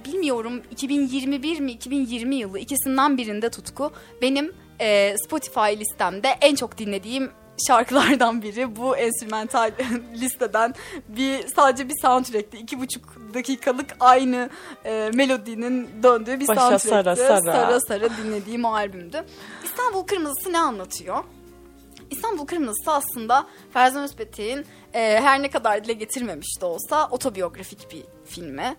bilmiyorum 0.04 0.62
2021 0.70 1.60
mi 1.60 1.72
2020 1.72 2.36
yılı 2.36 2.58
ikisinden 2.58 3.16
birinde 3.16 3.50
tutku 3.50 3.92
benim 4.22 4.52
e, 4.80 5.14
Spotify 5.26 5.80
listemde 5.80 6.28
en 6.40 6.54
çok 6.54 6.78
dinlediğim 6.78 7.30
şarkılardan 7.66 8.42
biri 8.42 8.76
bu 8.76 8.96
enstrümental 8.96 9.70
listeden 10.14 10.74
bir 11.08 11.48
sadece 11.48 11.88
bir 11.88 11.94
soundtrack'ti 12.02 12.58
iki 12.58 12.80
buçuk 12.80 13.34
dakikalık 13.34 13.96
aynı 14.00 14.50
e, 14.84 15.10
melodinin 15.14 16.02
döndüğü 16.02 16.40
bir 16.40 16.48
Başa 16.48 16.60
soundtrack'ti 16.60 16.88
sara 16.88 17.16
sara. 17.16 17.52
sara 17.52 17.80
sara 17.80 18.08
dinlediğim 18.16 18.64
o 18.64 18.74
albümdü 18.74 19.24
İstanbul 19.64 20.02
Kırmızısı 20.02 20.52
ne 20.52 20.58
anlatıyor? 20.58 21.24
İstanbul 22.10 22.46
Kırmızısı 22.46 22.92
aslında 22.92 23.46
Ferzan 23.72 24.02
Özpetek'in 24.02 24.66
e, 24.94 25.20
her 25.20 25.42
ne 25.42 25.50
kadar 25.50 25.84
dile 25.84 25.92
getirmemiş 25.92 26.60
de 26.60 26.64
olsa 26.64 27.08
otobiyografik 27.10 27.92
bir 27.92 28.02
filmi. 28.26 28.76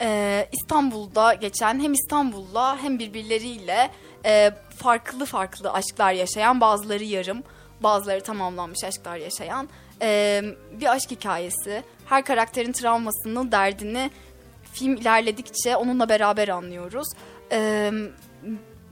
E, 0.00 0.48
İstanbul'da 0.52 1.34
geçen 1.34 1.80
hem 1.80 1.92
İstanbul'la 1.92 2.82
hem 2.82 2.98
birbirleriyle 2.98 3.90
e, 4.24 4.50
farklı 4.76 5.24
farklı 5.24 5.72
aşklar 5.72 6.12
yaşayan 6.12 6.60
bazıları 6.60 7.04
yarım 7.04 7.42
bazıları 7.80 8.20
tamamlanmış 8.20 8.84
aşklar 8.84 9.16
yaşayan 9.16 9.68
e, 10.02 10.42
bir 10.80 10.92
aşk 10.92 11.10
hikayesi. 11.10 11.82
Her 12.06 12.24
karakterin 12.24 12.72
travmasını, 12.72 13.52
derdini 13.52 14.10
film 14.72 14.96
ilerledikçe 14.96 15.76
onunla 15.76 16.08
beraber 16.08 16.48
anlıyoruz. 16.48 17.08
E, 17.52 17.90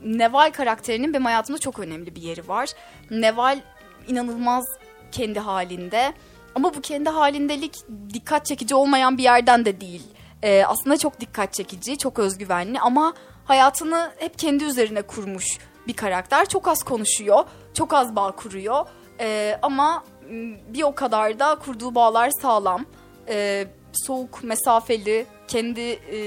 Neval 0.05 0.51
karakterinin 0.51 1.13
benim 1.13 1.25
hayatımda 1.25 1.59
çok 1.59 1.79
önemli 1.79 2.15
bir 2.15 2.21
yeri 2.21 2.47
var. 2.47 2.69
Neval 3.11 3.59
inanılmaz 4.07 4.65
kendi 5.11 5.39
halinde 5.39 6.13
ama 6.55 6.73
bu 6.75 6.81
kendi 6.81 7.09
halindelik 7.09 7.75
dikkat 8.13 8.45
çekici 8.45 8.75
olmayan 8.75 9.17
bir 9.17 9.23
yerden 9.23 9.65
de 9.65 9.81
değil. 9.81 10.03
Ee, 10.43 10.63
aslında 10.67 10.97
çok 10.97 11.19
dikkat 11.19 11.53
çekici, 11.53 11.97
çok 11.97 12.19
özgüvenli 12.19 12.79
ama 12.79 13.13
hayatını 13.45 14.11
hep 14.17 14.39
kendi 14.39 14.63
üzerine 14.63 15.01
kurmuş 15.01 15.45
bir 15.87 15.93
karakter. 15.93 16.49
Çok 16.49 16.67
az 16.67 16.83
konuşuyor, 16.83 17.43
çok 17.73 17.93
az 17.93 18.15
bağ 18.15 18.31
kuruyor 18.31 18.85
Ee, 19.21 19.59
ama 19.61 20.03
m, 20.29 20.57
bir 20.67 20.83
o 20.83 20.95
kadar 20.95 21.39
da 21.39 21.55
kurduğu 21.55 21.95
bağlar 21.95 22.29
sağlam. 22.41 22.85
Ee, 23.27 23.67
soğuk, 23.93 24.43
mesafeli, 24.43 25.25
kendi 25.47 25.81
e, 25.81 26.19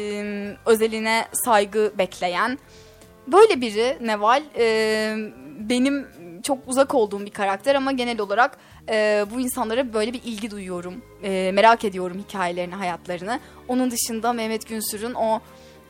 özeline 0.67 1.27
saygı 1.33 1.93
bekleyen 1.99 2.59
böyle 3.27 3.61
biri 3.61 3.99
Neval 4.01 4.43
e, 4.59 5.17
benim 5.59 6.07
çok 6.43 6.59
uzak 6.67 6.95
olduğum 6.95 7.27
bir 7.27 7.31
karakter 7.31 7.75
ama 7.75 7.93
genel 7.93 8.21
olarak 8.21 8.59
e, 8.89 9.27
bu 9.35 9.41
insanlara 9.41 9.95
böyle 9.95 10.13
bir 10.13 10.23
ilgi 10.25 10.51
duyuyorum. 10.51 10.95
E, 11.23 11.51
merak 11.55 11.85
ediyorum 11.85 12.25
hikayelerini, 12.29 12.75
hayatlarını. 12.75 13.41
Onun 13.69 13.91
dışında 13.91 14.33
Mehmet 14.33 14.69
Günsür'ün 14.69 15.15
o 15.15 15.41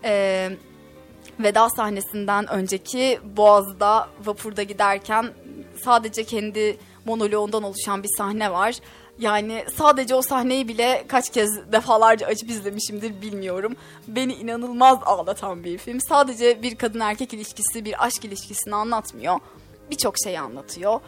e, 0.04 0.50
veda 1.40 1.70
sahnesinden 1.70 2.50
önceki 2.50 3.20
Boğaz'da 3.36 4.08
vapurda 4.24 4.62
giderken 4.62 5.26
sadece 5.84 6.24
kendi 6.24 6.76
monoloğundan 7.04 7.62
oluşan 7.62 8.02
bir 8.02 8.08
sahne 8.18 8.52
var. 8.52 8.74
Yani 9.18 9.64
sadece 9.76 10.14
o 10.14 10.22
sahneyi 10.22 10.68
bile 10.68 11.04
kaç 11.08 11.30
kez 11.30 11.72
defalarca 11.72 12.26
açıp 12.26 12.50
izlemişimdir 12.50 13.22
bilmiyorum. 13.22 13.76
Beni 14.08 14.34
inanılmaz 14.34 14.98
ağlatan 15.04 15.64
bir 15.64 15.78
film. 15.78 16.00
Sadece 16.00 16.62
bir 16.62 16.74
kadın 16.74 17.00
erkek 17.00 17.34
ilişkisi, 17.34 17.84
bir 17.84 18.04
aşk 18.04 18.24
ilişkisini 18.24 18.74
anlatmıyor. 18.74 19.38
Birçok 19.92 20.14
şeyi 20.24 20.40
anlatıyor. 20.40 21.00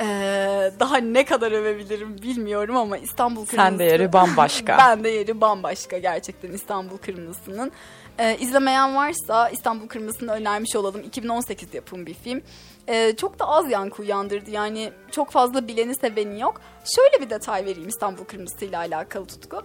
Ee, 0.00 0.72
daha 0.80 0.96
ne 0.96 1.24
kadar 1.24 1.52
övebilirim 1.52 2.22
bilmiyorum 2.22 2.76
ama 2.76 2.98
İstanbul 2.98 3.46
Kırmızısı... 3.46 3.56
Sen 3.56 3.78
de 3.78 3.84
yeri 3.84 4.12
bambaşka. 4.12 4.78
ben 4.78 5.04
de 5.04 5.08
yeri 5.08 5.40
bambaşka 5.40 5.98
gerçekten 5.98 6.52
İstanbul 6.52 6.96
Kırmızısı'nın. 6.96 7.72
Ee, 8.18 8.36
izlemeyen 8.40 8.96
varsa 8.96 9.48
İstanbul 9.48 9.88
Kırmızısı'nı 9.88 10.32
önermiş 10.32 10.76
olalım. 10.76 11.00
2018 11.00 11.74
yapım 11.74 12.06
bir 12.06 12.14
film. 12.14 12.42
Ee, 12.88 13.16
çok 13.16 13.38
da 13.38 13.48
az 13.48 13.70
yankı 13.70 14.02
uyandırdı. 14.02 14.50
Yani 14.50 14.92
çok 15.10 15.30
fazla 15.30 15.68
bileni 15.68 15.94
seveni 15.94 16.40
yok. 16.40 16.60
Şöyle 16.96 17.24
bir 17.24 17.30
detay 17.30 17.64
vereyim 17.66 17.88
İstanbul 17.88 18.24
Kırmızısı 18.24 18.64
ile 18.64 18.76
alakalı 18.76 19.26
tutku. 19.26 19.62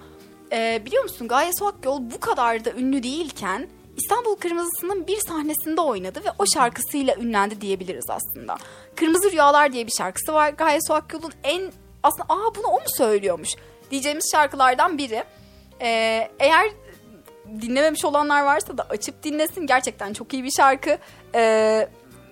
Ee, 0.52 0.82
biliyor 0.86 1.04
musun 1.04 1.28
Gaye 1.28 1.52
Su 1.60 1.68
Akyol 1.68 2.02
bu 2.02 2.20
kadar 2.20 2.66
da 2.66 2.72
ünlü 2.72 3.04
değilken 3.04 3.68
İstanbul 3.98 4.36
Kırmızısı'nın 4.36 5.08
bir 5.08 5.18
sahnesinde 5.18 5.82
oynadı 5.82 6.20
ve 6.26 6.30
o 6.40 6.46
şarkısıyla 6.54 7.16
ünlendi 7.16 7.62
diyebiliriz 7.62 8.06
aslında. 8.10 8.58
Kırmızı 8.96 9.32
Rüyalar 9.32 9.74
diye 9.74 9.88
bir 9.88 9.92
şarkısı 9.98 10.34
var. 10.34 10.50
Gaye 10.50 10.80
Su 10.88 10.94
Akyol'un 10.94 11.34
en 11.44 11.72
aslında 12.04 12.26
aa 12.30 12.56
bunu 12.56 12.68
o 12.68 12.74
mu 12.74 12.88
söylüyormuş 12.98 13.50
diyeceğimiz 13.92 14.30
şarkılardan 14.32 14.98
biri. 14.98 15.24
Ee, 15.82 16.30
eğer 16.40 16.72
dinlememiş 17.62 18.06
olanlar 18.06 18.42
varsa 18.46 18.78
da 18.78 18.84
açıp 18.90 19.24
dinlesin. 19.24 19.68
Gerçekten 19.68 20.14
çok 20.14 20.34
iyi 20.34 20.44
bir 20.44 20.52
şarkı. 20.58 20.98
Ee, 21.36 21.90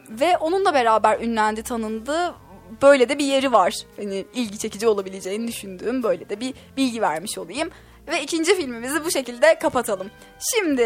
ve 0.09 0.37
onunla 0.37 0.73
beraber 0.73 1.19
ünlendi, 1.19 1.63
tanındı. 1.63 2.35
Böyle 2.81 3.09
de 3.09 3.17
bir 3.17 3.25
yeri 3.25 3.53
var. 3.53 3.73
Hani 3.95 4.25
ilgi 4.33 4.57
çekici 4.57 4.87
olabileceğini 4.87 5.47
düşündüğüm 5.47 6.03
böyle 6.03 6.29
de 6.29 6.39
bir 6.39 6.53
bilgi 6.77 7.01
vermiş 7.01 7.37
olayım. 7.37 7.69
Ve 8.07 8.21
ikinci 8.21 8.55
filmimizi 8.55 9.05
bu 9.05 9.11
şekilde 9.11 9.59
kapatalım. 9.59 10.11
Şimdi 10.53 10.83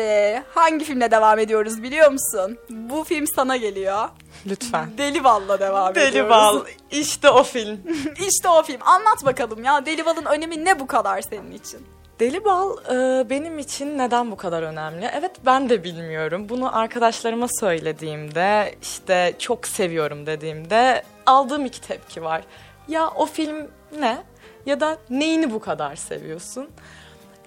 hangi 0.55 0.85
filmle 0.85 1.11
devam 1.11 1.39
ediyoruz 1.39 1.83
biliyor 1.83 2.11
musun? 2.11 2.57
Bu 2.69 3.03
film 3.03 3.27
sana 3.27 3.57
geliyor. 3.57 4.09
Lütfen. 4.45 4.89
Deli 4.97 5.23
Bal'la 5.23 5.59
devam 5.59 5.91
ediyoruz. 5.91 6.13
Deli 6.13 6.29
Bal. 6.29 6.65
İşte 6.91 7.29
o 7.29 7.43
film. 7.43 7.79
işte 8.27 8.49
o 8.49 8.63
film. 8.63 8.79
Anlat 8.81 9.25
bakalım 9.25 9.63
ya. 9.63 9.85
Deli 9.85 10.05
Bal'ın 10.05 10.25
önemi 10.25 10.65
ne 10.65 10.79
bu 10.79 10.87
kadar 10.87 11.21
senin 11.21 11.51
için? 11.51 11.79
Deli 12.19 12.45
Bal 12.45 12.77
e, 12.85 13.29
benim 13.29 13.59
için 13.59 13.97
neden 13.97 14.31
bu 14.31 14.37
kadar 14.37 14.63
önemli? 14.63 15.09
Evet 15.19 15.31
ben 15.45 15.69
de 15.69 15.83
bilmiyorum. 15.83 16.49
Bunu 16.49 16.77
arkadaşlarıma 16.77 17.47
söylediğimde 17.59 18.75
işte 18.81 19.35
çok 19.39 19.67
seviyorum 19.67 20.25
dediğimde 20.25 21.03
aldığım 21.25 21.65
iki 21.65 21.81
tepki 21.81 22.23
var. 22.23 22.41
Ya 22.87 23.07
o 23.09 23.25
film 23.25 23.67
ne? 23.99 24.17
Ya 24.65 24.79
da 24.79 24.97
neyini 25.09 25.51
bu 25.51 25.59
kadar 25.59 25.95
seviyorsun? 25.95 26.69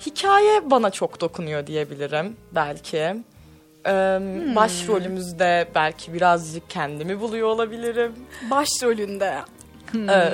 Hikaye 0.07 0.71
bana 0.71 0.91
çok 0.91 1.21
dokunuyor 1.21 1.67
diyebilirim 1.67 2.37
belki. 2.53 2.99
Ee, 3.87 4.19
Başrolümüzde 4.57 5.69
belki 5.75 6.13
birazcık 6.15 6.71
kendimi 6.71 7.21
buluyor 7.21 7.49
olabilirim. 7.49 8.13
Başrolünde. 8.51 9.35
Ee, 10.09 10.31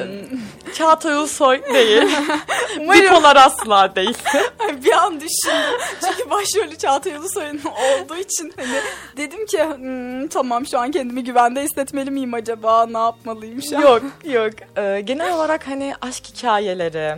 Çağatay 0.74 1.14
Ulusoy 1.16 1.62
değil. 1.74 2.02
Bipolar 2.78 3.36
asla 3.36 3.96
değil. 3.96 4.18
bir 4.84 4.92
an 4.92 5.14
düşündüm. 5.20 5.80
Çünkü 6.04 6.30
başrolü 6.30 6.76
Çağatay 6.78 7.16
Ulusoy'un 7.16 7.60
olduğu 7.64 8.16
için 8.16 8.52
hani 8.56 8.78
dedim 9.16 9.46
ki 9.46 9.64
"Hmm, 9.64 10.28
tamam 10.28 10.66
şu 10.66 10.78
an 10.78 10.90
kendimi 10.90 11.24
güvende 11.24 11.62
hissetmeli 11.62 12.10
miyim 12.10 12.34
acaba? 12.34 12.86
Ne 12.86 12.98
yapmalıyım 12.98 13.62
şu 13.62 13.76
an? 13.76 13.82
yok 13.82 14.02
yok. 14.24 14.52
Ee, 14.76 15.00
genel 15.04 15.34
olarak 15.34 15.66
hani 15.66 15.94
aşk 16.00 16.24
hikayeleri, 16.26 17.14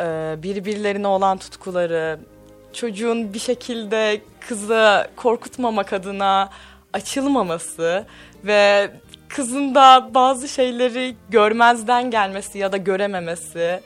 e, 0.00 0.34
birbirlerine 0.42 1.06
olan 1.06 1.38
tutkuları, 1.38 2.18
çocuğun 2.72 3.34
bir 3.34 3.38
şekilde 3.38 4.20
kızı 4.48 5.06
korkutmamak 5.16 5.92
adına 5.92 6.50
açılmaması 6.92 8.06
ve 8.44 8.90
kızın 9.28 9.74
da 9.74 10.10
bazı 10.14 10.48
şeyleri 10.48 11.16
görmezden 11.28 12.10
gelmesi 12.10 12.58
ya 12.58 12.72
da 12.72 12.76
görememesi 12.76 13.80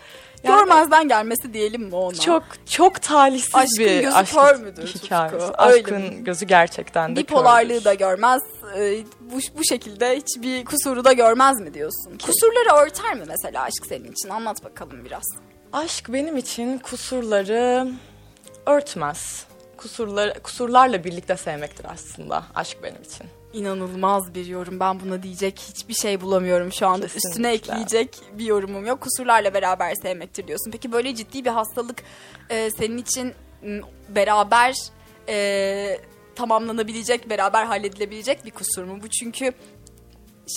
Yani- 0.45 0.57
Görmezden 0.59 1.09
gelmesi 1.09 1.53
diyelim 1.55 1.83
mi 1.83 1.95
ona? 1.95 2.15
Çok 2.15 2.43
çok 2.67 3.03
talihsiz 3.03 3.55
Aşkın 3.55 3.79
bir 3.79 4.01
gözü 4.01 4.17
aşk 4.17 4.35
kör 4.35 4.57
müdür 4.61 4.87
hikayesi. 4.87 5.39
Tutku? 5.39 5.63
Öyle 5.63 5.79
Aşkın 5.81 6.03
mi? 6.03 6.25
gözü 6.25 6.47
gerçekten 6.47 7.17
de 7.17 7.21
Bipolarlığı 7.21 7.69
kördür. 7.69 7.85
da 7.85 7.95
görmez. 7.95 8.43
e, 8.79 8.97
Bu, 9.21 9.39
bu 9.59 9.65
şekilde 9.65 10.17
hiçbir 10.17 10.65
kusuru 10.65 11.05
da 11.05 11.13
görmez 11.13 11.61
mi 11.61 11.75
diyorsun? 11.75 12.19
Kusurları 12.27 12.85
örter 12.87 13.15
mi 13.15 13.25
mesela 13.29 13.63
aşk 13.63 13.87
senin 13.89 14.13
için? 14.13 14.29
Anlat 14.29 14.65
bakalım 14.65 15.05
biraz. 15.05 15.23
Aşk 15.73 16.13
benim 16.13 16.37
için 16.37 16.79
kusurları 16.79 17.93
örtmez. 18.67 19.47
Kusurlar, 19.77 20.43
kusurlarla 20.43 21.05
birlikte 21.05 21.37
sevmektir 21.37 21.87
aslında 21.93 22.45
aşk 22.55 22.79
benim 22.83 23.03
için. 23.03 23.27
İnanılmaz 23.53 24.35
bir 24.35 24.47
yorum. 24.47 24.81
Ben 24.81 25.01
buna 25.01 25.23
diyecek 25.23 25.59
hiçbir 25.59 25.95
şey 25.95 26.21
bulamıyorum 26.21 26.73
şu 26.73 26.87
anda. 26.87 27.07
Kesinlikle. 27.07 27.29
Üstüne 27.29 27.53
ekleyecek 27.53 28.17
bir 28.33 28.45
yorumum 28.45 28.87
yok. 28.87 29.01
Kusurlarla 29.01 29.55
beraber 29.55 29.95
sevmektir 29.95 30.47
diyorsun. 30.47 30.71
Peki 30.71 30.93
böyle 30.93 31.15
ciddi 31.15 31.45
bir 31.45 31.51
hastalık 31.51 32.03
e, 32.51 32.71
senin 32.71 32.99
için 32.99 33.35
beraber 34.09 34.75
e, 35.29 36.01
tamamlanabilecek, 36.35 37.31
beraber 37.31 37.65
halledilebilecek 37.65 38.45
bir 38.45 38.51
kusur 38.51 38.85
mu? 38.85 38.99
Bu 39.03 39.09
çünkü 39.09 39.53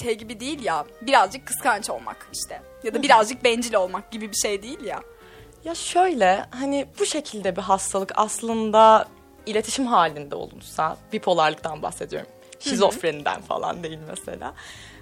şey 0.01 0.17
gibi 0.17 0.39
değil 0.39 0.63
ya. 0.63 0.85
Birazcık 1.01 1.45
kıskanç 1.45 1.89
olmak 1.89 2.27
işte. 2.33 2.72
Ya 2.83 2.93
da 2.93 3.03
birazcık 3.03 3.43
bencil 3.43 3.73
olmak 3.73 4.11
gibi 4.11 4.31
bir 4.31 4.35
şey 4.37 4.63
değil 4.63 4.83
ya. 4.83 5.01
Ya 5.65 5.75
şöyle 5.75 6.45
hani 6.51 6.85
bu 6.99 7.05
şekilde 7.05 7.55
bir 7.55 7.61
hastalık 7.61 8.11
aslında 8.15 9.07
iletişim 9.45 9.85
halinde 9.85 10.35
olunsa 10.35 10.97
bipolarlıktan 11.13 11.81
bahsediyorum. 11.81 12.29
Şizofreniden 12.59 13.41
falan 13.41 13.83
değil 13.83 13.99
mesela. 14.09 14.53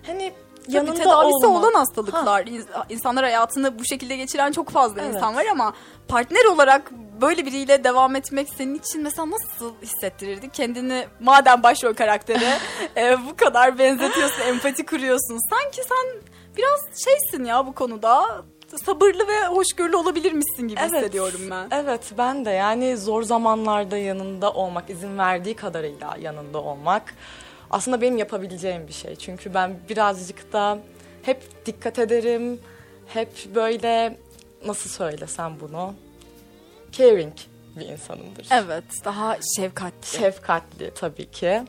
Hani 0.07 0.33
Tabii 0.65 0.75
yanında 0.75 0.93
tedavisi 0.93 1.45
olma. 1.47 1.59
olan 1.59 1.73
hastalıklar. 1.73 2.45
İns- 2.45 2.85
İnsanlar 2.93 3.23
hayatını 3.23 3.79
bu 3.79 3.85
şekilde 3.85 4.15
geçiren 4.15 4.51
çok 4.51 4.69
fazla 4.69 5.01
Evet. 5.01 5.15
insan 5.15 5.35
var 5.35 5.45
ama 5.51 5.73
partner 6.07 6.45
olarak 6.45 6.91
böyle 7.21 7.45
biriyle 7.45 7.83
devam 7.83 8.15
etmek 8.15 8.49
senin 8.57 8.75
için 8.75 9.01
mesela 9.03 9.29
nasıl 9.29 9.73
hissettirirdi? 9.81 10.49
Kendini 10.49 11.07
madem 11.19 11.63
başrol 11.63 11.93
karaktere 11.93 12.57
e, 12.97 13.17
bu 13.29 13.35
kadar 13.35 13.79
benzetiyorsun, 13.79 14.41
empati 14.41 14.85
kuruyorsun. 14.85 15.39
Sanki 15.49 15.81
sen 15.83 16.21
biraz 16.57 16.79
şeysin 17.05 17.45
ya 17.45 17.67
bu 17.67 17.73
konuda. 17.73 18.43
Sabırlı 18.85 19.27
ve 19.27 19.47
hoşgörülü 19.47 19.95
olabilirmişsin 19.95 20.67
gibi 20.67 20.79
hissediyorum 20.79 21.41
ben. 21.51 21.67
Evet 21.71 22.13
ben 22.17 22.45
de 22.45 22.49
yani 22.49 22.97
zor 22.97 23.23
zamanlarda 23.23 23.97
yanında 23.97 24.53
olmak, 24.53 24.89
izin 24.89 25.17
verdiği 25.17 25.55
kadarıyla 25.55 26.17
yanında 26.21 26.61
olmak 26.61 27.13
aslında 27.71 28.01
benim 28.01 28.17
yapabileceğim 28.17 28.87
bir 28.87 28.93
şey. 28.93 29.15
Çünkü 29.15 29.53
ben 29.53 29.79
birazcık 29.89 30.53
da 30.53 30.79
hep 31.23 31.65
dikkat 31.65 31.99
ederim. 31.99 32.59
Hep 33.07 33.29
böyle 33.55 34.17
nasıl 34.65 34.89
söylesem 34.89 35.53
bunu? 35.61 35.93
Caring 36.91 37.33
bir 37.79 37.85
insanımdır. 37.85 38.47
Evet, 38.51 38.83
daha 39.05 39.37
şefkatli. 39.55 40.17
Şefkatli 40.17 40.91
tabii 40.95 41.31
ki. 41.31 41.61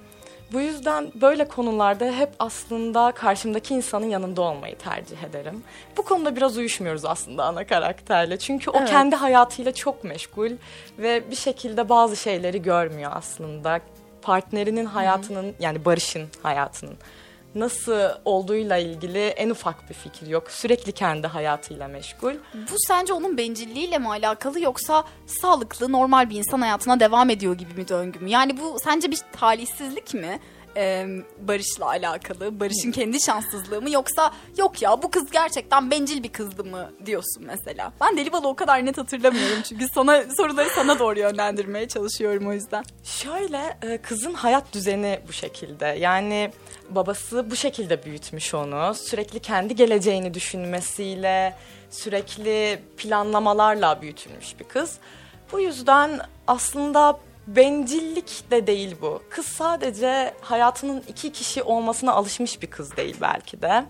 Bu 0.53 0.61
yüzden 0.61 1.13
böyle 1.15 1.49
konularda 1.49 2.05
hep 2.05 2.31
aslında 2.39 3.13
karşımdaki 3.13 3.75
insanın 3.75 4.07
yanında 4.07 4.43
olmayı 4.43 4.79
tercih 4.79 5.23
ederim. 5.23 5.63
Bu 5.97 6.03
konuda 6.03 6.37
biraz 6.37 6.57
uyuşmuyoruz 6.57 7.05
aslında 7.05 7.45
ana 7.45 7.67
karakterle. 7.67 8.39
Çünkü 8.39 8.71
o 8.71 8.79
Evet. 8.79 8.91
kendi 8.91 9.17
hayatıyla 9.17 9.75
çok 9.75 10.05
meşgul 10.05 10.51
ve 10.99 11.31
bir 11.31 11.37
şekilde 11.37 11.89
bazı 11.89 12.17
şeyleri 12.17 12.63
görmüyor 12.63 13.11
aslında. 13.15 13.81
Partnerinin 14.23 14.85
hayatının 14.85 15.55
yani 15.61 15.85
Barış'ın 15.85 16.29
hayatının 16.43 16.95
nasıl 17.55 18.09
olduğuyla 18.25 18.77
ilgili 18.77 19.19
en 19.19 19.51
ufak 19.51 19.89
bir 19.89 19.95
fikir 19.95 20.27
yok. 20.27 20.51
Sürekli 20.51 20.93
kendi 20.93 21.27
hayatıyla 21.27 21.89
meşgul. 21.89 22.35
Bu 22.55 22.75
sence 22.89 23.13
onun 23.13 23.37
bencilliğiyle 23.39 23.99
mi 23.99 24.09
alakalı 24.09 24.61
yoksa 24.61 25.05
sağlıklı 25.27 25.93
normal 25.93 26.31
bir 26.31 26.37
insan 26.37 26.61
hayatına 26.61 27.01
devam 27.01 27.31
ediyor 27.31 27.55
gibi 27.55 27.75
mi 27.75 27.89
döngü 27.89 28.19
mü? 28.19 28.31
Yani 28.31 28.61
bu 28.61 28.77
sence 28.85 29.11
bir 29.11 29.19
talihsizlik 29.33 30.15
mi? 30.15 30.41
Ee, 30.77 31.07
Barış'la 31.39 31.87
alakalı, 31.87 32.61
Barış'ın 32.61 32.93
kendi 32.93 33.21
şanssızlığı 33.21 33.83
mı 33.83 33.91
yoksa 33.91 34.33
yok 34.59 34.83
ya 34.83 35.03
bu 35.03 35.11
kız 35.11 35.31
gerçekten 35.31 35.91
bencil 35.91 36.23
bir 36.23 36.29
kızdı 36.29 36.65
mı 36.65 36.91
diyorsun 37.07 37.45
mesela. 37.47 37.93
Ben 38.01 38.17
Deli 38.17 38.33
Balı 38.33 38.49
o 38.49 38.55
kadar 38.57 38.87
net 38.87 38.99
hatırlamıyorum 38.99 39.63
çünkü 39.69 39.87
sana 39.95 40.23
soruları 40.37 40.69
sana 40.75 40.99
doğru 40.99 41.19
yönlendirmeye 41.19 41.89
çalışıyorum 41.89 42.47
o 42.47 42.53
yüzden. 42.53 42.85
Şöyle 43.05 43.79
e, 43.83 43.99
kızın 43.99 44.35
hayat 44.35 44.73
düzeni 44.73 45.21
bu 45.29 45.33
şekilde. 45.33 45.87
Yani 45.87 46.53
babası 46.91 47.51
bu 47.51 47.57
şekilde 47.57 48.05
büyütmüş 48.05 48.55
onu. 48.55 48.95
Sürekli 48.95 49.41
kendi 49.41 49.77
geleceğini 49.77 50.35
düşünmesiyle, 50.35 51.57
sürekli 51.91 52.83
planlamalarla 52.97 54.03
büyütülmüş 54.03 54.59
bir 54.59 54.65
kız. 54.65 54.99
Bu 55.53 55.61
yüzden 55.61 56.21
aslında 56.47 57.19
bencillik 57.47 58.51
de 58.51 58.67
değil 58.67 58.97
bu. 59.03 59.23
Kız 59.31 59.47
sadece 59.47 60.35
hayatının 60.41 61.05
iki 61.09 61.33
kişi 61.33 61.63
olmasına 61.63 62.13
alışmış 62.13 62.63
bir 62.63 62.71
kız 62.71 62.97
değil 62.97 63.17
belki 63.21 63.63
de. 63.63 63.85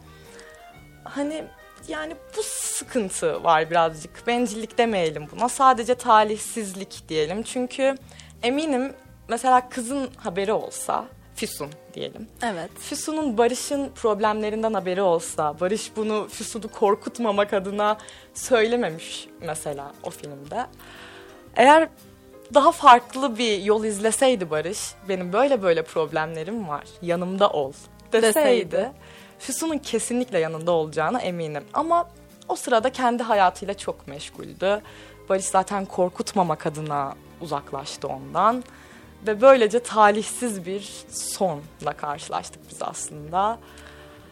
Hani 1.05 1.45
yani 1.89 2.17
bu 2.37 2.43
sıkıntı 2.43 3.45
var 3.45 3.71
birazcık. 3.71 4.27
Bencillik 4.27 4.79
demeyelim 4.79 5.27
buna. 5.33 5.49
Sadece 5.49 5.95
talihsizlik 5.95 7.09
diyelim. 7.09 7.43
Çünkü 7.43 7.95
eminim 8.43 8.95
mesela 9.29 9.69
kızın 9.69 10.11
haberi 10.17 10.53
olsa 10.53 11.05
Füsun 11.35 11.71
diyelim. 11.95 12.29
Evet. 12.43 12.71
Füsun'un 12.79 13.39
Barış'ın 13.39 13.89
problemlerinden 13.95 14.75
haberi 14.75 15.03
olsa, 15.03 15.61
Barış 15.61 15.93
bunu 15.97 16.29
Füsun'u 16.29 16.69
korkutmamak 16.69 17.53
adına 17.53 17.99
söylememiş 18.35 19.29
mesela 19.41 19.93
o 20.03 20.11
filmde. 20.11 20.67
Eğer 21.57 21.89
daha 22.55 22.73
farklı 22.73 23.39
bir 23.39 23.63
yol 23.63 23.85
izleseydi 23.85 24.51
Barış, 24.51 24.79
benim 25.09 25.33
böyle 25.33 25.63
böyle 25.63 25.83
problemlerim 25.83 26.69
var, 26.69 26.85
yanımda 27.03 27.49
ol 27.51 27.73
deseydi, 28.13 28.35
Deseydi. 28.37 28.93
Füsun'un 29.39 29.79
kesinlikle 29.79 30.39
yanında 30.39 30.73
olacağına 30.73 31.21
eminim. 31.21 31.65
Ama 31.75 32.09
o 32.49 32.57
sırada 32.57 32.93
kendi 32.93 33.23
hayatıyla 33.23 33.75
çok 33.75 34.09
meşguldü. 34.09 34.83
Barış 35.29 35.45
zaten 35.45 35.85
korkutmamak 35.85 36.67
adına 36.67 37.15
uzaklaştı 37.41 38.09
ondan. 38.09 38.65
Ve 39.27 39.41
böylece 39.41 39.79
talihsiz 39.79 40.67
bir 40.67 40.91
sonla 41.11 41.93
karşılaştık 41.97 42.63
biz 42.71 42.83
aslında. 42.83 43.59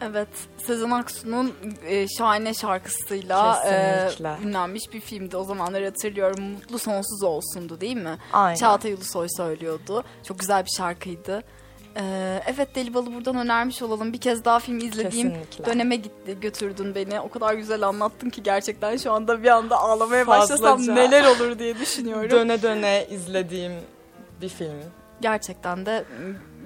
Evet, 0.01 0.27
Sezen 0.67 0.89
Aksu'nun 0.91 1.53
e, 1.87 2.07
şahane 2.07 2.53
şarkısıyla 2.53 3.63
e, 3.65 3.69
Kesinlikle. 4.07 4.47
ünlenmiş 4.47 4.93
bir 4.93 4.99
filmdi. 4.99 5.37
O 5.37 5.43
zamanları 5.43 5.85
hatırlıyorum. 5.85 6.43
Mutlu 6.43 6.79
Sonsuz 6.79 7.23
Olsundu 7.23 7.81
değil 7.81 7.95
mi? 7.97 8.17
Aynen. 8.33 8.55
Çağatay 8.55 8.93
Ulusoy 8.93 9.27
söylüyordu. 9.37 10.03
Çok 10.27 10.39
güzel 10.39 10.65
bir 10.65 10.69
şarkıydı. 10.69 11.43
E, 11.97 12.03
evet 12.47 12.75
Deli 12.75 12.93
Balı 12.93 13.13
buradan 13.13 13.35
önermiş 13.35 13.81
olalım. 13.81 14.13
Bir 14.13 14.17
kez 14.21 14.45
daha 14.45 14.59
filmi 14.59 14.83
izlediğim 14.83 15.29
Kesinlikle. 15.29 15.65
döneme 15.65 15.95
gitti, 15.95 16.37
götürdün 16.41 16.95
beni. 16.95 17.19
O 17.19 17.29
kadar 17.29 17.53
güzel 17.53 17.87
anlattın 17.87 18.29
ki 18.29 18.43
gerçekten 18.43 18.97
şu 18.97 19.11
anda 19.11 19.43
bir 19.43 19.49
anda 19.49 19.77
ağlamaya 19.77 20.25
Fazlaca. 20.25 20.63
başlasam 20.63 20.95
neler 20.95 21.25
olur 21.25 21.59
diye 21.59 21.79
düşünüyorum. 21.79 22.31
Döne 22.31 22.61
döne 22.61 23.07
izlediğim 23.09 23.71
bir 24.41 24.49
film. 24.49 24.81
gerçekten 25.21 25.85
de 25.85 26.05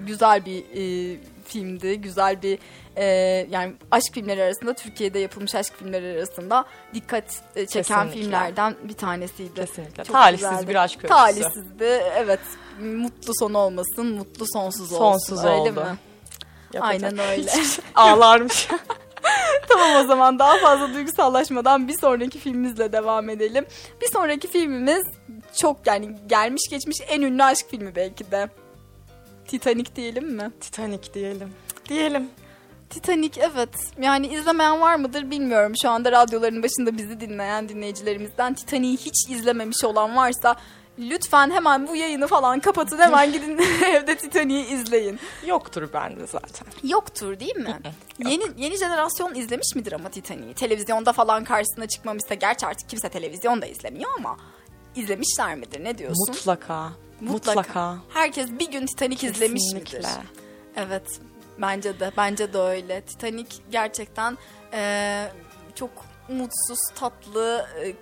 güzel 0.06 0.44
bir 0.44 0.58
e, 0.74 1.16
filmdi. 1.44 2.00
Güzel 2.00 2.42
bir 2.42 2.58
e, 2.96 3.04
yani 3.50 3.74
aşk 3.90 4.14
filmleri 4.14 4.42
arasında 4.42 4.74
Türkiye'de 4.74 5.18
yapılmış 5.18 5.54
aşk 5.54 5.72
filmleri 5.78 6.18
arasında 6.18 6.64
dikkat 6.94 7.24
e, 7.56 7.66
çeken 7.66 7.82
Kesinlikle. 7.82 8.20
filmlerden 8.20 8.76
bir 8.84 8.94
tanesiydi. 8.94 9.54
Kesinlikle. 9.54 10.04
Çok 10.04 10.12
Talihsiz 10.12 10.50
güzeldi. 10.50 10.68
bir 10.68 10.74
aşk 10.74 10.96
öyküsü. 10.96 11.08
Talihsizdi. 11.08 12.02
Evet. 12.16 12.40
Mutlu 12.80 13.32
son 13.38 13.54
olmasın, 13.54 14.06
mutlu 14.06 14.44
sonsuz 14.52 14.92
olsun. 14.92 14.98
Sonsuz 14.98 15.44
Öyle 15.44 15.50
oldu. 15.50 15.72
mi? 15.72 15.98
Yapacak 16.72 16.82
Aynen 16.82 17.18
öyle. 17.18 17.50
Ağlarmış. 17.94 18.68
tamam 19.68 20.04
o 20.04 20.06
zaman 20.06 20.38
daha 20.38 20.58
fazla 20.58 20.94
duygusallaşmadan 20.94 21.88
bir 21.88 21.98
sonraki 22.00 22.38
filmimizle 22.38 22.92
devam 22.92 23.28
edelim. 23.28 23.66
Bir 24.02 24.08
sonraki 24.12 24.48
filmimiz 24.48 25.02
çok 25.56 25.86
yani 25.86 26.16
gelmiş 26.26 26.62
geçmiş 26.70 26.98
en 27.08 27.22
ünlü 27.22 27.42
aşk 27.44 27.66
filmi 27.70 27.96
belki 27.96 28.30
de. 28.30 28.48
Titanic 29.48 29.96
diyelim 29.96 30.34
mi? 30.34 30.50
Titanic 30.60 31.14
diyelim. 31.14 31.52
Diyelim. 31.88 32.30
Titanic 32.96 33.40
evet 33.40 33.68
yani 34.00 34.26
izlemeyen 34.26 34.80
var 34.80 34.96
mıdır 34.96 35.30
bilmiyorum. 35.30 35.72
Şu 35.82 35.90
anda 35.90 36.12
radyoların 36.12 36.62
başında 36.62 36.98
bizi 36.98 37.20
dinleyen 37.20 37.68
dinleyicilerimizden 37.68 38.54
Titanic'i 38.54 39.04
hiç 39.06 39.30
izlememiş 39.30 39.84
olan 39.84 40.16
varsa 40.16 40.56
lütfen 40.98 41.50
hemen 41.50 41.88
bu 41.88 41.96
yayını 41.96 42.26
falan 42.26 42.60
kapatın 42.60 42.98
hemen 42.98 43.32
gidin 43.32 43.58
evde 43.86 44.16
Titanic'i 44.16 44.74
izleyin. 44.74 45.20
Yoktur 45.46 45.88
bende 45.92 46.26
zaten. 46.26 46.66
Yoktur 46.82 47.40
değil 47.40 47.56
mi? 47.56 47.80
yeni 48.18 48.44
yeni 48.56 48.76
jenerasyon 48.78 49.34
izlemiş 49.34 49.74
midir 49.74 49.92
ama 49.92 50.08
Titanic'i? 50.08 50.54
Televizyonda 50.54 51.12
falan 51.12 51.44
karşısına 51.44 51.88
çıkmamışsa 51.88 52.34
gerçi 52.34 52.66
artık 52.66 52.88
kimse 52.88 53.08
televizyonda 53.08 53.66
izlemiyor 53.66 54.10
ama 54.18 54.36
izlemişler 54.94 55.54
midir? 55.54 55.84
Ne 55.84 55.98
diyorsun? 55.98 56.34
Mutlaka. 56.34 56.92
Mutlaka. 57.20 57.96
Herkes 58.08 58.50
bir 58.50 58.70
gün 58.70 58.86
Titanic 58.86 59.26
izlemiş 59.26 59.62
Kesinlikle. 59.62 59.98
midir? 59.98 60.10
Evet 60.76 61.20
bence 61.58 62.00
de 62.00 62.10
bence 62.16 62.52
de 62.52 62.58
öyle. 62.58 63.00
Titanic 63.00 63.56
gerçekten 63.70 64.38
eee, 64.72 65.32
çok 65.74 65.90
mutsuz 66.28 66.78
tatlı 66.94 67.66
e, 67.84 67.92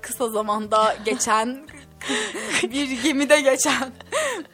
kısa 0.00 0.28
zamanda 0.28 0.96
geçen 1.04 1.66
bir 2.62 3.02
gemide 3.02 3.40
geçen 3.40 3.92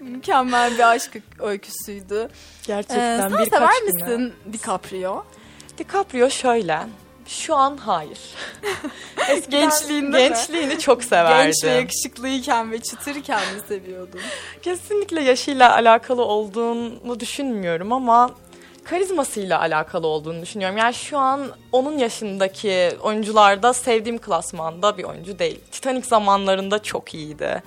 mükemmel 0.00 0.74
bir 0.74 0.90
aşk 0.90 1.16
öyküsüydü. 1.40 2.28
Ee, 2.30 2.66
Gerçekten 2.66 3.20
sen 3.20 3.32
birkaç 3.32 3.48
sever 3.48 3.68
güne. 3.80 3.92
misin 4.16 4.34
DiCaprio? 4.52 5.24
DiCaprio 5.78 6.30
şöyle. 6.30 6.78
Şu 7.26 7.56
an 7.56 7.76
hayır. 7.76 8.18
Eskiden 9.28 9.60
Gençliğinde 9.60 10.06
mi? 10.08 10.18
Gençliğini 10.28 10.78
çok 10.78 11.04
severdim. 11.04 11.46
Genç 11.46 11.64
ve 11.64 11.70
yakışıklıyken 11.80 12.72
ve 12.72 12.78
çıtırken 12.78 13.40
mi 13.40 13.60
seviyordun? 13.68 14.20
Kesinlikle 14.62 15.22
yaşıyla 15.22 15.74
alakalı 15.74 16.22
olduğunu 16.24 17.20
düşünmüyorum 17.20 17.92
ama 17.92 18.30
karizmasıyla 18.86 19.60
alakalı 19.60 20.06
olduğunu 20.06 20.42
düşünüyorum. 20.42 20.76
Yani 20.76 20.94
şu 20.94 21.18
an 21.18 21.40
onun 21.72 21.98
yaşındaki 21.98 22.90
oyuncularda 23.02 23.72
sevdiğim 23.72 24.18
klasmanda 24.18 24.98
bir 24.98 25.04
oyuncu 25.04 25.38
değil. 25.38 25.60
Titanic 25.72 26.06
zamanlarında 26.08 26.82
çok 26.82 27.14
iyiydi. 27.14 27.62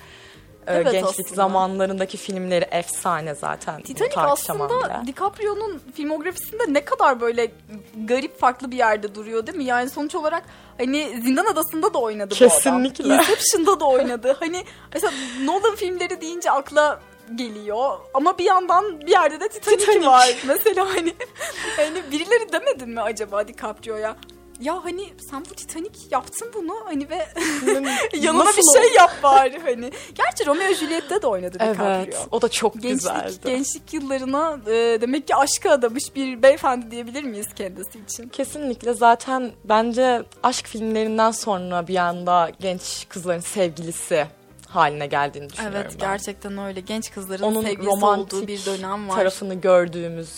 Ee, 0.66 0.74
Evet 0.74 0.92
Gençlik 0.92 1.10
aslında. 1.20 1.34
zamanlarındaki 1.34 2.16
filmleri 2.16 2.64
efsane 2.70 3.34
zaten. 3.34 3.82
Titanic 3.82 4.20
aslında. 4.20 5.02
DiCaprio'nun 5.06 5.82
filmografisinde 5.94 6.62
ne 6.68 6.84
kadar 6.84 7.20
böyle 7.20 7.52
garip 8.04 8.40
farklı 8.40 8.70
bir 8.70 8.76
yerde 8.76 9.14
duruyor 9.14 9.46
değil 9.46 9.58
mi? 9.58 9.64
Yani 9.64 9.90
sonuç 9.90 10.14
olarak 10.14 10.42
hani 10.78 11.20
Zindan 11.22 11.44
Adası'nda 11.44 11.94
da 11.94 11.98
oynadı 11.98 12.34
Kesinlikle. 12.34 13.04
bu 13.04 13.08
adam. 13.08 13.18
Inception'da 13.20 13.80
da 13.80 13.84
oynadı. 13.84 14.36
Hani 14.40 14.64
mesela 14.94 15.12
Nolan 15.44 15.74
filmleri 15.76 16.20
deyince 16.20 16.50
akla 16.50 17.00
geliyor 17.34 17.98
ama 18.14 18.38
bir 18.38 18.44
yandan 18.44 19.00
bir 19.00 19.10
yerde 19.10 19.40
de 19.40 19.48
Titanic, 19.48 19.78
Titanic. 19.80 20.06
var. 20.06 20.36
Mesela 20.46 20.88
hani 20.94 21.14
hani 21.76 22.02
birileri 22.12 22.52
demedin 22.52 22.88
mi 22.88 23.00
acaba 23.00 23.48
DiCaprio'ya? 23.48 24.16
Ya 24.60 24.84
hani 24.84 25.12
sen 25.30 25.44
bu 25.50 25.54
Titanic 25.54 25.98
yaptın 26.10 26.50
bunu 26.54 26.76
hani 26.84 27.10
ve 27.10 27.28
yanına 28.16 28.44
Nasıl 28.44 28.74
bir 28.74 28.80
şey 28.80 28.92
yap 28.96 29.10
bari 29.22 29.58
hani. 29.58 29.90
Gerçi 30.14 30.46
Romeo 30.46 30.72
Juliet'te 30.74 31.22
de 31.22 31.26
oynadı 31.26 31.54
DiCaprio. 31.54 31.86
Evet, 31.86 32.26
o 32.30 32.42
da 32.42 32.48
çok 32.48 32.74
Gençlik, 32.74 32.90
güzeldi. 32.90 33.32
gençlik 33.44 33.92
yıllarına 33.94 34.58
e, 34.66 34.98
demek 35.00 35.26
ki 35.28 35.36
aşkı 35.36 35.70
adamış 35.70 36.14
bir 36.16 36.42
beyefendi 36.42 36.90
diyebilir 36.90 37.24
miyiz 37.24 37.46
kendisi 37.56 37.98
için? 37.98 38.28
Kesinlikle 38.28 38.94
zaten 38.94 39.52
bence 39.64 40.22
aşk 40.42 40.66
filmlerinden 40.66 41.30
sonra 41.30 41.88
bir 41.88 41.96
anda 41.96 42.50
genç 42.60 43.06
kızların 43.08 43.40
sevgilisi 43.40 44.26
haline 44.70 45.06
geldiğini 45.06 45.50
düşünüyorum 45.50 45.78
Evet 45.80 45.92
ben. 45.92 45.98
gerçekten 45.98 46.58
öyle. 46.58 46.80
Genç 46.80 47.10
kızların 47.12 47.42
Onun 47.42 47.62
sevgilisi 47.62 48.04
olduğu 48.04 48.46
bir 48.46 48.66
dönem 48.66 49.08
var. 49.08 49.14
tarafını 49.16 49.54
gördüğümüz 49.54 50.30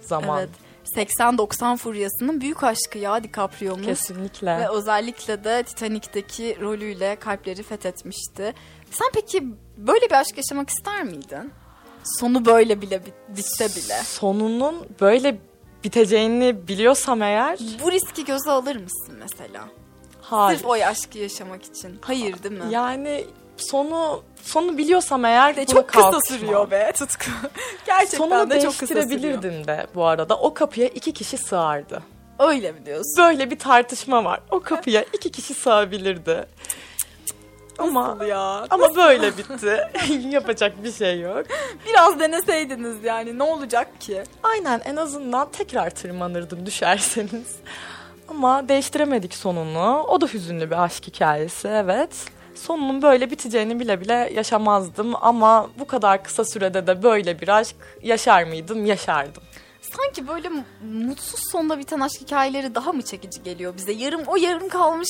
zaman. 0.00 0.38
Evet. 0.38 0.50
80-90 0.96 1.76
furyasının 1.76 2.40
büyük 2.40 2.64
aşkı 2.64 2.98
ya 2.98 3.24
DiCaprio'muz. 3.24 3.86
Kesinlikle. 3.86 4.58
Ve 4.58 4.68
özellikle 4.70 5.44
de 5.44 5.62
Titanic'teki 5.62 6.58
rolüyle 6.60 7.16
kalpleri 7.16 7.62
fethetmişti. 7.62 8.54
Sen 8.90 9.08
peki 9.14 9.44
böyle 9.76 10.06
bir 10.06 10.14
aşk 10.20 10.36
yaşamak 10.36 10.70
ister 10.70 11.02
miydin? 11.04 11.52
Sonu 12.20 12.44
böyle 12.44 12.80
bile 12.82 13.00
bit- 13.06 13.36
bitse 13.36 13.68
bile. 13.68 14.02
Sonunun 14.04 14.86
böyle 15.00 15.38
biteceğini 15.84 16.68
biliyorsam 16.68 17.22
eğer 17.22 17.58
Bu 17.84 17.92
riski 17.92 18.24
göze 18.24 18.50
alır 18.50 18.76
mısın 18.76 19.14
mesela? 19.18 19.64
hayır. 20.22 20.58
Sırf 20.58 20.68
o 20.68 20.72
aşkı 20.72 21.18
yaşamak 21.18 21.62
için. 21.64 21.98
Hayır 22.00 22.42
değil 22.42 22.54
mi? 22.64 22.64
Yani 22.70 23.24
sonu 23.62 24.22
sonu 24.42 24.78
biliyorsam 24.78 25.24
eğer 25.24 25.56
de 25.56 25.66
buna 25.66 25.74
çok 25.74 25.88
kısa 25.88 26.10
kalkışmam. 26.10 26.38
sürüyor 26.40 26.70
be 26.70 26.92
tutku. 26.98 27.24
Gerçekten 27.86 28.18
Sonunu 28.18 28.50
de 28.50 28.60
çok 28.60 28.78
kısa 28.78 29.02
sürüyor. 29.02 29.42
de 29.42 29.86
bu 29.94 30.04
arada. 30.06 30.36
O 30.38 30.54
kapıya 30.54 30.88
iki 30.88 31.12
kişi 31.12 31.38
sığardı. 31.38 32.02
Öyle 32.38 32.72
mi 32.72 32.86
diyorsun? 32.86 33.14
Böyle 33.18 33.50
bir 33.50 33.58
tartışma 33.58 34.24
var. 34.24 34.40
O 34.50 34.60
kapıya 34.60 35.02
iki 35.12 35.30
kişi 35.32 35.54
sığabilirdi. 35.54 36.46
Ama 37.78 38.08
Nasıl 38.08 38.24
ya? 38.26 38.66
ama 38.70 38.96
böyle 38.96 39.32
bitti. 39.38 39.80
Yapacak 40.30 40.84
bir 40.84 40.92
şey 40.92 41.20
yok. 41.20 41.46
Biraz 41.88 42.20
deneseydiniz 42.20 43.04
yani 43.04 43.38
ne 43.38 43.42
olacak 43.42 44.00
ki? 44.00 44.22
Aynen 44.42 44.80
en 44.84 44.96
azından 44.96 45.48
tekrar 45.50 45.90
tırmanırdım 45.90 46.66
düşerseniz. 46.66 47.56
Ama 48.28 48.68
değiştiremedik 48.68 49.34
sonunu. 49.34 50.02
O 50.08 50.20
da 50.20 50.26
hüzünlü 50.26 50.70
bir 50.70 50.84
aşk 50.84 51.06
hikayesi 51.06 51.68
evet. 51.68 52.10
Sonunun 52.56 53.02
böyle 53.02 53.30
biteceğini 53.30 53.80
bile 53.80 54.00
bile 54.00 54.30
yaşamazdım 54.34 55.12
ama 55.20 55.70
bu 55.78 55.86
kadar 55.86 56.24
kısa 56.24 56.44
sürede 56.44 56.86
de 56.86 57.02
böyle 57.02 57.40
bir 57.40 57.48
aşk 57.48 57.76
yaşar 58.02 58.44
mıydım? 58.44 58.86
Yaşardım. 58.86 59.42
Sanki 59.96 60.28
böyle 60.28 60.50
mutsuz 60.92 61.40
sonda 61.52 61.78
biten 61.78 62.00
aşk 62.00 62.20
hikayeleri 62.20 62.74
daha 62.74 62.92
mı 62.92 63.02
çekici 63.02 63.42
geliyor 63.42 63.74
bize? 63.76 63.92
Yarım 63.92 64.22
o 64.26 64.36
yarım 64.36 64.68
kalmış 64.68 65.08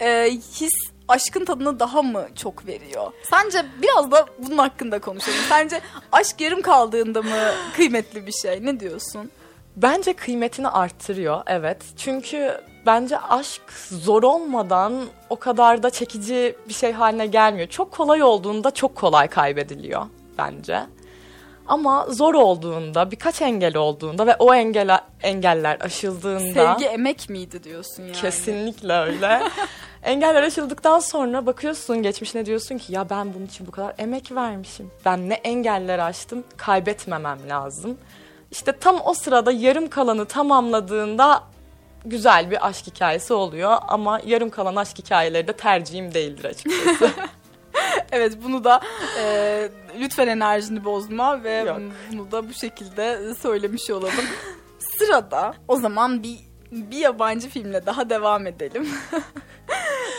e, 0.00 0.30
his 0.30 0.72
aşkın 1.08 1.44
tadını 1.44 1.80
daha 1.80 2.02
mı 2.02 2.28
çok 2.36 2.66
veriyor? 2.66 3.12
Sence 3.30 3.66
biraz 3.82 4.10
da 4.10 4.26
bunun 4.38 4.58
hakkında 4.58 4.98
konuşalım. 4.98 5.38
Sence 5.48 5.80
aşk 6.12 6.40
yarım 6.40 6.62
kaldığında 6.62 7.22
mı 7.22 7.52
kıymetli 7.76 8.26
bir 8.26 8.32
şey? 8.32 8.66
Ne 8.66 8.80
diyorsun? 8.80 9.30
Bence 9.82 10.12
kıymetini 10.12 10.68
arttırıyor 10.68 11.42
evet. 11.46 11.84
Çünkü 11.96 12.60
bence 12.86 13.18
aşk 13.18 13.62
zor 13.88 14.22
olmadan 14.22 14.94
o 15.30 15.36
kadar 15.36 15.82
da 15.82 15.90
çekici 15.90 16.56
bir 16.68 16.74
şey 16.74 16.92
haline 16.92 17.26
gelmiyor. 17.26 17.68
Çok 17.68 17.92
kolay 17.92 18.22
olduğunda 18.22 18.70
çok 18.70 18.96
kolay 18.96 19.28
kaybediliyor 19.28 20.06
bence. 20.38 20.80
Ama 21.68 22.06
zor 22.08 22.34
olduğunda, 22.34 23.10
birkaç 23.10 23.42
engel 23.42 23.76
olduğunda 23.76 24.26
ve 24.26 24.36
o 24.38 24.54
engel 24.54 25.00
engeller 25.22 25.78
aşıldığında 25.80 26.54
Sevgi 26.54 26.84
emek 26.84 27.28
miydi 27.28 27.64
diyorsun 27.64 28.02
yani? 28.02 28.12
kesinlikle 28.12 28.92
öyle. 28.92 29.42
engeller 30.02 30.42
aşıldıktan 30.42 30.98
sonra 30.98 31.46
bakıyorsun 31.46 32.02
geçmişine 32.02 32.46
diyorsun 32.46 32.78
ki 32.78 32.92
ya 32.92 33.10
ben 33.10 33.34
bunun 33.34 33.46
için 33.46 33.66
bu 33.66 33.70
kadar 33.70 33.94
emek 33.98 34.32
vermişim. 34.32 34.90
Ben 35.04 35.28
ne 35.28 35.34
engeller 35.34 35.98
aştım, 35.98 36.44
kaybetmemem 36.56 37.38
lazım. 37.48 37.98
İşte 38.50 38.72
tam 38.72 39.00
o 39.04 39.14
sırada 39.14 39.52
yarım 39.52 39.88
kalanı 39.88 40.24
tamamladığında 40.24 41.42
güzel 42.04 42.50
bir 42.50 42.66
aşk 42.66 42.86
hikayesi 42.86 43.32
oluyor 43.32 43.76
ama 43.88 44.20
yarım 44.26 44.50
kalan 44.50 44.76
aşk 44.76 44.98
hikayeleri 44.98 45.48
de 45.48 45.52
tercihim 45.52 46.14
değildir 46.14 46.44
açıkçası. 46.44 47.10
Evet 48.12 48.38
bunu 48.44 48.64
da 48.64 48.80
e, 49.20 49.68
lütfen 50.00 50.28
enerjini 50.28 50.84
bozma 50.84 51.44
ve 51.44 51.52
Yok. 51.54 51.80
bunu 52.12 52.32
da 52.32 52.48
bu 52.48 52.52
şekilde 52.52 53.34
söylemiş 53.34 53.90
olalım. 53.90 54.24
Sırada 54.98 55.54
o 55.68 55.76
zaman 55.76 56.22
bir 56.22 56.38
bir 56.70 56.96
yabancı 56.96 57.48
filmle 57.48 57.86
daha 57.86 58.10
devam 58.10 58.46
edelim. 58.46 58.88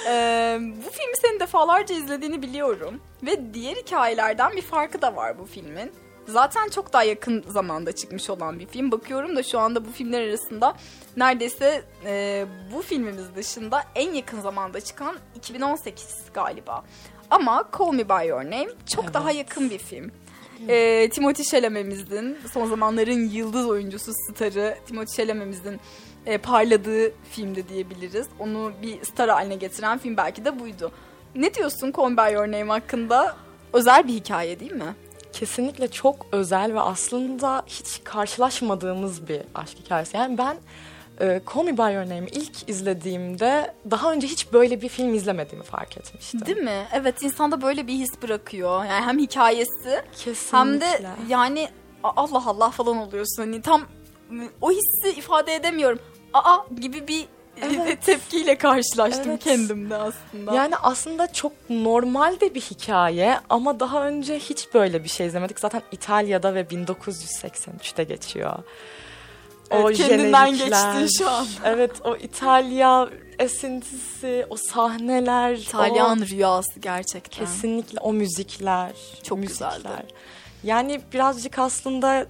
E, 0.09 0.57
bu 0.59 0.89
filmi 0.91 1.17
senin 1.21 1.39
defalarca 1.39 1.95
izlediğini 1.95 2.41
biliyorum 2.41 3.01
ve 3.23 3.53
diğer 3.53 3.75
hikayelerden 3.75 4.51
bir 4.55 4.61
farkı 4.61 5.01
da 5.01 5.15
var 5.15 5.39
bu 5.39 5.45
filmin. 5.45 5.91
Zaten 6.29 6.69
çok 6.69 6.93
daha 6.93 7.03
yakın 7.03 7.43
zamanda 7.47 7.91
çıkmış 7.91 8.29
olan 8.29 8.59
bir 8.59 8.65
film. 8.67 8.91
Bakıyorum 8.91 9.35
da 9.35 9.43
şu 9.43 9.59
anda 9.59 9.85
bu 9.85 9.91
filmler 9.91 10.21
arasında 10.27 10.75
neredeyse 11.17 11.83
e, 12.05 12.45
bu 12.75 12.81
filmimiz 12.81 13.35
dışında 13.35 13.83
en 13.95 14.13
yakın 14.13 14.41
zamanda 14.41 14.81
çıkan 14.81 15.15
2018 15.35 16.05
galiba. 16.33 16.83
Ama 17.31 17.69
Call 17.79 17.91
Me 17.91 18.09
By 18.09 18.27
Your 18.27 18.43
Name 18.45 18.67
çok 18.95 19.03
Evet. 19.03 19.13
daha 19.13 19.31
yakın 19.31 19.69
bir 19.69 19.77
film. 19.77 20.11
E, 20.67 21.09
Timothy 21.09 21.43
Chalamet'imizin 21.47 22.37
son 22.53 22.65
zamanların 22.65 23.29
yıldız 23.29 23.69
oyuncusu 23.69 24.11
starı 24.13 24.77
Timothy 24.87 25.15
Chalamet'imizin 25.17 25.79
e, 26.25 26.37
parladığı 26.37 27.11
filmdi 27.31 27.69
diyebiliriz. 27.69 28.27
Onu 28.39 28.71
bir 28.81 29.03
star 29.03 29.29
haline 29.29 29.55
getiren 29.55 29.97
film 29.97 30.17
belki 30.17 30.45
de 30.45 30.59
buydu. 30.59 30.91
Ne 31.35 31.53
diyorsun 31.53 31.93
Call 31.97 32.09
Me 32.09 32.17
By 32.17 32.33
Your 32.33 32.45
Name 32.47 32.65
hakkında? 32.71 33.35
Özel 33.73 34.07
bir 34.07 34.13
hikaye 34.13 34.59
değil 34.59 34.71
mi? 34.71 34.95
Kesinlikle 35.39 35.87
çok 35.91 36.25
özel 36.31 36.73
ve 36.73 36.79
aslında 36.81 37.63
hiç 37.67 38.01
karşılaşmadığımız 38.03 39.27
bir 39.27 39.41
aşk 39.55 39.77
hikayesi. 39.85 40.17
Yani 40.17 40.37
ben 40.37 40.57
e, 41.21 41.41
Call 41.55 41.63
Me 41.63 41.77
By 41.77 41.81
Your 41.93 42.03
Name'i 42.05 42.29
ilk 42.31 42.69
izlediğimde 42.69 43.73
daha 43.91 44.11
önce 44.13 44.27
hiç 44.27 44.53
böyle 44.53 44.81
bir 44.81 44.89
film 44.89 45.13
izlemediğimi 45.13 45.63
fark 45.65 45.97
etmiştim. 45.97 46.45
Değil 46.45 46.57
mi? 46.57 46.87
Evet 46.93 47.23
insanda 47.23 47.61
böyle 47.61 47.87
bir 47.87 47.93
his 47.93 48.21
bırakıyor. 48.21 48.85
Yani 48.85 49.05
hem 49.05 49.19
hikayesi 49.19 50.01
Kesinlikle. 50.17 50.57
hem 50.57 50.81
de 50.81 51.07
yani 51.27 51.69
"A- 52.03 52.11
Allah 52.15 52.43
Allah 52.45 52.69
falan 52.69 52.97
oluyorsun. 52.97 53.37
Hani 53.43 53.61
tam 53.61 53.81
ı, 53.81 53.85
o 54.61 54.71
hissi 54.71 55.09
ifade 55.19 55.55
edemiyorum. 55.55 55.99
Aa 56.33 56.57
gibi 56.79 57.07
bir 57.07 57.25
Evet. 57.61 58.05
tepkiyle 58.05 58.57
karşılaştım 58.57 59.29
Evet. 59.31 59.43
kendimde 59.43 59.95
aslında. 59.95 60.53
Yani 60.53 60.75
aslında 60.77 61.33
çok 61.33 61.51
normal 61.69 62.39
de 62.39 62.55
bir 62.55 62.61
hikaye 62.61 63.37
ama 63.49 63.79
daha 63.79 64.07
önce 64.07 64.39
hiç 64.39 64.73
böyle 64.73 65.03
bir 65.03 65.09
şey 65.09 65.27
izlemedik. 65.27 65.59
Zaten 65.59 65.81
İtalya'da 65.91 66.55
ve 66.55 66.61
1983'te 66.61 68.03
geçiyor. 68.03 68.53
Evet, 69.71 69.97
kendinden 69.97 70.53
jenerikler, 70.53 70.93
geçtin 71.01 71.23
şu 71.23 71.29
an. 71.29 71.47
Evet 71.65 71.91
o 72.03 72.15
İtalya 72.15 73.09
esintisi, 73.39 74.45
o 74.49 74.55
sahneler. 74.57 75.53
İtalyan 75.53 76.21
o- 76.21 76.25
rüyası 76.25 76.79
gerçekten. 76.79 77.45
Kesinlikle 77.45 77.99
o 77.99 78.13
müzikler. 78.13 78.91
Çok 79.23 79.37
müzikler. 79.37 79.75
güzeldi. 79.77 80.05
Yani 80.63 81.01
birazcık 81.13 81.59
aslında 81.59 82.25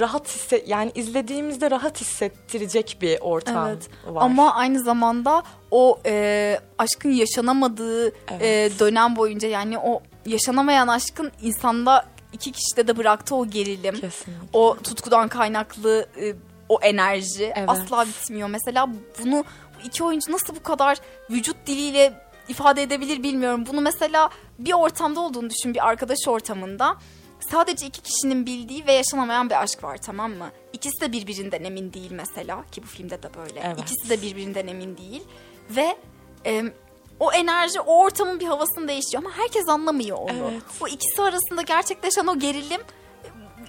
rahat 0.00 0.28
hisse 0.28 0.64
yani 0.66 0.92
izlediğimizde 0.94 1.70
rahat 1.70 2.00
hissettirecek 2.00 2.98
bir 3.00 3.18
ortam 3.20 3.68
Evet. 3.68 3.88
var. 4.06 4.22
Ama 4.24 4.54
aynı 4.54 4.80
zamanda 4.80 5.42
o 5.70 5.98
e, 6.06 6.58
aşkın 6.78 7.10
yaşanamadığı 7.10 8.04
Evet. 8.08 8.42
e, 8.42 8.78
dönem 8.78 9.16
boyunca 9.16 9.48
yani 9.48 9.78
o 9.78 10.02
yaşanamayan 10.26 10.88
aşkın 10.88 11.32
insanda 11.42 12.06
iki 12.32 12.52
kişide 12.52 12.88
de 12.88 12.96
bıraktığı 12.96 13.34
o 13.34 13.46
gerilim, 13.46 13.94
kesinlikle. 13.94 14.48
o 14.52 14.76
tutkudan 14.82 15.28
kaynaklı 15.28 16.06
e, 16.20 16.34
o 16.68 16.78
enerji 16.82 17.52
Evet. 17.56 17.68
asla 17.68 18.06
bitmiyor. 18.06 18.48
Mesela 18.48 18.88
bunu 19.22 19.44
bu 19.76 19.86
iki 19.86 20.04
oyuncu 20.04 20.32
nasıl 20.32 20.56
bu 20.56 20.62
kadar 20.62 20.98
vücut 21.30 21.56
diliyle 21.66 22.26
ifade 22.48 22.82
edebilir 22.82 23.22
bilmiyorum. 23.22 23.64
Bunu 23.66 23.80
mesela 23.80 24.30
bir 24.58 24.72
ortamda 24.72 25.20
olduğunu 25.20 25.50
düşün 25.50 25.74
bir 25.74 25.88
arkadaş 25.88 26.18
ortamında. 26.28 26.96
Sadece 27.50 27.86
iki 27.86 28.02
kişinin 28.02 28.46
bildiği 28.46 28.86
ve 28.86 28.92
yaşanamayan 28.92 29.50
bir 29.50 29.62
aşk 29.62 29.84
var 29.84 29.96
tamam 29.96 30.32
mı? 30.32 30.50
İkisi 30.72 31.00
de 31.00 31.12
birbirinden 31.12 31.64
emin 31.64 31.92
değil 31.92 32.12
mesela 32.12 32.64
ki 32.72 32.82
bu 32.82 32.86
filmde 32.86 33.22
de 33.22 33.34
böyle. 33.34 33.60
Evet. 33.64 33.80
İkisi 33.80 34.10
de 34.10 34.22
birbirinden 34.22 34.66
emin 34.66 34.96
değil 34.96 35.22
ve 35.70 35.96
e, 36.46 36.62
o 37.20 37.32
enerji 37.32 37.80
o 37.80 38.02
ortamın 38.02 38.40
bir 38.40 38.46
havasını 38.46 38.88
değiştiriyor 38.88 39.22
ama 39.22 39.36
herkes 39.36 39.68
anlamıyor 39.68 40.18
onu. 40.18 40.50
Evet. 40.50 40.62
O 40.80 40.88
ikisi 40.88 41.22
arasında 41.22 41.62
gerçekleşen 41.62 42.26
o 42.26 42.38
gerilim 42.38 42.80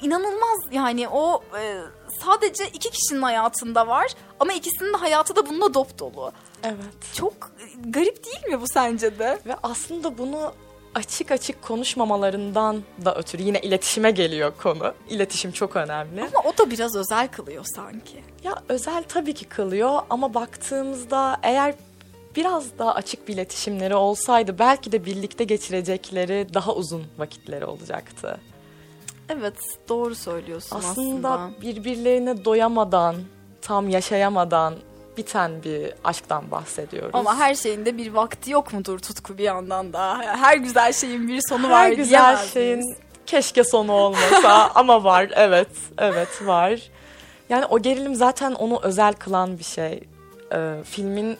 inanılmaz 0.01 0.59
yani 0.71 1.07
o 1.07 1.43
e, 1.59 1.81
sadece 2.23 2.67
iki 2.67 2.91
kişinin 2.91 3.21
hayatında 3.21 3.87
var 3.87 4.11
ama 4.39 4.53
ikisinin 4.53 4.93
de 4.93 4.97
hayatı 4.97 5.35
da 5.35 5.45
bununla 5.45 5.73
dop 5.73 5.99
dolu. 5.99 6.31
Evet. 6.63 7.13
Çok 7.15 7.33
garip 7.85 8.25
değil 8.25 8.53
mi 8.53 8.61
bu 8.61 8.65
sence 8.73 9.19
de? 9.19 9.39
Ve 9.45 9.55
aslında 9.63 10.17
bunu 10.17 10.53
açık 10.97 11.31
açık 11.31 11.61
konuşmamalarından 11.61 12.83
da 13.05 13.15
ötürü 13.15 13.41
yine 13.41 13.59
iletişime 13.59 14.11
geliyor 14.11 14.53
konu. 14.63 14.93
İletişim 15.09 15.51
çok 15.51 15.75
önemli. 15.75 16.21
Ama 16.21 16.49
o 16.49 16.57
da 16.57 16.71
biraz 16.71 16.95
özel 16.95 17.27
kılıyor 17.27 17.65
sanki. 17.75 18.23
Ya 18.43 18.55
özel 18.69 19.03
tabii 19.03 19.33
ki 19.33 19.45
kılıyor 19.45 19.99
ama 20.09 20.33
baktığımızda 20.33 21.37
eğer 21.43 21.75
biraz 22.35 22.77
daha 22.79 22.93
açık 22.93 23.27
bir 23.27 23.33
iletişimleri 23.33 23.95
olsaydı 23.95 24.59
belki 24.59 24.91
de 24.91 25.05
birlikte 25.05 25.43
geçirecekleri 25.43 26.47
daha 26.53 26.73
uzun 26.75 27.03
vakitleri 27.17 27.65
olacaktı. 27.65 28.39
Evet 29.29 29.55
doğru 29.89 30.15
söylüyorsun 30.15 30.75
Aslında, 30.75 31.29
aslında. 31.31 31.61
birbirlerine 31.61 32.45
doyamadan, 32.45 33.15
tam 33.61 33.89
yaşayamadan 33.89 34.75
biten 35.17 35.63
bir 35.63 35.93
aşktan 36.03 36.51
bahsediyoruz. 36.51 37.11
Ama 37.13 37.37
her 37.37 37.55
şeyin 37.55 37.85
de 37.85 37.97
bir 37.97 38.13
vakti 38.13 38.51
yok 38.51 38.73
mudur 38.73 38.99
tutku 38.99 39.37
bir 39.37 39.43
yandan 39.43 39.93
da? 39.93 40.17
Her 40.19 40.57
güzel 40.57 40.93
şeyin 40.93 41.27
bir 41.27 41.41
sonu 41.49 41.63
Her 41.67 41.71
var 41.71 41.89
güzel 41.89 42.09
diyemez 42.09 42.53
şeyin 42.53 42.79
miyiz? 42.79 42.97
keşke 43.25 43.63
sonu 43.63 43.91
olmasa 43.91 44.71
ama 44.75 45.03
var 45.03 45.29
evet 45.35 45.69
evet 45.97 46.29
var. 46.45 46.81
Yani 47.49 47.65
o 47.65 47.79
gerilim 47.81 48.15
zaten 48.15 48.51
onu 48.51 48.79
özel 48.83 49.13
kılan 49.13 49.59
bir 49.59 49.63
şey. 49.63 50.03
Ee, 50.53 50.73
filmin 50.83 51.37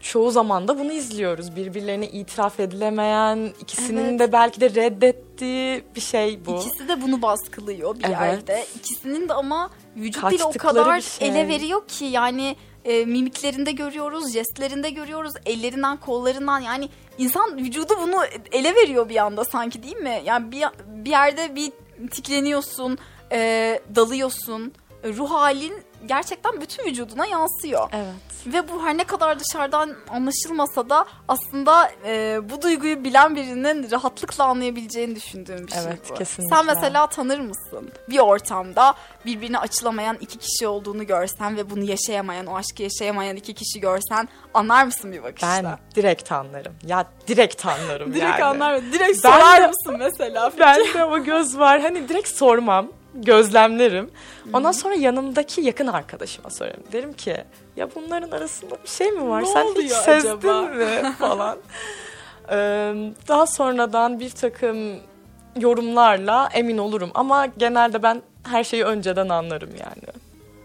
çoğu 0.00 0.30
zaman 0.30 0.68
da 0.68 0.78
bunu 0.78 0.92
izliyoruz. 0.92 1.56
Birbirlerine 1.56 2.06
itiraf 2.08 2.60
edilemeyen, 2.60 3.52
ikisinin 3.60 4.04
Evet. 4.08 4.20
de 4.20 4.32
belki 4.32 4.60
de 4.60 4.74
reddettiği 4.74 5.84
bir 5.96 6.00
şey 6.00 6.46
bu. 6.46 6.56
İkisi 6.60 6.88
de 6.88 7.02
bunu 7.02 7.22
baskılıyor 7.22 7.98
bir 7.98 8.04
Evet. 8.04 8.16
yerde. 8.20 8.66
İkisinin 8.76 9.28
de 9.28 9.34
ama 9.34 9.70
vücut 9.96 10.30
dili 10.30 10.44
o 10.44 10.52
kadar 10.52 11.00
şey. 11.00 11.28
ele 11.28 11.48
veriyor 11.48 11.88
ki 11.88 12.04
yani 12.04 12.56
e, 12.84 13.04
mimiklerinde 13.04 13.72
görüyoruz, 13.72 14.32
jestlerinde 14.32 14.90
görüyoruz, 14.90 15.32
ellerinden, 15.46 15.96
kollarından 15.96 16.60
yani 16.60 16.88
insan 17.18 17.56
vücudu 17.56 17.94
bunu 18.02 18.16
ele 18.52 18.74
veriyor 18.74 19.08
bir 19.08 19.16
anda 19.16 19.44
sanki 19.44 19.82
değil 19.82 19.96
mi? 19.96 20.22
Yani 20.24 20.52
bir, 20.52 20.64
bir 20.86 21.10
yerde 21.10 21.54
bir 21.54 21.72
tikleniyorsun, 22.10 22.98
e, 23.32 23.80
dalıyorsun. 23.94 24.72
Ruh 25.04 25.30
halin 25.30 25.74
gerçekten 26.06 26.60
bütün 26.60 26.84
vücuduna 26.84 27.26
yansıyor. 27.26 27.88
Evet. 27.92 28.14
Ve 28.46 28.68
bu 28.68 28.84
her 28.84 28.96
ne 28.98 29.04
kadar 29.04 29.38
dışarıdan 29.40 29.94
anlaşılmasa 30.10 30.88
da 30.90 31.06
aslında 31.28 31.90
e, 32.06 32.38
bu 32.50 32.62
duyguyu 32.62 33.04
bilen 33.04 33.36
birinin 33.36 33.90
rahatlıkla 33.90 34.44
anlayabileceğini 34.44 35.16
düşündüğüm 35.16 35.66
bir 35.66 35.72
şey 35.72 35.82
Evet, 35.86 36.00
bu. 36.10 36.14
kesinlikle. 36.14 36.56
Sen 36.56 36.66
mesela 36.66 37.06
tanır 37.06 37.40
mısın? 37.40 37.92
Bir 38.08 38.18
ortamda 38.18 38.94
birbirine 39.26 39.58
açılamayan 39.58 40.16
iki 40.20 40.38
kişi 40.38 40.66
olduğunu 40.66 41.06
görsen 41.06 41.56
ve 41.56 41.70
bunu 41.70 41.84
yaşayamayan, 41.84 42.46
o 42.46 42.56
aşkı 42.56 42.82
yaşayamayan 42.82 43.36
iki 43.36 43.54
kişi 43.54 43.80
görsen 43.80 44.28
anlar 44.54 44.84
mısın 44.84 45.12
bir 45.12 45.22
bakışta? 45.22 45.60
Ben 45.64 45.78
direkt 45.96 46.32
anlarım. 46.32 46.74
Ya 46.86 47.04
direkt 47.28 47.66
anlarım 47.66 48.14
Direkt 48.14 48.30
yani. 48.40 48.44
anlar 48.44 48.74
mı? 48.76 48.82
Direkt 48.92 49.24
Ben 49.24 49.30
sorar 49.30 49.62
de- 49.62 49.66
mısın 49.66 49.96
mesela? 49.98 50.52
Bende 50.60 51.04
o 51.04 51.18
göz 51.24 51.58
var. 51.58 51.80
Hani 51.80 52.08
direkt 52.08 52.28
sormam. 52.28 52.88
Gözlemlerim. 53.14 54.10
Ondan 54.52 54.72
sonra 54.72 54.94
yanımdaki 54.94 55.60
yakın 55.60 55.86
arkadaşıma 55.86 56.50
sorarım. 56.50 56.82
Derim 56.92 57.12
ki 57.12 57.36
ya 57.76 57.88
bunların 57.94 58.30
arasında 58.30 58.74
bir 58.84 58.88
şey 58.88 59.10
mi 59.10 59.28
var? 59.28 59.42
Ne 59.42 59.46
Sen 59.46 59.64
hiç 59.64 59.70
oluyor 59.76 59.88
sezdin 60.02 60.28
acaba?" 60.28 60.62
mi? 60.62 61.12
falan. 61.18 61.58
Ee, 62.52 62.94
daha 63.28 63.46
sonradan 63.46 64.20
bir 64.20 64.30
takım 64.30 64.96
yorumlarla 65.56 66.48
emin 66.52 66.78
olurum. 66.78 67.10
Ama 67.14 67.46
genelde 67.46 68.02
ben 68.02 68.22
her 68.48 68.64
şeyi 68.64 68.84
önceden 68.84 69.28
anlarım 69.28 69.70
yani. 69.70 70.18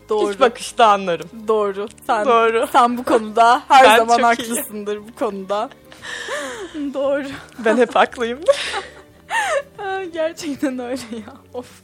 Doğru. 0.10 0.32
İlk 0.32 0.40
bakışta 0.40 0.86
anlarım. 0.88 1.30
Doğru. 1.48 1.88
Sen, 2.08 2.26
Doğru. 2.26 2.68
sen 2.72 2.98
bu 2.98 3.04
konuda 3.04 3.62
her 3.68 3.84
Ben 3.90 3.98
zaman 3.98 4.36
çok 4.36 4.40
iyi. 4.46 4.50
haklısındır 4.50 4.98
bu 4.98 5.16
konuda. 5.20 5.70
Doğru. 6.94 7.24
Ben 7.60 7.78
hep 7.78 7.96
haklıyımdır. 7.96 8.56
Gerçekten 10.14 10.80
öyle 10.80 11.02
ya. 11.12 11.34
Of. 11.54 11.82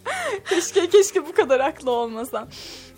Keşke 0.50 0.90
keşke 0.90 1.28
bu 1.28 1.34
kadar 1.34 1.62
haklı 1.62 1.92
olmasam. 1.92 2.48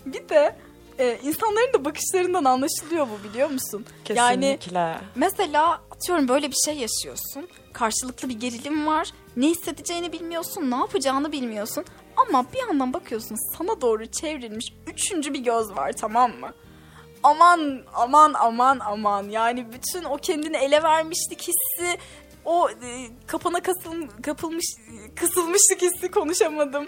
Bir 0.06 0.28
de 0.28 0.56
e, 0.98 1.18
insanların 1.22 1.72
da 1.72 1.84
bakışlarından 1.84 2.44
anlaşılıyor 2.44 3.06
bu 3.08 3.28
biliyor 3.28 3.50
musun? 3.50 3.86
Yani 4.08 4.58
Kesinlikle. 4.60 4.98
mesela 5.14 5.82
atıyorum 5.90 6.28
böyle 6.28 6.50
bir 6.50 6.56
şey 6.64 6.74
yaşıyorsun. 6.74 7.48
Karşılıklı 7.72 8.28
bir 8.28 8.40
gerilim 8.40 8.86
var. 8.86 9.08
Ne 9.36 9.46
hissedeceğini 9.46 10.12
bilmiyorsun, 10.12 10.70
ne 10.70 10.76
yapacağını 10.76 11.32
bilmiyorsun. 11.32 11.84
Ama 12.16 12.46
bir 12.52 12.58
yandan 12.58 12.92
bakıyorsun 12.92 13.56
sana 13.56 13.80
doğru 13.80 14.06
çevrilmiş 14.06 14.72
üçüncü 14.86 15.34
bir 15.34 15.38
göz 15.38 15.70
var 15.76 15.92
tamam 15.92 16.30
mı? 16.30 16.50
Aman 17.22 17.82
aman 17.94 18.34
aman 18.34 18.78
aman 18.78 19.28
yani 19.28 19.72
bütün 19.72 20.04
o 20.04 20.16
kendini 20.16 20.56
ele 20.56 20.82
vermişlik 20.82 21.40
hissi 21.40 21.98
o 22.44 22.68
e, 22.70 23.08
kapana 23.26 23.60
kasıl, 23.62 24.08
kapılmış 24.22 24.64
kısılmışlık 25.16 25.82
hissi 25.82 26.10
konuşamadım. 26.10 26.86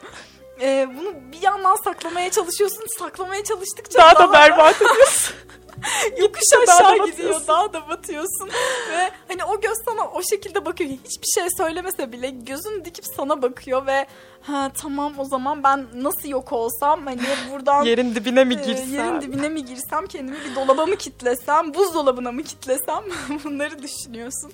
E, 0.60 0.88
bunu 0.98 1.14
bir 1.32 1.42
yandan 1.42 1.76
saklamaya 1.84 2.30
çalışıyorsun. 2.30 2.84
Saklamaya 2.98 3.44
çalıştıkça 3.44 3.98
Daha 3.98 4.14
da 4.18 4.32
berbat 4.32 4.76
ediyorsun. 4.82 5.36
yokuş 6.18 6.40
daha 6.66 6.76
aşağı 6.78 6.92
gidiyor. 6.92 7.08
batıyorsun. 7.08 7.48
Daha 7.48 7.72
da 7.72 7.88
batıyorsun. 7.88 8.48
Ve 8.90 9.10
hani 9.28 9.44
o 9.44 9.60
göz 9.60 9.76
sana 9.84 10.08
o 10.08 10.22
şekilde 10.22 10.64
bakıyor. 10.64 10.90
Hiçbir 10.90 11.26
şey 11.34 11.44
söylemese 11.56 12.12
bile 12.12 12.30
gözünü 12.30 12.84
dikip 12.84 13.04
sana 13.16 13.42
bakıyor 13.42 13.86
ve 13.86 14.06
ha 14.42 14.70
tamam 14.82 15.14
o 15.18 15.24
zaman 15.24 15.62
ben 15.62 15.86
nasıl 15.94 16.28
yok 16.28 16.52
olsam 16.52 17.06
hani 17.06 17.20
buradan 17.52 17.82
Yerin 17.84 18.14
dibine 18.14 18.44
mi 18.44 18.54
e, 18.54 18.66
girsem? 18.66 18.92
yerin 18.92 19.20
dibine 19.20 19.48
mi 19.48 19.64
girsem 19.64 20.06
kendimi 20.06 20.36
bir 20.50 20.54
dolaba 20.54 20.86
mı 20.86 20.96
kitlesem 20.96 21.74
buzdolabına 21.74 22.32
mı 22.32 22.42
kitlesem 22.42 23.04
bunları 23.44 23.82
düşünüyorsun. 23.82 24.52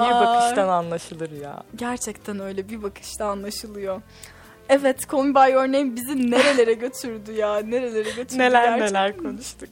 Bir 0.00 0.04
Aa, 0.04 0.20
bakıştan 0.20 0.68
anlaşılır 0.68 1.30
ya. 1.30 1.62
Gerçekten 1.76 2.40
öyle 2.40 2.68
bir 2.68 2.82
bakışta 2.82 3.26
anlaşılıyor. 3.26 4.02
Evet 4.68 5.10
Call 5.12 5.22
Me 5.22 5.34
By 5.34 5.52
Your 5.52 5.62
Name 5.64 5.96
bizi 5.96 6.30
nerelere 6.30 6.72
götürdü 6.72 7.32
ya 7.32 7.58
nerelere 7.58 8.10
götürdü 8.10 8.38
Neler 8.38 8.64
gerçekten. 8.78 8.88
neler 8.88 9.16
konuştuk. 9.16 9.68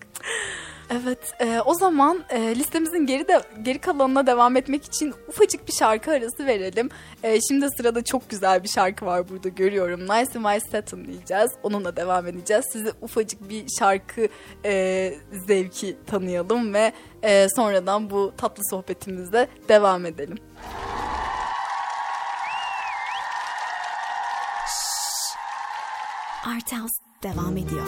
Evet, 0.92 1.34
e, 1.40 1.60
o 1.60 1.74
zaman 1.74 2.24
e, 2.30 2.56
listemizin 2.56 3.06
geri 3.06 3.28
de 3.28 3.40
geri 3.62 3.78
kalanına 3.78 4.26
devam 4.26 4.56
etmek 4.56 4.84
için 4.84 5.14
ufacık 5.28 5.68
bir 5.68 5.72
şarkı 5.72 6.10
arası 6.10 6.46
verelim. 6.46 6.88
E, 7.22 7.40
şimdi 7.40 7.66
sırada 7.76 8.04
çok 8.04 8.30
güzel 8.30 8.62
bir 8.62 8.68
şarkı 8.68 9.06
var 9.06 9.28
burada 9.28 9.48
görüyorum. 9.48 10.00
Nice 10.00 10.38
and 10.38 10.44
My 10.44 10.60
Satin 10.70 11.04
diyeceğiz. 11.04 11.50
Onunla 11.62 11.96
devam 11.96 12.26
edeceğiz. 12.26 12.64
Size 12.72 12.92
ufacık 13.00 13.48
bir 13.48 13.68
şarkı 13.78 14.28
e, 14.64 15.14
zevki 15.46 15.96
tanıyalım 16.06 16.74
ve 16.74 16.92
e, 17.22 17.48
sonradan 17.56 18.10
bu 18.10 18.32
tatlı 18.36 18.62
sohbetimizde 18.70 19.48
devam 19.68 20.06
edelim. 20.06 20.38
Art 26.46 26.72
House 26.72 26.94
devam 27.22 27.56
ediyor. 27.56 27.86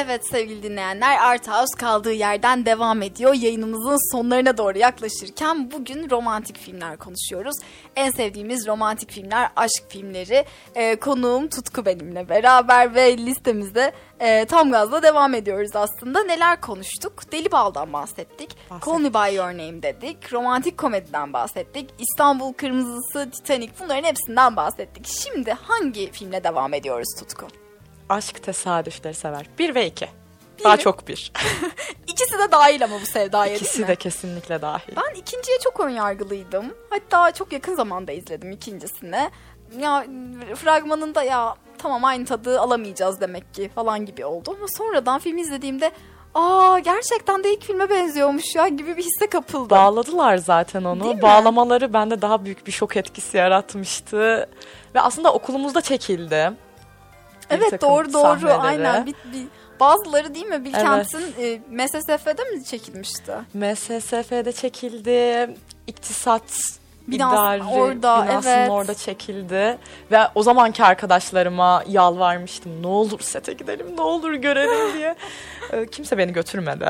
Evet 0.00 0.28
sevgili 0.30 0.62
dinleyenler 0.62 1.18
Art 1.20 1.48
House 1.48 1.78
kaldığı 1.78 2.12
yerden 2.12 2.66
devam 2.66 3.02
ediyor. 3.02 3.34
Yayınımızın 3.34 4.12
sonlarına 4.12 4.58
doğru 4.58 4.78
yaklaşırken 4.78 5.70
bugün 5.70 6.10
romantik 6.10 6.58
filmler 6.58 6.96
konuşuyoruz. 6.96 7.54
En 7.96 8.10
sevdiğimiz 8.10 8.66
romantik 8.66 9.10
filmler 9.10 9.50
aşk 9.56 9.82
filmleri. 9.88 10.44
Ee, 10.74 10.96
konuğum 10.96 11.48
Tutku 11.48 11.86
benimle 11.86 12.28
beraber 12.28 12.94
ve 12.94 13.18
listemizde 13.18 13.92
e, 14.20 14.44
tam 14.44 14.70
gazla 14.70 15.02
devam 15.02 15.34
ediyoruz 15.34 15.70
aslında. 15.74 16.24
Neler 16.24 16.60
konuştuk? 16.60 17.32
Deli 17.32 17.52
Bal'dan 17.52 17.92
bahsettik. 17.92 18.56
Bahsettik. 18.70 18.86
Call 18.86 18.98
Me 18.98 19.14
By 19.14 19.36
Your 19.36 19.48
Name 19.50 19.82
dedik. 19.82 20.32
Romantik 20.32 20.78
komediden 20.78 21.32
bahsettik. 21.32 21.90
İstanbul 21.98 22.52
Kırmızısı, 22.52 23.30
Titanic 23.30 23.72
bunların 23.80 24.04
hepsinden 24.04 24.56
bahsettik. 24.56 25.06
Şimdi 25.06 25.52
hangi 25.52 26.12
filmle 26.12 26.44
devam 26.44 26.74
ediyoruz 26.74 27.08
Tutku? 27.18 27.46
Aşk 28.08 28.42
tesadüfleri 28.42 29.14
sever. 29.14 29.46
Bir 29.58 29.74
ve 29.74 29.86
iki. 29.86 30.08
Daha 30.64 30.76
çok 30.76 31.08
bir. 31.08 31.32
İkisi 32.06 32.38
de 32.38 32.52
dahil 32.52 32.84
ama 32.84 33.00
bu 33.02 33.06
sevdaya 33.06 33.50
değil 33.50 33.60
İkisi 33.60 33.80
mi? 33.82 33.88
de 33.88 33.96
kesinlikle 33.96 34.62
dahil. 34.62 34.92
Ben 34.96 35.14
ikinciye 35.14 35.58
çok 35.58 35.80
önyargılıydım. 35.80 36.74
Hatta 36.90 37.30
çok 37.32 37.52
yakın 37.52 37.74
zamanda 37.74 38.12
izledim 38.12 38.50
ikincisini. 38.52 39.30
Ya 39.78 40.06
fragmanında 40.54 41.22
ya 41.22 41.54
tamam 41.78 42.04
aynı 42.04 42.24
tadı 42.24 42.60
alamayacağız 42.60 43.20
demek 43.20 43.54
ki 43.54 43.70
falan 43.74 44.06
gibi 44.06 44.24
oldu. 44.24 44.54
Ama 44.58 44.66
sonradan 44.68 45.18
filmi 45.18 45.40
izlediğimde 45.40 45.90
aa 46.34 46.78
gerçekten 46.78 47.44
de 47.44 47.52
ilk 47.54 47.62
filme 47.64 47.90
benziyormuş 47.90 48.54
ya 48.54 48.68
gibi 48.68 48.96
bir 48.96 49.02
hisse 49.02 49.26
kapıldım. 49.30 49.70
Bağladılar 49.70 50.36
zaten 50.36 50.84
onu. 50.84 51.04
Değil 51.04 51.14
mi? 51.16 51.22
Bağlamaları 51.22 51.92
bende 51.92 52.22
daha 52.22 52.44
büyük 52.44 52.66
bir 52.66 52.72
şok 52.72 52.96
etkisi 52.96 53.36
yaratmıştı. 53.36 54.48
Ve 54.94 55.00
aslında 55.00 55.32
okulumuzda 55.32 55.80
çekildi. 55.80 56.52
Bir 57.50 57.56
evet 57.56 57.70
takım 57.70 57.88
doğru 57.88 58.12
doğru 58.12 58.40
sahneleri. 58.40 58.58
aynen. 58.88 59.06
Bir, 59.06 59.14
bir- 59.32 59.46
bazıları 59.80 60.34
değil 60.34 60.46
mi 60.46 60.64
Bilkent'in 60.64 61.34
e, 61.42 61.60
MSSF'de 61.70 62.44
mi 62.44 62.64
çekilmişti? 62.64 63.32
MSSF'de 63.54 64.52
çekildi. 64.52 65.50
İktisat 65.86 66.42
Binası- 67.08 67.34
idari 67.34 67.62
orada, 67.64 68.24
binasının 68.26 68.52
evet. 68.52 68.70
orada 68.70 68.94
çekildi. 68.94 69.78
Ve 70.10 70.18
o 70.34 70.42
zamanki 70.42 70.84
arkadaşlarıma 70.84 71.84
yalvarmıştım. 71.88 72.82
Ne 72.82 72.86
olur 72.86 73.20
sete 73.20 73.52
gidelim, 73.52 73.86
ne 73.96 74.00
olur 74.02 74.32
görelim 74.32 74.94
diye. 74.94 75.14
Ee, 75.72 75.86
Kimse 75.86 76.18
beni 76.18 76.32
götürmedi. 76.32 76.86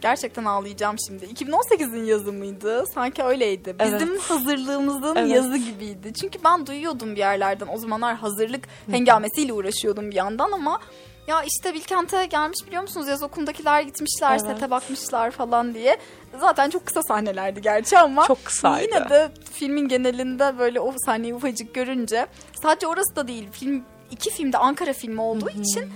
Gerçekten 0.00 0.44
ağlayacağım 0.44 0.96
şimdi. 1.08 1.24
2018'in 1.24 2.04
yazı 2.04 2.32
mıydı? 2.32 2.84
Sanki 2.94 3.22
öyleydi. 3.22 3.76
Evet. 3.78 3.92
Bizim 4.00 4.18
hazırlığımızın 4.18 5.16
Evet. 5.16 5.30
yazı 5.30 5.56
gibiydi. 5.56 6.12
Çünkü 6.20 6.38
ben 6.44 6.66
duyuyordum 6.66 7.12
bir 7.12 7.18
yerlerden. 7.20 7.66
O 7.72 7.76
zamanlar 7.78 8.14
hazırlık 8.16 8.64
hengamesiyle 8.90 9.52
uğraşıyordum 9.52 10.10
bir 10.10 10.16
yandan 10.16 10.52
ama 10.52 10.80
ya 11.26 11.42
işte 11.42 11.74
Bilkent'e 11.74 12.26
gelmiş 12.26 12.58
biliyor 12.66 12.82
musunuz? 12.82 13.08
Yaz 13.08 13.22
okulundakiler 13.22 13.82
gitmişler, 13.82 14.30
Evet. 14.30 14.40
sete 14.40 14.70
bakmışlar 14.70 15.30
falan 15.30 15.74
diye. 15.74 15.98
Zaten 16.40 16.70
çok 16.70 16.86
kısa 16.86 17.02
sahnelerdi 17.02 17.62
gerçi 17.62 17.98
ama 17.98 18.26
Çok 18.26 18.44
kısaydı. 18.44 18.84
yine 18.94 19.10
de 19.10 19.28
filmin 19.52 19.88
genelinde 19.88 20.58
böyle 20.58 20.80
o 20.80 20.94
sahneyi 21.06 21.34
ufacık 21.34 21.74
görünce 21.74 22.26
sadece 22.62 22.86
orası 22.86 23.16
da 23.16 23.28
değil. 23.28 23.48
Film 23.52 23.84
iki 24.10 24.30
filmde 24.30 24.58
Ankara 24.58 24.92
filmi 24.92 25.20
olduğu 25.20 25.50
için 25.50 25.90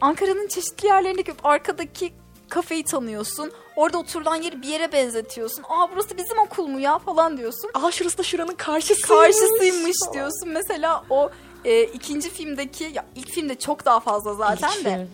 Ankara'nın 0.00 0.48
çeşitli 0.48 0.86
yerlerinde 0.86 1.22
görüp 1.22 1.46
arkadaki 1.46 2.12
kafeyi 2.50 2.84
tanıyorsun. 2.84 3.52
Orada 3.76 3.98
oturulan 3.98 4.36
yeri 4.42 4.62
bir 4.62 4.68
yere 4.68 4.92
benzetiyorsun. 4.92 5.64
Aa 5.68 5.86
burası 5.92 6.16
bizim 6.18 6.38
okul 6.38 6.66
mu 6.66 6.80
ya 6.80 6.98
falan 6.98 7.36
diyorsun. 7.38 7.70
Aa 7.74 7.90
şurası 7.90 8.18
da 8.18 8.22
şuranın 8.22 8.54
karşısıymış. 8.54 9.08
Karşısıymış 9.08 9.96
diyorsun. 10.14 10.48
Mesela 10.48 11.04
o 11.10 11.30
e, 11.64 11.82
ikinci 11.84 12.30
filmdeki 12.30 12.90
ya 12.94 13.04
ilk 13.14 13.28
filmde 13.30 13.58
çok 13.58 13.84
daha 13.84 14.00
fazla 14.00 14.34
zaten 14.34 14.68
İlk 14.78 14.84
de. 14.84 14.94
film. 14.96 15.10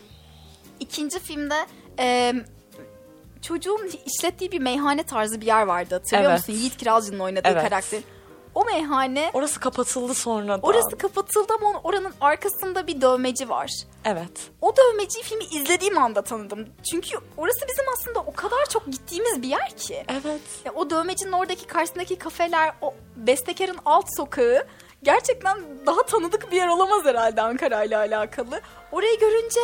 İkinci 0.81 1.19
filmde 1.19 1.67
e, 1.99 2.33
çocuğun 3.43 3.91
işlettiği 4.07 4.53
bir 4.53 4.59
meyhane 4.61 5.03
tarzı 5.03 5.41
bir 5.41 5.47
yer 5.47 5.63
vardı 5.63 5.95
hatırlıyor 5.95 6.31
Evet. 6.31 6.41
musun? 6.49 6.53
Yiğit 6.61 6.77
Kiralcı'nın 6.77 7.19
oynadığı 7.21 7.49
Evet. 7.49 7.63
karakter. 7.63 8.01
O 8.57 8.65
meyhane 8.65 9.31
Orası 9.35 9.61
kapatıldı 9.61 10.15
sonradan. 10.15 10.61
orası 10.63 10.99
kapatıldı 10.99 11.53
ama 11.61 11.81
oranın 11.85 12.13
arkasında 12.21 12.87
bir 12.87 13.01
dövmeci 13.01 13.49
var. 13.49 13.71
Evet. 14.05 14.51
O 14.61 14.73
dövmeciyi 14.77 15.25
filmi 15.25 15.45
izlediğim 15.45 15.99
anda 15.99 16.23
tanıdım. 16.23 16.67
Çünkü 16.91 17.19
orası 17.37 17.61
bizim 17.69 17.85
aslında 17.93 18.19
o 18.21 18.35
kadar 18.35 18.67
çok 18.73 18.87
gittiğimiz 18.87 19.43
bir 19.43 19.49
yer 19.49 19.71
ki. 19.77 20.05
Evet. 20.09 20.41
Ya 20.65 20.73
o 20.73 20.91
dövmecinin 20.91 21.33
oradaki 21.33 21.67
karşısındaki 21.67 22.17
kafeler, 22.17 22.73
o 22.83 22.95
bestekarın 23.17 23.79
alt 23.85 24.07
sokağı 24.17 24.67
gerçekten 25.03 25.59
daha 25.87 26.03
tanıdık 26.03 26.53
bir 26.53 26.57
yer 26.57 26.69
olamaz 26.69 27.05
herhalde 27.05 27.43
Ankara 27.43 27.85
ile 27.85 27.97
alakalı. 27.97 28.61
Orayı 28.93 29.19
görünce 29.19 29.61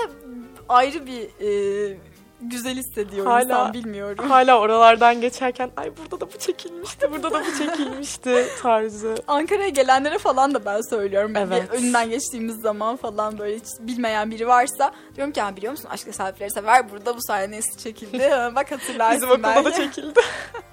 ayrı 0.68 1.07
bir 1.07 1.22
e, 1.22 1.97
güzel 2.43 2.74
hissediyor 2.76 3.26
Hala- 3.26 3.43
insan 3.43 3.72
bilmiyorum. 3.72 4.30
Hala 4.30 4.61
oralardan 4.61 5.20
geçerken 5.20 5.70
ay 5.76 5.93
burada 5.97 6.20
da 6.20 6.32
bu 6.34 6.38
çekilmişti, 6.38 7.12
burada 7.12 7.30
da 7.32 7.40
bu 7.40 7.59
çekilmişti 7.59 8.47
tarzı. 8.62 9.14
Ankara'ya 9.26 9.68
gelenlere 9.68 10.18
falan 10.18 10.55
da 10.55 10.64
ben 10.64 10.80
söylüyorum. 10.90 11.32
Evet. 11.36 11.62
Bir 11.72 11.78
Önünden 11.78 12.11
geçtiğimiz 12.11 12.61
zaman 12.61 12.97
falan 12.97 13.38
böyle 13.38 13.57
hiç 13.57 13.64
bilmeyen 13.80 14.30
biri 14.30 14.47
varsa 14.49 14.93
diyorum 15.16 15.32
ki 15.32 15.40
"Ha, 15.40 15.57
biliyor 15.57 15.70
musun 15.70 15.88
aşk 15.90 16.05
tesadüfleri 16.05 16.51
sever 16.51 16.90
burada 16.90 17.16
bu 17.16 17.22
sahnesi 17.22 17.78
çekildi. 17.78 18.30
Bak 18.55 18.72
hatırlarsın 18.72 19.16
Bizim 19.22 19.30
okulda 19.30 19.64
da 19.64 19.72
çekildi. 19.72 20.20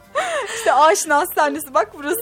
İşte 0.56 0.74
aşina 0.74 1.26
sahnesi 1.36 1.74
bak 1.74 1.92
burası. 1.98 2.22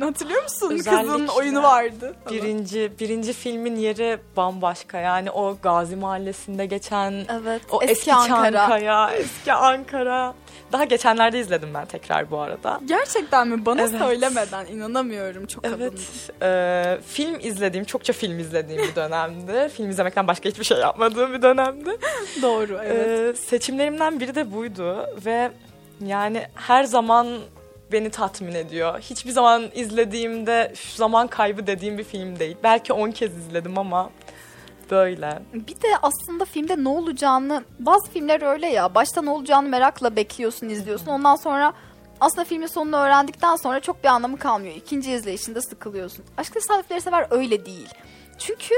Hatırlıyor 0.00 0.42
musun? 0.42 0.68
Kızın 0.68 0.78
Özellikle 0.78 1.30
oyunu 1.32 1.62
vardı. 1.62 2.14
Birinci, 2.30 2.92
birinci 3.00 3.32
filmin 3.32 3.76
yeri 3.76 4.18
bambaşka. 4.36 4.98
Yani 4.98 5.30
o 5.30 5.56
Gazi 5.62 5.96
Mahallesi'nde 5.96 6.66
geçen 6.66 7.12
Evet. 7.42 7.62
o 7.70 7.82
eski, 7.82 7.92
eski, 7.92 8.12
Ankara. 8.14 8.52
Çankaya, 8.52 9.10
eski 9.10 9.52
Ankara. 9.52 10.34
Daha 10.72 10.84
geçenlerde 10.84 11.40
izledim 11.40 11.68
ben 11.74 11.86
tekrar 11.86 12.30
bu 12.30 12.38
arada. 12.40 12.80
Gerçekten 12.84 13.48
mi? 13.48 13.66
Bana 13.66 13.80
Evet. 13.80 13.98
söylemeden 14.00 14.66
inanamıyorum. 14.66 15.46
Çok 15.46 15.64
Evet, 15.66 15.76
adımdı. 15.76 16.00
e, 16.42 16.98
film 17.06 17.40
izlediğim, 17.40 17.84
çokça 17.84 18.12
film 18.12 18.38
izlediğim 18.38 18.82
bir 18.82 18.94
dönemdi. 18.96 19.68
film 19.76 19.90
izlemekten 19.90 20.26
başka 20.28 20.48
hiçbir 20.48 20.64
şey 20.64 20.78
yapmadığım 20.78 21.32
bir 21.34 21.42
dönemdi. 21.42 21.90
Doğru 22.42 22.80
evet. 22.84 23.36
Ee, 23.36 23.40
seçimlerimden 23.40 24.20
biri 24.20 24.34
de 24.34 24.52
buydu 24.54 25.06
ve 25.26 25.50
yani 26.06 26.46
her 26.54 26.84
zaman 26.84 27.38
beni 27.92 28.10
tatmin 28.10 28.54
ediyor. 28.54 29.00
Hiçbir 29.00 29.30
zaman 29.30 29.64
izlediğimde 29.74 30.70
"Üf, 30.72 30.94
zaman 30.94 31.26
kaybı 31.26 31.66
dediğim 31.66 31.98
bir 31.98 32.04
film 32.04 32.38
değil. 32.38 32.56
Belki 32.62 32.92
10 32.92 33.10
kez 33.10 33.36
izledim 33.38 33.78
ama 33.78 34.10
böyle. 34.90 35.42
Bir 35.54 35.74
de 35.82 35.88
aslında 36.02 36.44
filmde 36.44 36.84
ne 36.84 36.88
olacağını 36.88 37.64
bazı 37.78 38.10
filmler 38.10 38.42
öyle 38.42 38.66
ya 38.66 38.94
başta 38.94 39.22
ne 39.22 39.30
olacağını 39.30 39.68
merakla 39.68 40.16
bekliyorsun 40.16 40.68
izliyorsun 40.68 41.06
ondan 41.06 41.36
sonra 41.36 41.72
aslında 42.20 42.44
filmin 42.44 42.66
sonunu 42.66 42.96
öğrendikten 42.96 43.56
sonra 43.56 43.80
çok 43.80 44.04
bir 44.04 44.08
anlamı 44.08 44.38
kalmıyor. 44.38 44.74
İkinci 44.74 45.12
izleyişinde 45.12 45.60
sıkılıyorsun. 45.60 46.24
Aşk 46.36 46.52
Tesadüfleri 46.54 47.00
Sever 47.00 47.26
öyle 47.30 47.66
değil. 47.66 47.88
Çünkü 48.38 48.74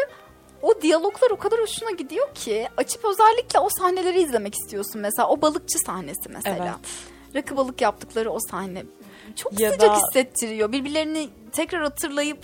o 0.62 0.83
diyaloglar 0.83 1.31
o 1.31 1.37
kadar 1.37 1.61
hoşuna 1.61 1.91
gidiyor 1.91 2.35
ki 2.35 2.68
açıp 2.77 3.05
özellikle 3.05 3.59
o 3.59 3.68
sahneleri 3.79 4.23
izlemek 4.23 4.55
istiyorsun 4.55 5.01
mesela. 5.01 5.29
O 5.29 5.43
balıkçı 5.43 5.79
sahnesi 5.87 6.29
mesela. 6.29 6.57
Evet. 6.57 7.12
Rakı 7.35 7.57
balık 7.57 7.80
yaptıkları 7.80 8.30
o 8.30 8.39
sahne 8.51 8.83
çok 9.37 9.61
Ya 9.61 9.72
sıcak 9.72 9.91
da- 9.91 9.97
hissettiriyor. 9.97 10.72
Birbirlerini 10.72 11.28
tekrar 11.53 11.83
hatırlayıp 11.83 12.39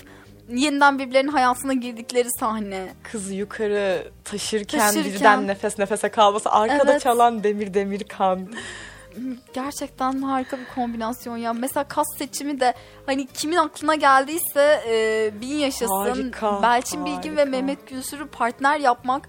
yeniden 0.49 0.99
birbirlerinin 0.99 1.33
hayatına 1.33 1.73
girdikleri 1.73 2.29
sahne. 2.41 2.89
Kızı 3.03 3.35
yukarı 3.35 4.09
taşırken, 4.25 4.79
Taşırken. 4.79 5.13
birden 5.15 5.47
nefes 5.47 5.79
nefese 5.79 6.09
kalması, 6.09 6.51
arkada 6.51 6.91
Evet. 6.93 7.01
çalan 7.03 7.45
demir 7.45 7.75
demir 7.75 8.05
kan. 8.05 8.49
Gerçekten 9.53 10.23
harika 10.23 10.59
bir 10.59 10.67
kombinasyon 10.75 11.37
ya. 11.37 11.53
Mesela 11.53 11.85
kas 11.85 12.07
seçimi 12.19 12.61
de 12.61 12.75
hani 13.07 13.27
kimin 13.27 13.57
aklına 13.57 13.95
geldiyse 13.95 14.81
e, 14.89 15.31
bin 15.41 15.55
yaşasın. 15.57 15.89
Harika, 15.89 16.63
Belçin 16.63 17.05
Bilgin 17.05 17.37
ve 17.37 17.41
harika. 17.41 17.51
Mehmet 17.51 17.87
Gülsür'ü 17.87 18.27
partner 18.27 18.79
yapmak 18.81 19.29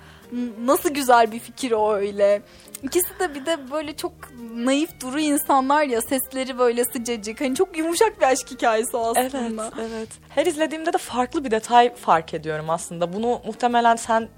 nasıl 0.62 0.90
güzel 0.90 1.32
bir 1.32 1.40
fikir 1.40 1.72
o 1.72 1.94
öyle. 1.94 2.42
İkisi 2.84 3.20
de 3.20 3.36
bir 3.36 3.46
de 3.46 3.72
böyle 3.72 3.96
çok 3.96 4.12
naif 4.56 5.02
duru 5.02 5.20
insanlar 5.20 5.84
ya 5.84 6.02
sesleri 6.02 6.58
böyle 6.60 6.86
sıcacık. 6.86 7.42
Hani 7.42 7.56
çok 7.56 7.78
yumuşak 7.78 8.22
bir 8.22 8.26
aşk 8.26 8.52
hikayesi 8.52 8.98
o 8.98 9.14
Evet, 9.16 9.36
aslında. 9.36 9.72
evet. 9.82 10.10
Her 10.30 10.46
izlediğimde 10.46 10.94
de 10.94 10.98
farklı 10.98 11.44
bir 11.46 11.52
detay 11.52 11.96
fark 11.96 12.34
ediyorum 12.34 12.70
aslında. 12.70 13.14
Bunu 13.14 13.42
muhtemelen 13.46 13.96
sen 13.96 14.30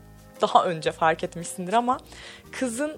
daha 0.42 0.66
önce 0.66 0.92
fark 0.92 1.24
etmişsindir 1.24 1.74
ama 1.74 1.98
kızın 2.52 2.92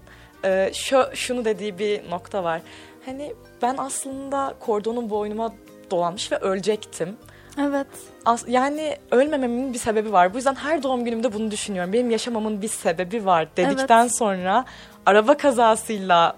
e, 0.45 0.71
şu 0.73 1.03
şunu 1.13 1.45
dediği 1.45 1.79
bir 1.79 2.09
nokta 2.09 2.43
var. 2.43 2.61
Hani 3.05 3.33
ben 3.61 3.75
aslında 3.77 4.53
kordonun 4.59 5.09
boynuma 5.09 5.53
dolanmış 5.91 6.31
ve 6.31 6.37
ölecektim. 6.37 7.17
Evet. 7.61 7.87
As- 8.25 8.45
yani 8.47 8.97
ölmememin 9.11 9.73
bir 9.73 9.77
sebebi 9.79 10.11
var. 10.13 10.33
Bu 10.33 10.37
yüzden 10.37 10.55
her 10.55 10.83
doğum 10.83 11.05
günümde 11.05 11.33
bunu 11.33 11.51
düşünüyorum. 11.51 11.93
Benim 11.93 12.09
yaşamamın 12.11 12.61
bir 12.61 12.67
sebebi 12.67 13.25
var 13.25 13.47
dedikten 13.57 14.07
sonra 14.07 14.65
araba 15.05 15.37
kazasıyla 15.37 16.37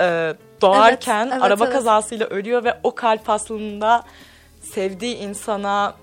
e, 0.00 0.34
doğarken 0.60 1.22
Evet, 1.22 1.32
evet, 1.32 1.42
araba 1.42 1.64
evet. 1.64 1.74
kazasıyla 1.74 2.26
ölüyor 2.26 2.64
ve 2.64 2.78
o 2.82 2.94
kalp 2.94 3.30
aslında 3.30 4.02
sevdiği 4.60 5.16
insana 5.16 5.94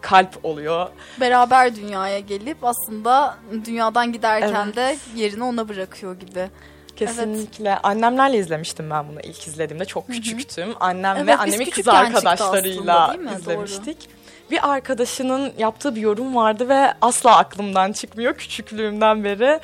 kalp 0.00 0.44
oluyor. 0.44 0.88
Beraber 1.20 1.76
dünyaya 1.76 2.18
gelip 2.18 2.64
aslında 2.64 3.36
dünyadan 3.64 4.12
giderken 4.12 4.64
Evet. 4.64 4.76
de 4.76 4.96
yerini 5.14 5.44
ona 5.44 5.68
bırakıyor 5.68 6.20
gibi. 6.20 6.50
Kesinlikle. 6.96 7.78
Annemlerle 7.78 8.38
izlemiştim 8.38 8.90
ben 8.90 9.08
bunu 9.08 9.20
ilk 9.20 9.46
izlediğimde. 9.46 9.84
Çok 9.84 10.06
küçüktüm. 10.06 10.74
Annem 10.80 11.16
Evet, 11.16 11.26
ve 11.26 11.36
annemin 11.36 11.70
kız 11.70 11.88
arkadaşlarıyla 11.88 13.08
aslında, 13.08 13.32
izlemiştik. 13.32 14.08
Bir 14.50 14.72
arkadaşının 14.72 15.52
yaptığı 15.58 15.94
bir 15.94 16.00
yorum 16.00 16.34
vardı 16.34 16.68
ve 16.68 16.94
asla 17.00 17.36
aklımdan 17.36 17.92
çıkmıyor 17.92 18.34
küçüklüğümden 18.34 19.24
beri. 19.24 19.60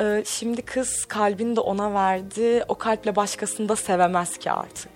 Ee, 0.00 0.22
şimdi 0.26 0.62
kız 0.62 1.04
kalbini 1.04 1.56
de 1.56 1.60
ona 1.60 1.94
verdi. 1.94 2.64
O 2.68 2.74
kalple 2.74 3.16
başkasını 3.16 3.68
da 3.68 3.76
sevemez 3.76 4.38
ki 4.38 4.50
artık. 4.50 4.90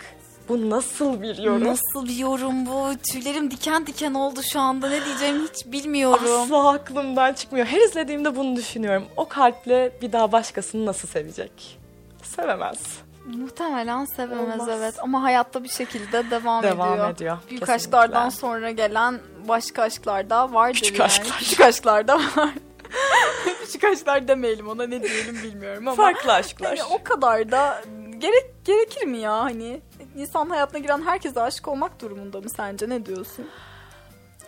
Bu 0.49 0.70
nasıl 0.70 1.23
bir 1.23 1.37
yorum? 1.39 1.65
Nasıl 1.65 2.09
bir 2.09 2.16
yorum 2.16 2.66
bu? 2.66 2.91
Tüylerim 3.12 3.51
diken 3.51 3.87
diken 3.87 4.15
oldu 4.15 4.41
şu 4.53 4.61
anda. 4.61 4.89
Ne 4.89 5.05
diyeceğimi 5.05 5.49
hiç 5.49 5.66
bilmiyorum. 5.66 6.43
Asla 6.43 6.69
aklımdan 6.69 7.33
çıkmıyor. 7.33 7.66
Her 7.66 7.81
izlediğimde 7.81 8.37
bunu 8.37 8.57
düşünüyorum. 8.57 9.05
O 9.16 9.29
kalple 9.29 9.93
bir 10.03 10.12
daha 10.12 10.33
başkasını 10.33 10.87
nasıl 10.87 11.09
sevecek? 11.09 11.79
Sevemez. 12.23 12.79
Muhtemelen 13.27 14.05
sevemez 14.05 14.61
Olmaz. 14.61 14.69
evet 14.79 14.95
ama 15.03 15.23
hayatta 15.23 15.65
bir 15.65 15.69
şekilde 15.69 16.31
devam, 16.31 16.62
Devam 16.62 16.93
ediyor. 16.93 17.11
ediyor, 17.11 17.39
Büyük 17.51 17.61
kesinlikle. 17.61 17.73
aşklardan 17.73 18.29
sonra 18.29 18.70
gelen 18.70 19.20
başka 19.49 19.83
aşklar 19.83 20.31
da 20.31 20.53
vardır 20.53 20.75
Küçük 20.75 20.99
yani. 20.99 21.07
aşklar. 21.07 21.39
Küçük 21.39 21.61
aşklar 21.61 22.09
da 22.09 22.16
var. 22.19 22.51
Küçük 23.65 23.85
aşklar 23.85 24.28
demeyelim 24.28 24.69
ona 24.69 24.86
ne 24.86 25.02
diyelim 25.02 25.43
bilmiyorum 25.43 25.89
ama. 25.89 25.97
Farklı 25.97 26.32
aşklar. 26.32 26.78
Hani 26.78 26.94
o 26.94 27.05
kadar 27.05 27.51
da 27.51 27.82
gerek 28.19 28.51
gerekir 28.65 29.06
mi 29.06 29.19
ya 29.19 29.32
hani? 29.32 29.81
İnsan 30.16 30.51
hayatına 30.51 30.78
giren 30.78 31.02
herkese 31.02 31.43
aşık 31.43 31.69
olmak 31.69 32.01
durumunda 32.01 32.40
mı 32.40 32.51
sence 32.51 32.89
ne 32.89 33.06
diyorsun? 33.06 33.48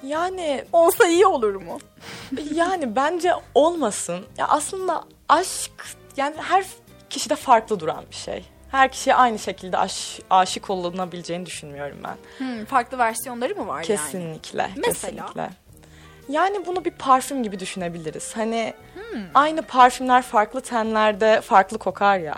Yani 0.03 0.65
Olsa 0.73 1.07
iyi 1.07 1.27
olur 1.27 1.55
mu? 1.55 1.79
Yani 2.55 2.97
bence 2.97 3.33
olmasın. 3.55 4.27
Ya 4.39 4.49
aslında 4.49 5.05
aşk 5.29 5.73
yani 6.17 6.37
her 6.39 6.65
kişide 7.11 7.37
farklı 7.37 7.81
duran 7.81 8.05
bir 8.11 8.17
şey. 8.17 8.45
Her 8.71 8.93
kişiye 8.93 9.15
aynı 9.17 9.39
şekilde 9.39 9.79
aş, 9.79 10.21
aşık 10.31 10.71
olunabileceğini 10.71 11.47
düşünmüyorum 11.47 11.99
ben. 12.05 12.17
Hmm, 12.39 12.65
farklı 12.65 12.99
versiyonları 12.99 13.55
mı 13.55 13.67
var 13.67 13.77
yani? 13.77 13.87
Kesinlikle. 13.87 14.71
Mesela? 14.77 14.93
Kesinlikle. 14.93 15.51
Yani 16.31 16.67
bunu 16.67 16.85
bir 16.85 16.91
parfüm 16.91 17.43
gibi 17.43 17.61
düşünebiliriz. 17.61 18.37
Hani 18.37 18.75
Hmm. 18.95 19.21
aynı 19.35 19.63
parfümler 19.63 20.23
farklı 20.23 20.61
tenlerde 20.61 21.41
farklı 21.41 21.79
kokar 21.79 22.19
ya. 22.19 22.35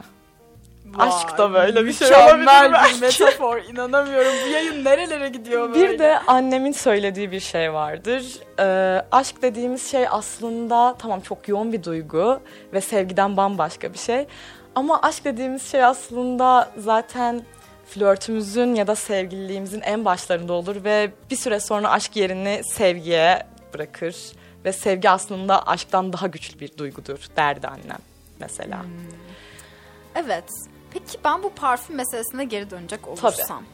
Aşk 0.99 1.39
da 1.39 1.53
böyle 1.53 1.87
bir 1.87 1.93
şey 1.93 2.09
olabilir 2.09 2.47
bir 2.69 2.73
belki. 2.73 3.01
metafor. 3.01 3.57
İnanamıyorum. 3.73 4.33
Bu 4.47 4.51
yayın 4.53 4.85
nerelere 4.85 5.29
gidiyor 5.29 5.75
böyle? 5.75 5.93
Bir 5.93 5.99
de 5.99 6.19
annemin 6.19 6.73
söylediği 6.73 7.33
bir 7.33 7.41
şey 7.41 7.73
vardır. 7.73 8.25
Ee, 8.59 9.03
aşk 9.13 9.43
dediğimiz 9.43 9.91
şey 9.91 10.07
aslında 10.11 10.95
tamam 10.99 11.21
çok 11.21 11.49
yoğun 11.49 11.73
bir 11.73 11.83
duygu 11.85 12.41
ve 12.73 12.81
sevgiden 12.81 13.37
bambaşka 13.37 13.93
bir 13.93 13.99
şey. 13.99 14.27
Ama 14.75 15.01
aşk 15.03 15.25
dediğimiz 15.25 15.71
şey 15.71 15.85
aslında 15.85 16.71
zaten 16.79 17.43
flörtümüzün 17.87 18.75
ya 18.75 18.87
da 18.87 18.95
sevgililiğimizin 18.95 19.81
en 19.81 20.05
başlarında 20.05 20.53
olur 20.53 20.85
ve 20.85 21.11
bir 21.31 21.37
süre 21.37 21.61
sonra 21.61 21.91
aşk 21.91 22.17
yerini 22.17 22.61
sevgiye 22.65 23.43
bırakır 23.75 24.17
ve 24.65 24.73
sevgi 24.73 25.11
aslında 25.11 25.67
aşktan 25.67 26.13
daha 26.13 26.27
güçlü 26.27 26.61
bir 26.61 26.77
duygudur 26.77 27.19
derdi 27.37 27.69
annem 27.69 27.99
mesela. 28.41 28.83
Hmm. 28.83 28.91
Evet. 30.15 30.45
Peki 30.93 31.19
ben 31.25 31.43
bu 31.43 31.55
parfüm 31.55 31.97
meselesine 31.97 32.45
geri 32.45 32.71
dönecek 32.71 33.09
olursam. 33.09 33.65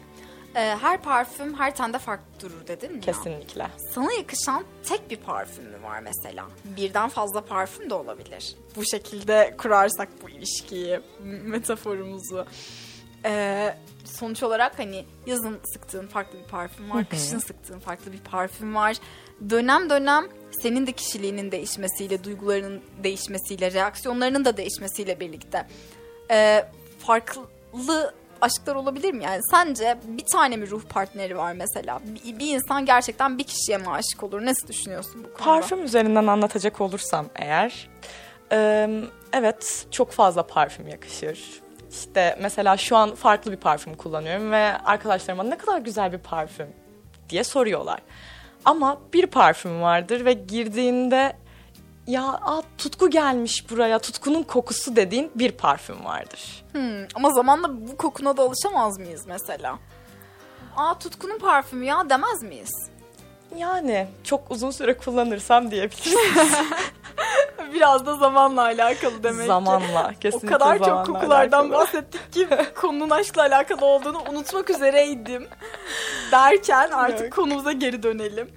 e, 0.55 0.61
her 0.61 1.03
parfüm 1.03 1.55
her 1.55 1.77
tende 1.77 1.99
farklı 1.99 2.25
durur 2.41 2.67
dedin 2.67 2.91
mi? 2.93 2.97
ya? 2.97 3.01
Kesinlikle. 3.13 3.67
Sana 3.95 4.13
yakışan 4.13 4.65
tek 4.85 5.11
bir 5.11 5.17
parfüm 5.17 5.65
mü 5.65 5.83
var 5.83 6.01
mesela? 6.01 6.47
Birden 6.65 7.09
fazla 7.09 7.41
parfüm 7.45 7.91
de 7.91 7.95
olabilir. 7.95 8.55
Bu 8.77 8.85
şekilde 8.85 9.55
kurarsak 9.59 10.09
bu 10.23 10.31
ilişkiyi, 10.31 11.01
metaforumuzu. 11.23 12.47
Ee, 13.25 13.75
sonuç 14.05 14.43
olarak 14.43 14.79
hani 14.79 15.05
yazın 15.27 15.61
sıktığın 15.73 16.07
farklı 16.07 16.39
bir 16.39 16.45
parfüm 16.45 16.91
var, 16.91 17.05
kışın 17.09 17.39
sıktığın 17.39 17.79
farklı 17.79 18.13
bir 18.13 18.19
parfüm 18.21 18.75
var. 18.75 18.97
Dönem 19.51 19.91
dönem 19.91 20.25
senin 20.63 20.87
de 20.87 20.93
kişiliğinin 20.93 21.53
değişmesiyle, 21.53 22.25
duygularının 22.25 22.83
değişmesiyle, 23.03 23.73
reaksiyonlarının 23.73 24.45
da 24.45 24.57
değişmesiyle 24.57 25.21
birlikte 25.21 25.67
e, 26.31 26.65
farklı 26.99 28.15
aşklar 28.41 28.75
olabilir 28.75 29.13
mi? 29.13 29.25
Yani 29.25 29.41
sence 29.51 29.99
bir 30.05 30.25
tane 30.25 30.57
mi 30.57 30.71
ruh 30.71 30.83
partneri 30.89 31.37
var 31.37 31.53
mesela? 31.53 32.01
Bir, 32.05 32.39
bir 32.39 32.55
insan 32.55 32.87
gerçekten 32.87 33.39
bir 33.39 33.45
kişiye 33.45 33.79
mi 33.79 33.91
aşık 33.91 34.23
olur? 34.23 34.45
Nasıl 34.45 34.69
düşünüyorsun 34.69 35.25
bu 35.25 35.35
konuda? 35.35 35.45
Parfüm 35.45 35.85
üzerinden 35.85 36.27
anlatacak 36.27 36.81
olursam 36.81 37.27
eğer, 37.37 37.89
e, 38.53 38.89
evet 39.33 39.87
çok 39.91 40.13
fazla 40.13 40.47
parfüm 40.47 40.89
yakışır. 40.89 41.61
İşte 41.91 42.39
mesela 42.41 42.77
şu 42.77 42.97
an 42.97 43.15
farklı 43.15 43.53
bir 43.53 43.57
parfüm 43.57 43.95
kullanıyorum 43.95 44.51
ve 44.51 44.79
arkadaşlarıma 44.85 45.43
ne 45.43 45.59
kadar 45.59 45.79
güzel 45.79 46.13
bir 46.13 46.19
parfüm 46.19 46.69
diye 47.29 47.45
soruyorlar. 47.45 48.01
Ama 48.65 48.99
bir 49.13 49.27
parfüm 49.27 49.83
vardır 49.83 50.25
ve 50.25 50.33
girdiğinde 50.33 51.37
ya 52.07 52.23
aa, 52.25 52.63
tutku 52.79 53.11
gelmiş 53.11 53.71
buraya, 53.71 53.99
tutkunun 53.99 54.43
kokusu 54.43 54.97
dediğin 54.97 55.31
bir 55.35 55.53
parfüm 55.53 56.05
vardır. 56.05 56.65
Hmm, 56.73 57.05
ama 57.15 57.31
zamanla 57.31 57.89
bu 57.89 57.97
kokuna 57.97 58.37
da 58.37 58.43
alışamaz 58.43 58.99
mıyız 58.99 59.27
mesela? 59.27 59.79
Aa 60.77 60.99
tutkunun 60.99 61.39
parfümü 61.39 61.85
ya 61.85 62.11
demez 62.11 62.43
miyiz? 62.43 62.91
Yani 63.57 64.07
çok 64.25 64.51
uzun 64.51 64.71
süre 64.71 64.97
kullanırsam 64.97 65.71
diyebiliriz. 65.71 66.15
Biraz 67.75 68.07
da 68.07 68.17
zamanla 68.17 68.63
alakalı 68.63 69.23
demek 69.23 69.41
ki. 69.41 69.47
zamanla, 69.47 70.13
O 70.17 70.21
kesinlikle 70.21 70.49
kadar 70.49 70.79
çok 70.79 71.07
kokulardan 71.07 71.59
alakalı. 71.65 71.73
bahsettik 71.73 72.33
ki 72.33 72.49
konunun 72.81 73.11
aşkla 73.11 73.43
alakalı 73.43 73.85
olduğunu 73.87 74.19
unutmak 74.31 74.71
üzereydim. 74.71 75.49
Derken 76.33 76.91
artık 76.91 77.21
Evet. 77.21 77.35
konumuza 77.35 77.73
geri 77.73 78.03
dönelim. 78.03 78.51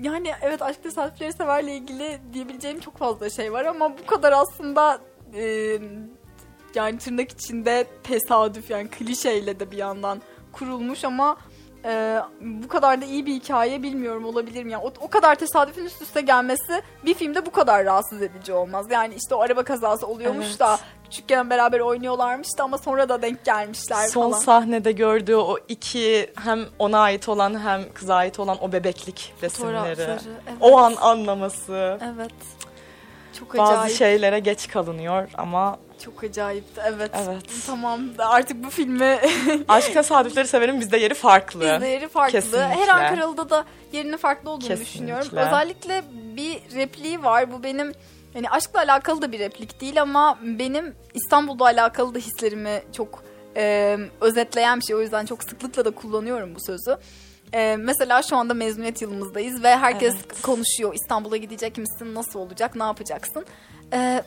Yani 0.00 0.32
evet 0.42 0.62
aşk 0.62 0.82
tesadüfleri 0.82 1.32
severle 1.32 1.74
ilgili 1.76 2.18
diyebileceğim 2.32 2.80
çok 2.80 2.98
fazla 2.98 3.30
şey 3.30 3.52
var 3.52 3.64
ama 3.64 3.98
bu 3.98 4.06
kadar 4.06 4.32
aslında 4.32 4.98
e, 5.34 5.78
yani 6.74 6.98
tırnak 6.98 7.30
içinde 7.30 7.86
tesadüf 8.02 8.70
yani 8.70 8.88
klişeyle 8.90 9.60
de 9.60 9.70
bir 9.70 9.76
yandan 9.76 10.22
kurulmuş 10.52 11.04
ama 11.04 11.36
e, 11.84 12.20
bu 12.40 12.68
kadar 12.68 13.00
da 13.00 13.04
iyi 13.04 13.26
bir 13.26 13.34
hikaye 13.34 13.82
bilmiyorum 13.82 14.24
olabilir 14.24 14.64
mi? 14.64 14.72
Yani 14.72 14.84
o, 14.84 14.92
o 15.00 15.08
kadar 15.08 15.34
tesadüfün 15.34 15.84
üst 15.84 16.02
üste 16.02 16.20
gelmesi 16.20 16.82
bir 17.04 17.14
filmde 17.14 17.46
bu 17.46 17.50
kadar 17.50 17.84
rahatsız 17.84 18.22
edici 18.22 18.52
olmaz. 18.52 18.86
Yani 18.90 19.14
işte 19.14 19.34
o 19.34 19.40
araba 19.40 19.62
kazası 19.62 20.06
oluyormuş 20.06 20.46
Evet. 20.48 20.60
da 20.60 20.78
küçükken 21.04 21.50
beraber 21.50 21.80
oynuyorlarmış 21.80 22.48
da 22.58 22.64
ama 22.64 22.78
sonra 22.78 23.08
da 23.08 23.22
denk 23.22 23.44
gelmişler 23.44 24.08
Son 24.08 24.30
falan. 24.30 24.42
sahnede 24.42 24.92
gördüğü 24.92 25.34
o 25.36 25.56
iki 25.68 26.30
hem 26.44 26.60
ona 26.78 27.00
ait 27.00 27.28
olan 27.28 27.60
hem 27.66 27.92
kıza 27.94 28.14
ait 28.14 28.38
olan 28.40 28.56
o 28.60 28.72
bebeklik 28.72 29.34
resimleri. 29.42 30.00
Evet. 30.00 30.22
O 30.60 30.78
an 30.78 30.94
anlaması. 31.00 31.98
Evet. 32.14 32.32
Çok 33.38 33.58
Bazı 33.58 33.72
acayip. 33.72 33.96
şeylere 33.98 34.38
geç 34.38 34.68
kalınıyor 34.68 35.28
ama 35.38 35.78
Çok 36.04 36.24
acayipti. 36.24 36.80
Evet. 36.84 37.10
Evet. 37.26 37.42
Tamam. 37.66 38.00
Artık 38.18 38.64
bu 38.64 38.70
filmi 38.70 39.18
aşk 39.68 39.92
tesadüfleri 39.94 40.48
severim 40.48 40.80
bizde 40.80 40.96
yeri 40.96 41.14
farklı. 41.14 41.76
izleri 41.76 42.08
farklı. 42.08 42.32
Kesinlikle. 42.32 42.68
Her 42.68 42.88
Ankaralı'da 42.88 43.50
da 43.50 43.64
yerinin 43.92 44.16
farklı 44.16 44.50
olduğunu 44.50 44.68
Kesinlikle. 44.68 44.90
düşünüyorum. 44.92 45.28
Özellikle 45.32 46.02
bir 46.36 46.76
repliği 46.76 47.22
var. 47.24 47.52
Bu 47.52 47.62
benim 47.62 47.92
yani 48.34 48.50
aşkla 48.50 48.78
alakalı 48.80 49.22
da 49.22 49.32
bir 49.32 49.38
replik 49.38 49.80
değil 49.80 50.02
ama 50.02 50.38
benim 50.42 50.94
İstanbul'da 51.14 51.64
alakalı 51.64 52.14
da 52.14 52.18
hislerimi 52.18 52.82
çok 52.96 53.22
e, 53.56 53.98
özetleyen 54.20 54.80
bir 54.80 54.84
şey. 54.84 54.96
O 54.96 55.00
yüzden 55.00 55.26
çok 55.26 55.42
sıklıkla 55.44 55.84
da 55.84 55.90
kullanıyorum 55.90 56.54
bu 56.54 56.60
sözü. 56.60 56.96
E, 57.54 57.76
mesela 57.78 58.22
şu 58.22 58.36
anda 58.36 58.54
mezuniyet 58.54 59.02
yılımızdayız 59.02 59.62
ve 59.62 59.76
herkes 59.76 60.14
Evet. 60.14 60.42
konuşuyor. 60.42 60.94
İstanbul'a 60.94 61.36
gidecek 61.36 61.78
misin? 61.78 62.14
Nasıl 62.14 62.40
olacak? 62.40 62.76
Ne 62.76 62.82
yapacaksın? 62.82 63.46
E, 63.92 64.22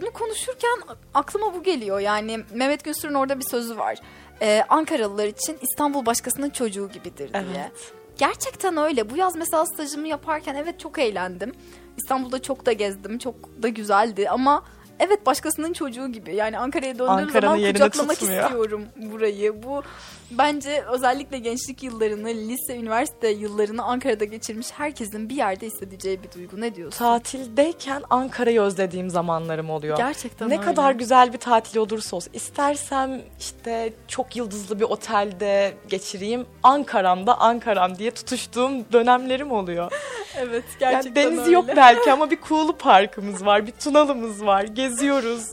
bunu 0.00 0.10
konuşurken 0.10 0.78
aklıma 1.14 1.54
bu 1.54 1.62
geliyor. 1.62 1.98
Yani 2.00 2.40
Mehmet 2.54 2.84
Günsür'ün 2.84 3.14
orada 3.14 3.38
bir 3.38 3.44
sözü 3.44 3.76
var. 3.78 3.98
E, 4.42 4.62
Ankaralılar 4.68 5.26
için 5.26 5.58
İstanbul 5.62 6.06
başkasının 6.06 6.50
çocuğu 6.50 6.88
gibidir 6.92 7.32
diye. 7.32 7.44
Evet. 7.52 7.92
Gerçekten 8.18 8.76
öyle. 8.76 9.10
Bu 9.10 9.16
yaz 9.16 9.36
mesela 9.36 9.66
stajımı 9.66 10.08
yaparken 10.08 10.54
evet 10.54 10.80
çok 10.80 10.98
eğlendim. 10.98 11.52
İstanbul'da 11.96 12.42
çok 12.42 12.66
da 12.66 12.72
gezdim. 12.72 13.18
Çok 13.18 13.34
da 13.62 13.68
güzeldi 13.68 14.30
ama 14.30 14.64
evet 14.98 15.26
başkasının 15.26 15.72
çocuğu 15.72 16.08
gibi. 16.08 16.34
Yani 16.34 16.58
Ankara'ya 16.58 16.92
döndüğüm 16.94 17.08
Ankara'nın 17.10 17.56
zaman 17.56 17.72
kucaklamak 17.72 18.18
tutmuyor. 18.18 18.42
istiyorum 18.44 18.84
burayı. 18.96 19.62
Bu 19.62 19.82
bence 20.30 20.84
özellikle 20.92 21.38
gençlik 21.38 21.82
yıllarını, 21.82 22.28
lise, 22.28 22.76
üniversite 22.76 23.28
yıllarını 23.28 23.82
Ankara'da 23.84 24.24
geçirmiş 24.24 24.66
herkesin 24.72 25.28
bir 25.28 25.34
yerde 25.34 25.66
hissedeceği 25.66 26.22
bir 26.22 26.32
duygu. 26.32 26.60
Ne 26.60 26.74
diyorsun? 26.74 26.98
Tatildeyken 26.98 28.02
Ankara'yı 28.10 28.60
özlediğim 28.60 29.10
zamanlarım 29.10 29.70
oluyor. 29.70 29.96
Gerçekten 29.96 30.48
ne 30.48 30.52
öyle. 30.54 30.64
kadar 30.64 30.92
güzel 30.92 31.32
bir 31.32 31.38
tatil 31.38 31.78
olursa 31.78 32.16
olsun. 32.16 32.30
İstersem 32.32 33.22
işte 33.40 33.92
çok 34.08 34.36
yıldızlı 34.36 34.78
bir 34.80 34.84
otelde 34.84 35.74
geçireyim. 35.88 36.46
Ankara'mda 36.62 37.38
Ankara'm 37.40 37.98
diye 37.98 38.10
tutuştuğum 38.10 38.92
dönemlerim 38.92 39.52
oluyor. 39.52 39.92
Evet 40.40 40.64
Yani 40.80 40.92
gerçekten 40.92 41.24
denizi 41.24 41.40
öyle. 41.40 41.50
yok 41.52 41.64
belki 41.76 42.12
ama 42.12 42.30
bir 42.30 42.40
Kuğulu 42.40 42.76
Parkımız 42.76 43.46
var, 43.46 43.66
bir 43.66 43.72
Tunalı'mız 43.72 44.46
var, 44.46 44.62
geziyoruz. 44.62 45.46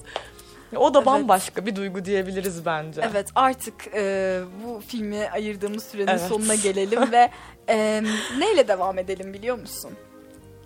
O 0.78 0.94
da 0.94 0.98
Evet. 1.00 1.06
bambaşka 1.06 1.66
bir 1.66 1.76
duygu 1.76 2.06
diyebiliriz 2.06 2.66
bence. 2.66 3.02
Evet 3.12 3.28
artık 3.36 3.88
e, 3.96 4.40
bu 4.66 4.82
filmi 4.88 5.30
ayırdığımız 5.30 5.84
sürenin 5.84 6.08
Evet. 6.08 6.22
sonuna 6.22 6.56
gelelim 6.56 7.02
ve 7.12 7.30
e, 7.70 8.04
neyle 8.40 8.68
devam 8.68 8.98
edelim 9.00 9.34
biliyor 9.34 9.60
musun? 9.60 9.92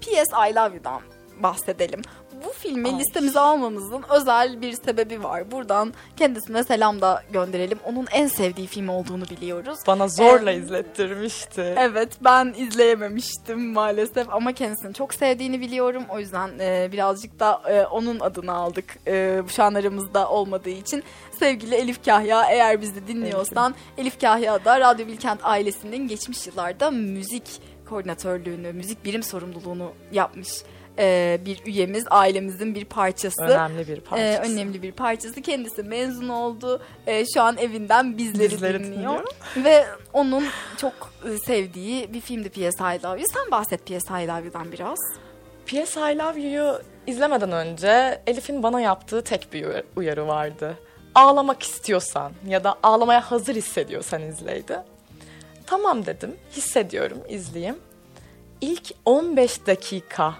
P.S. 0.02 0.50
I 0.52 0.56
Love 0.56 0.76
You'dan 0.76 1.02
bahsedelim. 1.40 2.02
Bu 2.46 2.54
filmi 2.54 2.90
Ay. 2.90 3.00
listemize 3.00 3.40
almamızın 3.40 4.04
özel 4.10 4.62
bir 4.62 4.74
sebebi 4.74 5.24
var. 5.24 5.52
Buradan 5.52 5.94
kendisine 6.18 6.64
selam 6.64 7.02
da 7.02 7.24
gönderelim. 7.34 7.80
Onun 7.86 8.08
en 8.12 8.28
sevdiği 8.28 8.68
film 8.68 8.90
olduğunu 8.90 9.24
biliyoruz. 9.30 9.80
Bana 9.88 10.08
zorla 10.08 10.52
Ee, 10.52 10.58
izlettirmişti. 10.58 11.76
Evet 11.78 12.10
ben 12.24 12.54
izleyememiştim 12.58 13.74
maalesef 13.74 14.30
ama 14.30 14.54
kendisini 14.54 14.94
çok 14.94 15.14
sevdiğini 15.14 15.62
biliyorum. 15.62 16.04
O 16.10 16.20
yüzden 16.20 16.50
e, 16.60 16.90
birazcık 16.92 17.40
da 17.40 17.62
e, 17.70 17.86
onun 17.86 18.20
adını 18.20 18.54
aldık 18.54 18.98
e, 19.08 19.42
şu 19.48 19.64
an 19.64 19.74
aramızda 19.74 20.30
olmadığı 20.30 20.70
için. 20.70 21.04
Sevgili 21.40 21.76
Elif 21.76 22.06
Kahya 22.06 22.46
eğer 22.52 22.82
bizi 22.82 23.08
dinliyorsan 23.08 23.76
Elif 23.98 24.22
Kahya 24.22 24.66
da 24.66 24.80
Radyo 24.80 25.08
Bilkent 25.08 25.40
ailesinin 25.44 26.08
geçmiş 26.08 26.48
yıllarda 26.48 26.92
müzik 26.92 27.62
koordinatörlüğünü, 27.90 28.74
müzik 28.74 29.06
birim 29.06 29.24
sorumluluğunu 29.24 29.92
yapmış 30.12 30.50
e, 31.00 31.40
bir 31.46 31.66
üyemiz, 31.66 32.06
ailemizin 32.10 32.76
bir 32.76 32.86
parçası. 32.86 33.42
Önemli 33.44 33.88
bir 33.88 34.02
parçası. 34.02 34.44
Ee, 34.44 34.52
önemli 34.52 34.82
bir 34.82 34.92
parçası. 34.92 35.42
Kendisi 35.42 35.84
mezun 35.84 36.30
oldu. 36.30 36.82
Ee, 37.08 37.26
şu 37.34 37.42
an 37.42 37.58
evinden 37.58 38.18
bizleri, 38.18 38.52
Bizleri 38.52 38.84
dinliyor. 38.84 38.96
dinliyor. 38.96 39.24
Ve 39.58 39.86
onun 40.14 40.46
çok 40.78 40.94
e, 41.26 41.38
sevdiği 41.38 42.14
bir 42.14 42.22
filmdi 42.22 42.50
P.S. 42.50 42.84
I 42.96 43.04
Love 43.04 43.20
You. 43.20 43.26
Sen 43.34 43.52
bahset 43.52 43.86
P.S. 43.88 44.24
I 44.24 44.28
Love 44.28 44.44
You'dan 44.46 44.72
biraz. 44.72 45.00
P.S. 45.66 46.14
I 46.14 46.18
Love 46.18 46.40
You'yu 46.42 46.82
izlemeden 47.08 47.52
önce 47.52 48.22
Elif'in 48.28 48.64
bana 48.64 48.82
yaptığı 48.82 49.24
tek 49.24 49.54
bir 49.54 49.66
uyar- 49.66 49.84
uyarı 49.96 50.28
vardı. 50.28 50.78
Ağlamak 51.16 51.64
istiyorsan 51.64 52.32
ya 52.48 52.64
da 52.64 52.76
ağlamaya 52.84 53.22
hazır 53.32 53.56
hissediyorsan 53.56 54.22
izleydi. 54.22 54.78
Tamam 55.66 56.06
dedim, 56.06 56.36
hissediyorum, 56.52 57.18
izleyeyim. 57.30 57.76
İlk 58.62 58.92
15 59.06 59.68
dakika, 59.68 60.34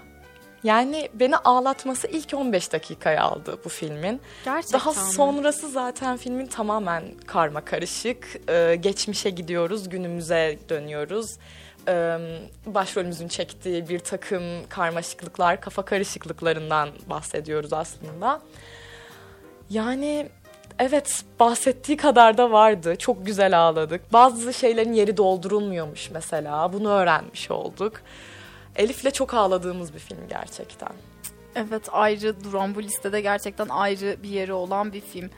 yani 0.64 1.08
beni 1.14 1.36
ağlatması 1.36 2.06
ilk 2.06 2.34
15 2.34 2.72
dakikaya 2.72 3.22
aldı 3.22 3.58
bu 3.64 3.68
filmin. 3.68 4.20
Gerçekten 4.44 4.80
Daha 4.80 4.92
sonrası 4.92 5.68
zaten 5.68 6.16
filmin 6.16 6.46
tamamen 6.46 7.04
karma 7.26 7.60
karışık. 7.60 8.40
Ee, 8.48 8.76
geçmişe 8.80 9.30
gidiyoruz, 9.30 9.88
günümüze 9.88 10.58
dönüyoruz. 10.68 11.36
Ee, 11.88 12.18
başrolümüzün 12.66 13.28
çektiği 13.28 13.88
bir 13.88 13.98
takım 13.98 14.42
karmaşıklıklar, 14.68 15.60
kafa 15.60 15.84
karışıklıklarından 15.84 16.88
bahsediyoruz 17.06 17.72
aslında. 17.72 18.40
Yani 19.70 20.28
evet 20.78 21.24
bahsettiği 21.40 21.96
kadar 21.96 22.38
da 22.38 22.50
vardı. 22.50 22.96
Çok 22.96 23.26
güzel 23.26 23.60
ağladık. 23.60 24.12
Bazı 24.12 24.52
şeylerin 24.54 24.92
yeri 24.92 25.16
doldurulmuyormuş 25.16 26.10
mesela. 26.10 26.72
Bunu 26.72 26.88
öğrenmiş 26.88 27.50
olduk. 27.50 28.02
Elif'le 28.76 29.12
çok 29.14 29.34
ağladığımız 29.34 29.94
bir 29.94 29.98
film 29.98 30.18
gerçekten. 30.28 30.92
Evet 31.54 31.88
ayrı 31.92 32.44
duran 32.44 32.74
bu 32.74 32.82
listede 32.82 33.20
gerçekten 33.20 33.68
ayrı 33.68 34.16
bir 34.22 34.28
yeri 34.28 34.52
olan 34.52 34.92
bir 34.92 35.00
film. 35.00 35.30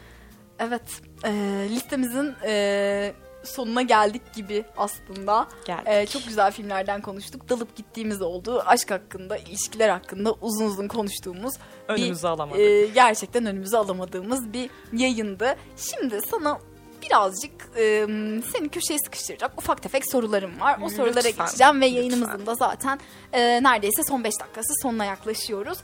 Evet 0.59 0.83
e, 1.25 1.31
listemizin 1.71 2.35
e, 2.45 3.13
sonuna 3.45 3.83
geldik 3.83 4.23
gibi 4.35 4.65
aslında. 4.77 5.49
Geldik. 5.65 5.89
E, 5.89 6.07
çok 6.07 6.25
güzel 6.27 6.53
filmlerden 6.53 7.01
konuştuk. 7.01 7.49
Dalıp 7.49 7.77
gittiğimiz 7.77 8.23
oldu. 8.23 8.63
Aşk 8.67 8.91
hakkında, 8.91 9.37
ilişkiler 9.37 9.89
hakkında 9.89 10.33
uzun 10.33 10.65
uzun 10.67 10.89
konuştuğumuz 10.89 11.55
Önümüzü 11.89 12.27
alamadık. 12.27 12.61
e, 12.61 12.87
gerçekten 12.87 13.47
önümüze 13.47 13.77
alamadığımız 13.77 14.53
bir 14.53 14.71
yayındı. 14.93 15.57
Şimdi 15.77 16.21
sana 16.31 16.59
birazcık 17.03 17.53
e, 17.77 18.07
seni 18.53 18.69
köşeye 18.69 18.99
sıkıştıracak 19.05 19.59
ufak 19.59 19.83
tefek 19.83 20.11
sorularım 20.13 20.61
var. 20.61 20.79
O 20.83 20.89
sorulara 20.89 21.27
Lütfen, 21.29 21.47
geçeceğim 21.47 21.81
ve 21.81 21.87
lütfen. 21.87 21.97
yayınımızın 21.97 22.47
da 22.47 22.55
zaten 22.55 23.01
e, 23.33 23.63
neredeyse 23.63 24.03
son 24.09 24.25
5 24.25 24.41
dakikası 24.41 24.73
sonuna 24.83 25.05
yaklaşıyoruz. 25.05 25.79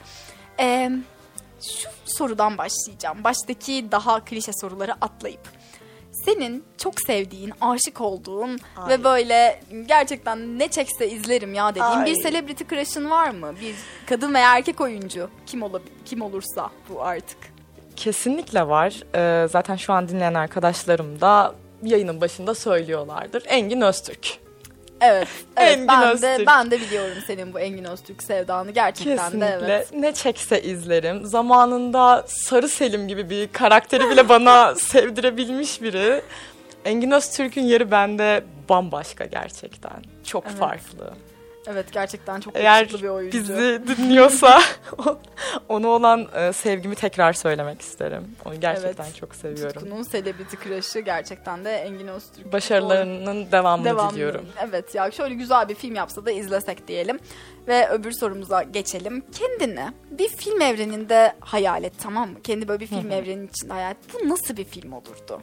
E, 0.60 0.90
şu 1.62 1.88
sorudan 2.04 2.58
başlayacağım. 2.58 3.24
Baştaki 3.24 3.86
daha 3.92 4.24
klişe 4.24 4.52
soruları 4.60 4.92
atlayıp. 5.00 5.48
Senin 6.24 6.64
çok 6.78 7.00
sevdiğin, 7.00 7.52
aşık 7.60 8.00
olduğun 8.00 8.58
Ay. 8.76 8.88
ve 8.88 9.04
böyle 9.04 9.60
gerçekten 9.86 10.58
ne 10.58 10.68
çekse 10.68 11.10
izlerim 11.10 11.54
ya 11.54 11.70
dediğin 11.70 11.84
Ay. 11.84 12.06
bir 12.06 12.22
celebrity 12.22 12.64
crush'ın 12.64 13.10
var 13.10 13.30
mı? 13.30 13.54
Bir 13.60 13.74
kadın 14.06 14.34
veya 14.34 14.56
erkek 14.56 14.80
oyuncu 14.80 15.30
kim 15.46 15.62
olabilir, 15.62 15.92
kim 16.04 16.22
olursa 16.22 16.70
bu 16.88 17.02
artık. 17.02 17.38
Kesinlikle 17.98 18.68
var. 18.68 18.94
Ee, 19.14 19.48
zaten 19.48 19.76
şu 19.76 19.92
an 19.92 20.08
dinleyen 20.08 20.34
arkadaşlarım 20.34 21.20
da 21.20 21.54
yayının 21.82 22.20
başında 22.20 22.54
söylüyorlardır. 22.54 23.42
Engin 23.46 23.80
Öztürk. 23.80 24.38
Evet, 25.00 25.28
evet 25.56 25.72
Engin 25.72 25.88
ben 25.88 26.02
de 26.02 26.30
Öztürk. 26.30 26.46
ben 26.46 26.70
de 26.70 26.80
biliyorum 26.80 27.18
senin 27.26 27.54
bu 27.54 27.60
Engin 27.60 27.84
Öztürk 27.84 28.22
sevdanı 28.22 28.70
gerçekten 28.70 29.16
Kesinlikle. 29.16 29.46
de 29.46 29.56
evet. 29.66 29.88
Ne 29.94 30.14
çekse 30.14 30.62
izlerim. 30.62 31.24
Zamanında 31.24 32.24
Sarı 32.28 32.68
Selim 32.68 33.08
gibi 33.08 33.30
bir 33.30 33.48
karakteri 33.48 34.10
bile 34.10 34.28
bana 34.28 34.74
sevdirebilmiş 34.78 35.82
biri. 35.82 36.22
Engin 36.84 37.10
Öztürk'ün 37.10 37.62
yeri 37.62 37.90
bende 37.90 38.44
bambaşka 38.68 39.24
gerçekten. 39.24 40.02
Çok 40.24 40.44
Evet. 40.46 40.56
farklı. 40.58 41.14
Evet 41.72 41.92
gerçekten 41.92 42.40
çok 42.40 42.56
Eğer 42.56 42.88
bir 42.88 43.08
oyuncu. 43.08 43.38
bizi 43.38 43.82
dinliyorsa 43.88 44.60
ona 45.68 45.88
olan 45.88 46.28
e, 46.34 46.52
sevgimi 46.52 46.94
tekrar 46.94 47.32
söylemek 47.32 47.80
isterim. 47.80 48.36
Onu 48.44 48.60
gerçekten 48.60 49.04
Evet. 49.04 49.16
çok 49.16 49.34
seviyorum. 49.34 49.72
Tutkunun 49.72 50.02
celebrity 50.02 50.56
crush'ı 50.64 51.00
gerçekten 51.00 51.64
de 51.64 51.70
Engin 51.76 52.08
Öztürk. 52.08 52.52
Başarılarının 52.52 53.52
devamını 53.52 53.84
Devamlı. 53.86 54.12
diliyorum. 54.14 54.46
Evet 54.68 54.94
ya 54.94 55.10
şöyle 55.10 55.34
güzel 55.34 55.68
bir 55.68 55.74
film 55.74 55.94
yapsa 55.94 56.26
da 56.26 56.30
izlesek 56.30 56.88
diyelim. 56.88 57.18
Ve 57.68 57.88
öbür 57.88 58.12
sorumuza 58.12 58.62
geçelim. 58.62 59.24
Kendini 59.38 59.86
bir 60.10 60.28
film 60.28 60.60
evreninde 60.60 61.32
hayal 61.40 61.84
et 61.84 61.92
tamam 62.02 62.30
mı? 62.30 62.42
Kendi 62.42 62.68
böyle 62.68 62.80
bir 62.80 62.86
film 62.86 63.10
evreninin 63.12 63.48
içinde 63.48 63.72
hayal 63.72 63.90
et. 63.90 63.96
Bu 64.14 64.28
nasıl 64.28 64.56
bir 64.56 64.64
film 64.64 64.92
olurdu? 64.92 65.40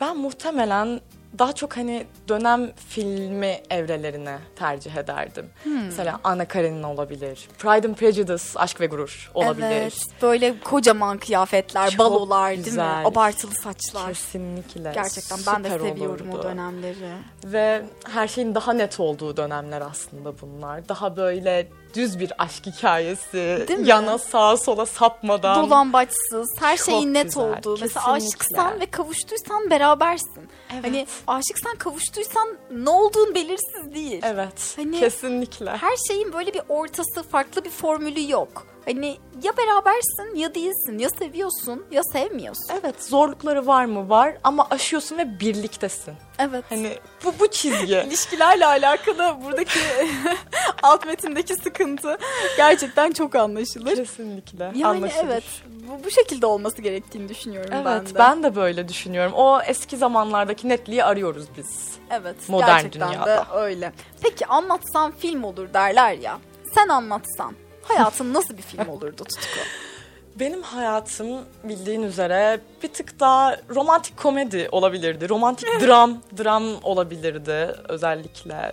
Ben 0.00 0.16
muhtemelen 0.16 1.00
daha 1.38 1.52
çok 1.52 1.76
hani 1.76 2.06
dönem 2.28 2.72
filmi 2.88 3.60
evrelerine 3.70 4.38
tercih 4.56 4.96
ederdim. 4.96 5.50
Hmm. 5.62 5.84
Mesela 5.84 6.20
Anna 6.24 6.44
Karenina 6.44 6.92
olabilir. 6.92 7.48
Pride 7.58 7.88
and 7.88 7.94
Prejudice, 7.94 8.44
Aşk 8.58 8.80
ve 8.80 8.86
Gurur 8.86 9.30
olabilir. 9.34 9.66
Evet 9.70 10.06
böyle 10.22 10.60
kocaman 10.60 11.18
kıyafetler, 11.18 11.90
Çok 11.90 11.98
balolar 11.98 12.48
değil 12.48 12.58
mi? 12.58 12.64
güzel. 12.64 13.06
Abartılı 13.06 13.52
saçlar. 13.54 14.08
Kesinlikle. 14.08 14.92
Gerçekten 14.94 15.38
ben 15.46 15.64
de 15.64 15.68
seviyorum 15.70 16.30
o 16.30 16.32
olurdu. 16.34 16.42
dönemleri. 16.48 17.12
Ve 17.44 17.82
her 18.12 18.28
şeyin 18.28 18.54
daha 18.54 18.72
net 18.72 19.00
olduğu 19.00 19.36
dönemler 19.36 19.80
aslında 19.90 20.32
bunlar. 20.40 20.88
Daha 20.88 21.16
böyle 21.16 21.68
düz 21.94 22.18
bir 22.20 22.32
aşk 22.38 22.66
hikayesi. 22.66 23.64
Değil 23.68 23.78
mi? 23.80 23.88
Yana 23.88 24.18
sağa 24.18 24.56
sola 24.56 24.86
sapmadan. 24.86 25.66
Dolambaçsız, 25.66 26.48
her 26.60 26.76
Çok 26.76 26.86
şeyin 26.86 27.14
net 27.14 27.24
güzel, 27.24 27.42
olduğu. 27.44 27.78
Mesela 27.80 28.14
kesinlikle. 28.14 28.26
aşıksan 28.26 28.80
ve 28.80 28.86
kavuştuysan 28.86 29.70
berabersin. 29.70 30.48
Evet. 30.74 30.84
Hani 30.84 31.06
aşıksan 31.26 31.76
kavuştuysan 31.78 32.48
ne 32.70 32.90
olduğun 32.90 33.34
belirsiz 33.34 33.94
değil. 33.94 34.20
Evet. 34.24 34.72
Hani- 34.76 35.00
kesinlikle. 35.00 35.70
Her 35.76 35.96
şeyin 36.08 36.32
böyle 36.32 36.54
bir 36.54 36.62
ortası, 36.68 37.22
farklı 37.30 37.64
bir 37.64 37.70
formülü 37.70 38.30
yok. 38.30 38.66
Hani 38.84 39.16
ya 39.42 39.52
berabersin 39.56 40.36
ya 40.36 40.54
değilsin. 40.54 40.98
Ya 40.98 41.08
seviyorsun 41.10 41.84
ya 41.90 42.02
sevmiyorsun. 42.12 42.74
Evet 42.80 43.04
zorlukları 43.04 43.66
var 43.66 43.84
mı? 43.84 44.08
Var 44.08 44.34
ama 44.44 44.66
aşıyorsun 44.70 45.18
ve 45.18 45.40
birliktesin. 45.40 46.14
Evet. 46.38 46.64
Hani 46.68 46.98
bu 47.24 47.34
bu 47.40 47.46
çizgi. 47.50 47.94
İlişkilerle 48.06 48.66
alakalı 48.66 49.36
buradaki 49.44 49.78
alt 50.82 51.06
metindeki 51.06 51.54
sıkıntı 51.54 52.18
gerçekten 52.56 53.10
çok 53.12 53.34
anlaşılır. 53.34 53.96
Kesinlikle. 53.96 54.64
Yani 54.64 54.86
anlaşılır. 54.86 55.24
evet 55.24 55.44
bu, 55.88 56.04
bu 56.04 56.10
şekilde 56.10 56.46
olması 56.46 56.82
gerektiğini 56.82 57.28
düşünüyorum 57.28 57.70
Evet 57.74 57.84
ben 57.86 58.06
de. 58.06 58.18
ben 58.18 58.42
de 58.42 58.56
böyle 58.56 58.88
düşünüyorum. 58.88 59.32
O 59.36 59.60
eski 59.66 59.96
zamanlardaki 59.96 60.68
netliği 60.68 61.04
arıyoruz 61.04 61.46
biz. 61.56 61.92
Evet 62.10 62.36
Modern 62.48 62.66
gerçekten 62.66 63.08
de 63.08 63.12
dünyada. 63.14 63.46
öyle. 63.54 63.92
Peki 64.22 64.46
anlatsan 64.46 65.12
film 65.12 65.44
olur 65.44 65.74
derler 65.74 66.12
ya. 66.12 66.38
Sen 66.74 66.88
anlatsan 66.88 67.54
hayatın 67.84 68.34
nasıl 68.34 68.56
bir 68.56 68.62
film 68.62 68.88
olurdu 68.88 69.24
Tutku? 69.24 69.58
Benim 70.40 70.62
hayatım 70.62 71.28
bildiğin 71.64 72.02
üzere 72.02 72.60
bir 72.82 72.88
tık 72.88 73.20
daha 73.20 73.56
romantik 73.74 74.16
komedi 74.16 74.68
olabilirdi. 74.72 75.28
Romantik 75.28 75.68
dram, 75.86 76.18
dram 76.38 76.64
olabilirdi 76.82 77.74
özellikle 77.88 78.72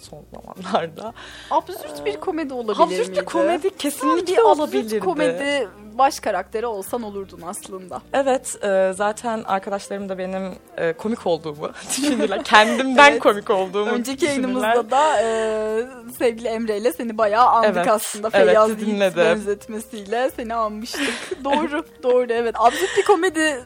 son 0.00 0.24
zamanlarda. 0.34 1.12
Absürt 1.50 2.04
bir 2.04 2.20
komedi 2.20 2.54
olabilir 2.54 2.82
Absürt 2.84 3.08
miydi? 3.08 3.20
bir 3.20 3.24
komedi 3.26 3.76
kesinlikle 3.76 4.32
bir 4.36 4.38
olabilirdi. 4.42 4.86
absürt 4.86 5.04
komedi 5.04 5.68
baş 5.98 6.20
karakteri 6.20 6.66
olsan 6.66 7.02
olurdun 7.02 7.40
aslında. 7.46 8.02
Evet, 8.12 8.64
e, 8.64 8.92
zaten 8.94 9.42
arkadaşlarım 9.46 10.08
da 10.08 10.18
benim 10.18 10.54
e, 10.76 10.92
komik 10.92 11.26
olduğumu 11.26 11.70
düşünürler. 11.90 12.44
Kendimden 12.44 13.10
Evet. 13.10 13.20
komik 13.22 13.50
olduğumu 13.50 13.90
Önceki 13.90 14.20
düşünürler. 14.20 14.42
yayınımızda 14.42 14.90
da 14.90 15.20
e, 15.22 15.86
sevgili 16.20 16.48
Emre 16.48 16.76
ile 16.78 16.92
seni 16.92 17.18
bayağı 17.18 17.46
andık 17.46 17.76
Evet, 17.76 17.88
aslında. 17.88 18.30
evet, 18.34 18.46
Feyyaz 18.46 18.82
Yiğit 18.82 19.16
benzetmesiyle 19.16 20.30
seni 20.36 20.54
anmıştık. 20.54 21.14
doğru, 21.44 21.84
doğru 22.02 22.32
evet. 22.32 22.54
Absürt 22.58 22.96
bir 22.98 23.04
komedi 23.04 23.64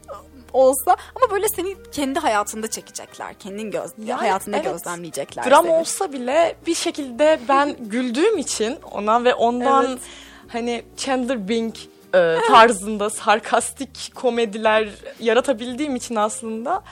olsa 0.52 0.96
ama 1.14 1.30
böyle 1.30 1.48
seni 1.48 1.76
kendi 1.92 2.18
hayatında 2.18 2.66
çekecekler. 2.70 3.34
Kendin 3.34 3.70
göz 3.70 3.90
Yani 3.98 4.18
hayatında 4.18 4.56
evet. 4.56 4.66
gözlemleyecekler 4.66 5.50
Dram 5.50 5.64
seni. 5.64 5.74
olsa 5.74 6.12
bile 6.12 6.56
bir 6.66 6.74
şekilde 6.74 7.40
ben 7.48 7.76
güldüğüm 7.80 8.38
için 8.38 8.76
ona 8.92 9.24
ve 9.24 9.34
ondan 9.34 9.86
Evet. 9.86 9.98
hani 10.48 10.84
Chandler 10.96 11.48
Bing 11.48 11.74
e, 12.14 12.36
tarzında 12.48 13.10
sarkastik 13.10 14.12
komediler 14.14 14.88
yaratabildiğim 15.20 15.96
için 15.96 16.14
aslında 16.16 16.82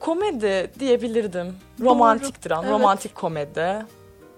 komedi 0.00 0.70
diyebilirdim. 0.78 1.56
Romantik 1.80 2.48
dram, 2.48 2.64
evet. 2.64 2.72
romantik 2.72 3.14
komedi. 3.14 3.86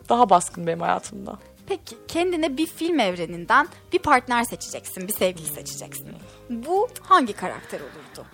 Daha 0.09 0.31
baskın 0.31 0.67
benim 0.67 0.81
hayatımda. 0.81 1.39
Peki 1.67 1.97
kendine 2.09 2.57
bir 2.57 2.67
film 2.67 3.01
evreninden 3.01 3.69
bir 3.93 3.99
partner 3.99 4.45
seçeceksin, 4.45 5.09
bir 5.09 5.13
sevgili 5.13 5.47
seçeceksin. 5.47 6.09
Bu 6.51 6.89
hangi 7.03 7.33
karakter 7.33 7.81
olurdu? 7.81 8.27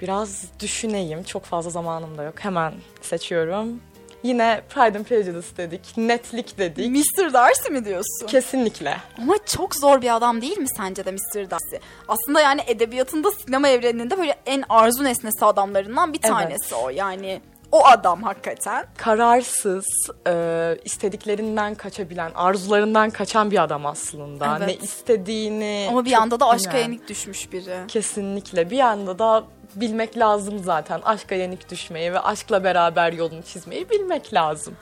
Biraz 0.00 0.42
düşüneyim. 0.60 1.22
Çok 1.24 1.44
fazla 1.44 1.70
zamanım 1.70 2.18
da 2.18 2.22
yok. 2.22 2.34
Hemen 2.38 2.74
seçiyorum. 3.02 3.80
Yine 4.22 4.62
Pride 4.68 4.98
and 4.98 5.04
Prejudice 5.04 5.56
dedik. 5.56 5.96
Netlik 5.96 6.58
dedik. 6.58 6.90
Mr. 6.90 7.32
Darcy 7.32 7.72
mi 7.72 7.84
diyorsun? 7.84 8.26
Kesinlikle. 8.26 8.96
Ama 9.18 9.34
çok 9.46 9.74
zor 9.74 10.02
bir 10.02 10.16
adam 10.16 10.40
değil 10.42 10.58
mi 10.58 10.66
sence 10.76 11.04
de 11.04 11.10
Mr. 11.12 11.50
Darcy? 11.50 11.76
Aslında 12.08 12.40
yani 12.40 12.60
edebiyatında 12.66 13.30
sinema 13.30 13.68
evreninde 13.68 14.18
böyle 14.18 14.36
en 14.46 14.64
arzu 14.68 15.04
nesnesi 15.04 15.44
adamlarından 15.44 16.12
bir 16.12 16.20
Evet. 16.22 16.30
tanesi 16.32 16.74
o. 16.74 16.88
Yani 16.90 17.40
o 17.74 17.86
adam 17.86 18.22
hakikaten. 18.22 18.86
kararsız, 18.96 19.84
e, 20.26 20.76
istediklerinden 20.84 21.74
kaçabilen, 21.74 22.30
arzularından 22.34 23.10
kaçan 23.10 23.50
bir 23.50 23.62
adam 23.62 23.86
aslında. 23.86 24.56
Evet. 24.58 24.66
Ne 24.68 24.74
istediğini 24.86 25.86
Ama 25.90 26.04
bir 26.04 26.12
anda 26.12 26.40
da 26.40 26.48
aşka 26.48 26.70
bilen. 26.72 26.82
yenik 26.82 27.08
düşmüş 27.08 27.52
biri. 27.52 27.76
Kesinlikle. 27.88 28.70
Bir 28.70 28.80
anda 28.80 29.18
da 29.18 29.44
bilmek 29.76 30.18
lazım 30.18 30.58
zaten. 30.64 31.00
Aşka 31.04 31.34
yenik 31.34 31.70
düşmeyi 31.70 32.12
ve 32.12 32.20
aşkla 32.20 32.64
beraber 32.64 33.12
yolunu 33.12 33.42
çizmeyi 33.42 33.90
bilmek 33.90 34.34
lazım. 34.34 34.74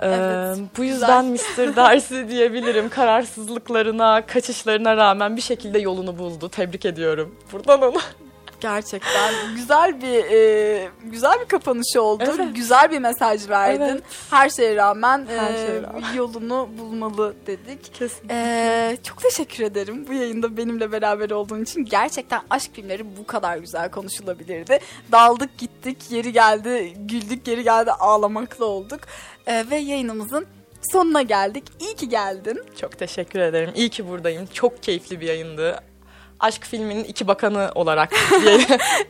Ee, 0.00 0.06
Evet, 0.08 0.58
bu 0.78 0.84
yüzden 0.84 1.24
Mr. 1.58 1.76
Darcy 1.76 2.28
diyebilirim. 2.28 2.88
Kararsızlıklarına, 2.88 4.26
kaçışlarına 4.26 4.96
rağmen 4.96 5.36
bir 5.36 5.42
şekilde 5.42 5.78
yolunu 5.78 6.18
buldu. 6.18 6.48
Tebrik 6.48 6.84
ediyorum. 6.84 7.34
Buradan 7.52 7.82
onu. 7.82 7.98
Gerçekten 8.60 9.34
güzel 9.56 10.02
bir 10.02 10.24
e, 10.24 10.88
güzel 11.04 11.40
bir 11.40 11.48
kapanış 11.48 11.96
oldu. 11.96 12.24
Evet. 12.26 12.56
Güzel 12.56 12.90
bir 12.90 12.98
mesaj 12.98 13.48
verdin. 13.48 13.80
Evet. 13.82 14.02
Her 14.30 14.50
şeye 14.50 14.76
rağmen 14.76 15.26
Her 15.28 15.54
e, 15.54 15.56
şeye 15.56 15.82
rağmen. 15.82 16.12
yolunu 16.16 16.68
bulmalı 16.78 17.34
dedik. 17.46 17.94
Kesinlikle. 17.94 18.34
Ee, 18.34 18.96
çok 19.02 19.22
teşekkür 19.22 19.64
ederim 19.64 20.06
bu 20.08 20.12
yayında 20.12 20.56
benimle 20.56 20.92
beraber 20.92 21.30
olduğun 21.30 21.62
için. 21.62 21.84
Gerçekten 21.84 22.40
aşk 22.50 22.74
filmleri 22.74 23.16
bu 23.16 23.26
kadar 23.26 23.56
güzel 23.56 23.90
konuşulabilirdi. 23.90 24.78
Daldık 25.12 25.58
gittik, 25.58 26.10
yeri 26.10 26.32
geldi 26.32 26.94
güldük, 26.96 27.48
yeri 27.48 27.64
geldi 27.64 27.92
ağlamakla 27.92 28.64
olduk. 28.64 29.00
Ee, 29.46 29.64
ve 29.70 29.76
yayınımızın 29.76 30.46
sonuna 30.92 31.22
geldik. 31.22 31.64
İyi 31.80 31.94
ki 31.94 32.08
geldin. 32.08 32.62
Çok 32.80 32.98
teşekkür 32.98 33.40
ederim. 33.40 33.70
İyi 33.74 33.88
ki 33.88 34.08
buradayım. 34.08 34.46
Çok 34.46 34.82
keyifli 34.82 35.20
bir 35.20 35.26
yayındı. 35.26 35.80
Aşk 36.40 36.64
filminin 36.64 37.04
iki 37.04 37.28
bakanı 37.28 37.70
olarak. 37.74 38.12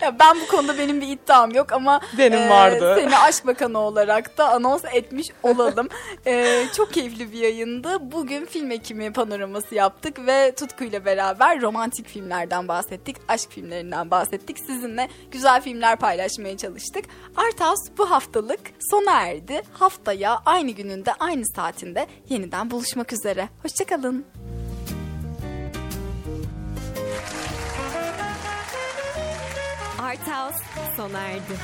Ya 0.00 0.18
ben 0.18 0.36
bu 0.40 0.46
konuda 0.48 0.78
benim 0.78 1.00
bir 1.00 1.08
iddiam 1.08 1.50
yok 1.50 1.72
ama 1.72 2.00
Benim 2.18 2.38
e, 2.38 2.50
vardı. 2.50 2.96
Seni 2.98 3.18
Aşk 3.18 3.46
Bakanı 3.46 3.78
olarak 3.78 4.38
da 4.38 4.48
anons 4.48 4.84
etmiş 4.92 5.28
olalım. 5.42 5.88
E, 6.26 6.64
çok 6.76 6.92
keyifli 6.92 7.32
bir 7.32 7.38
yayındı. 7.38 8.12
Bugün 8.12 8.46
film 8.46 8.70
ekimi 8.70 9.12
panoraması 9.12 9.74
yaptık 9.74 10.26
ve 10.26 10.54
Tutku 10.54 10.84
ile 10.84 11.04
beraber 11.04 11.60
romantik 11.62 12.08
filmlerden 12.08 12.68
bahsettik. 12.68 13.16
Aşk 13.28 13.50
filmlerinden 13.50 14.10
bahsettik. 14.10 14.58
Sizinle 14.58 15.08
güzel 15.30 15.62
filmler 15.62 15.96
paylaşmaya 15.96 16.56
çalıştık. 16.56 17.04
Art 17.36 17.60
House 17.60 17.92
bu 17.98 18.10
haftalık 18.10 18.60
sona 18.90 19.20
erdi. 19.20 19.62
Haftaya 19.72 20.38
aynı 20.46 20.70
gününde 20.70 21.12
aynı 21.14 21.46
saatinde 21.56 22.06
yeniden 22.28 22.70
buluşmak 22.70 23.12
üzere. 23.12 23.48
Hoşçakalın. 23.62 24.24
Art 29.98 30.26
House 30.28 30.58
sona 30.96 31.28
erdi. 31.28 31.56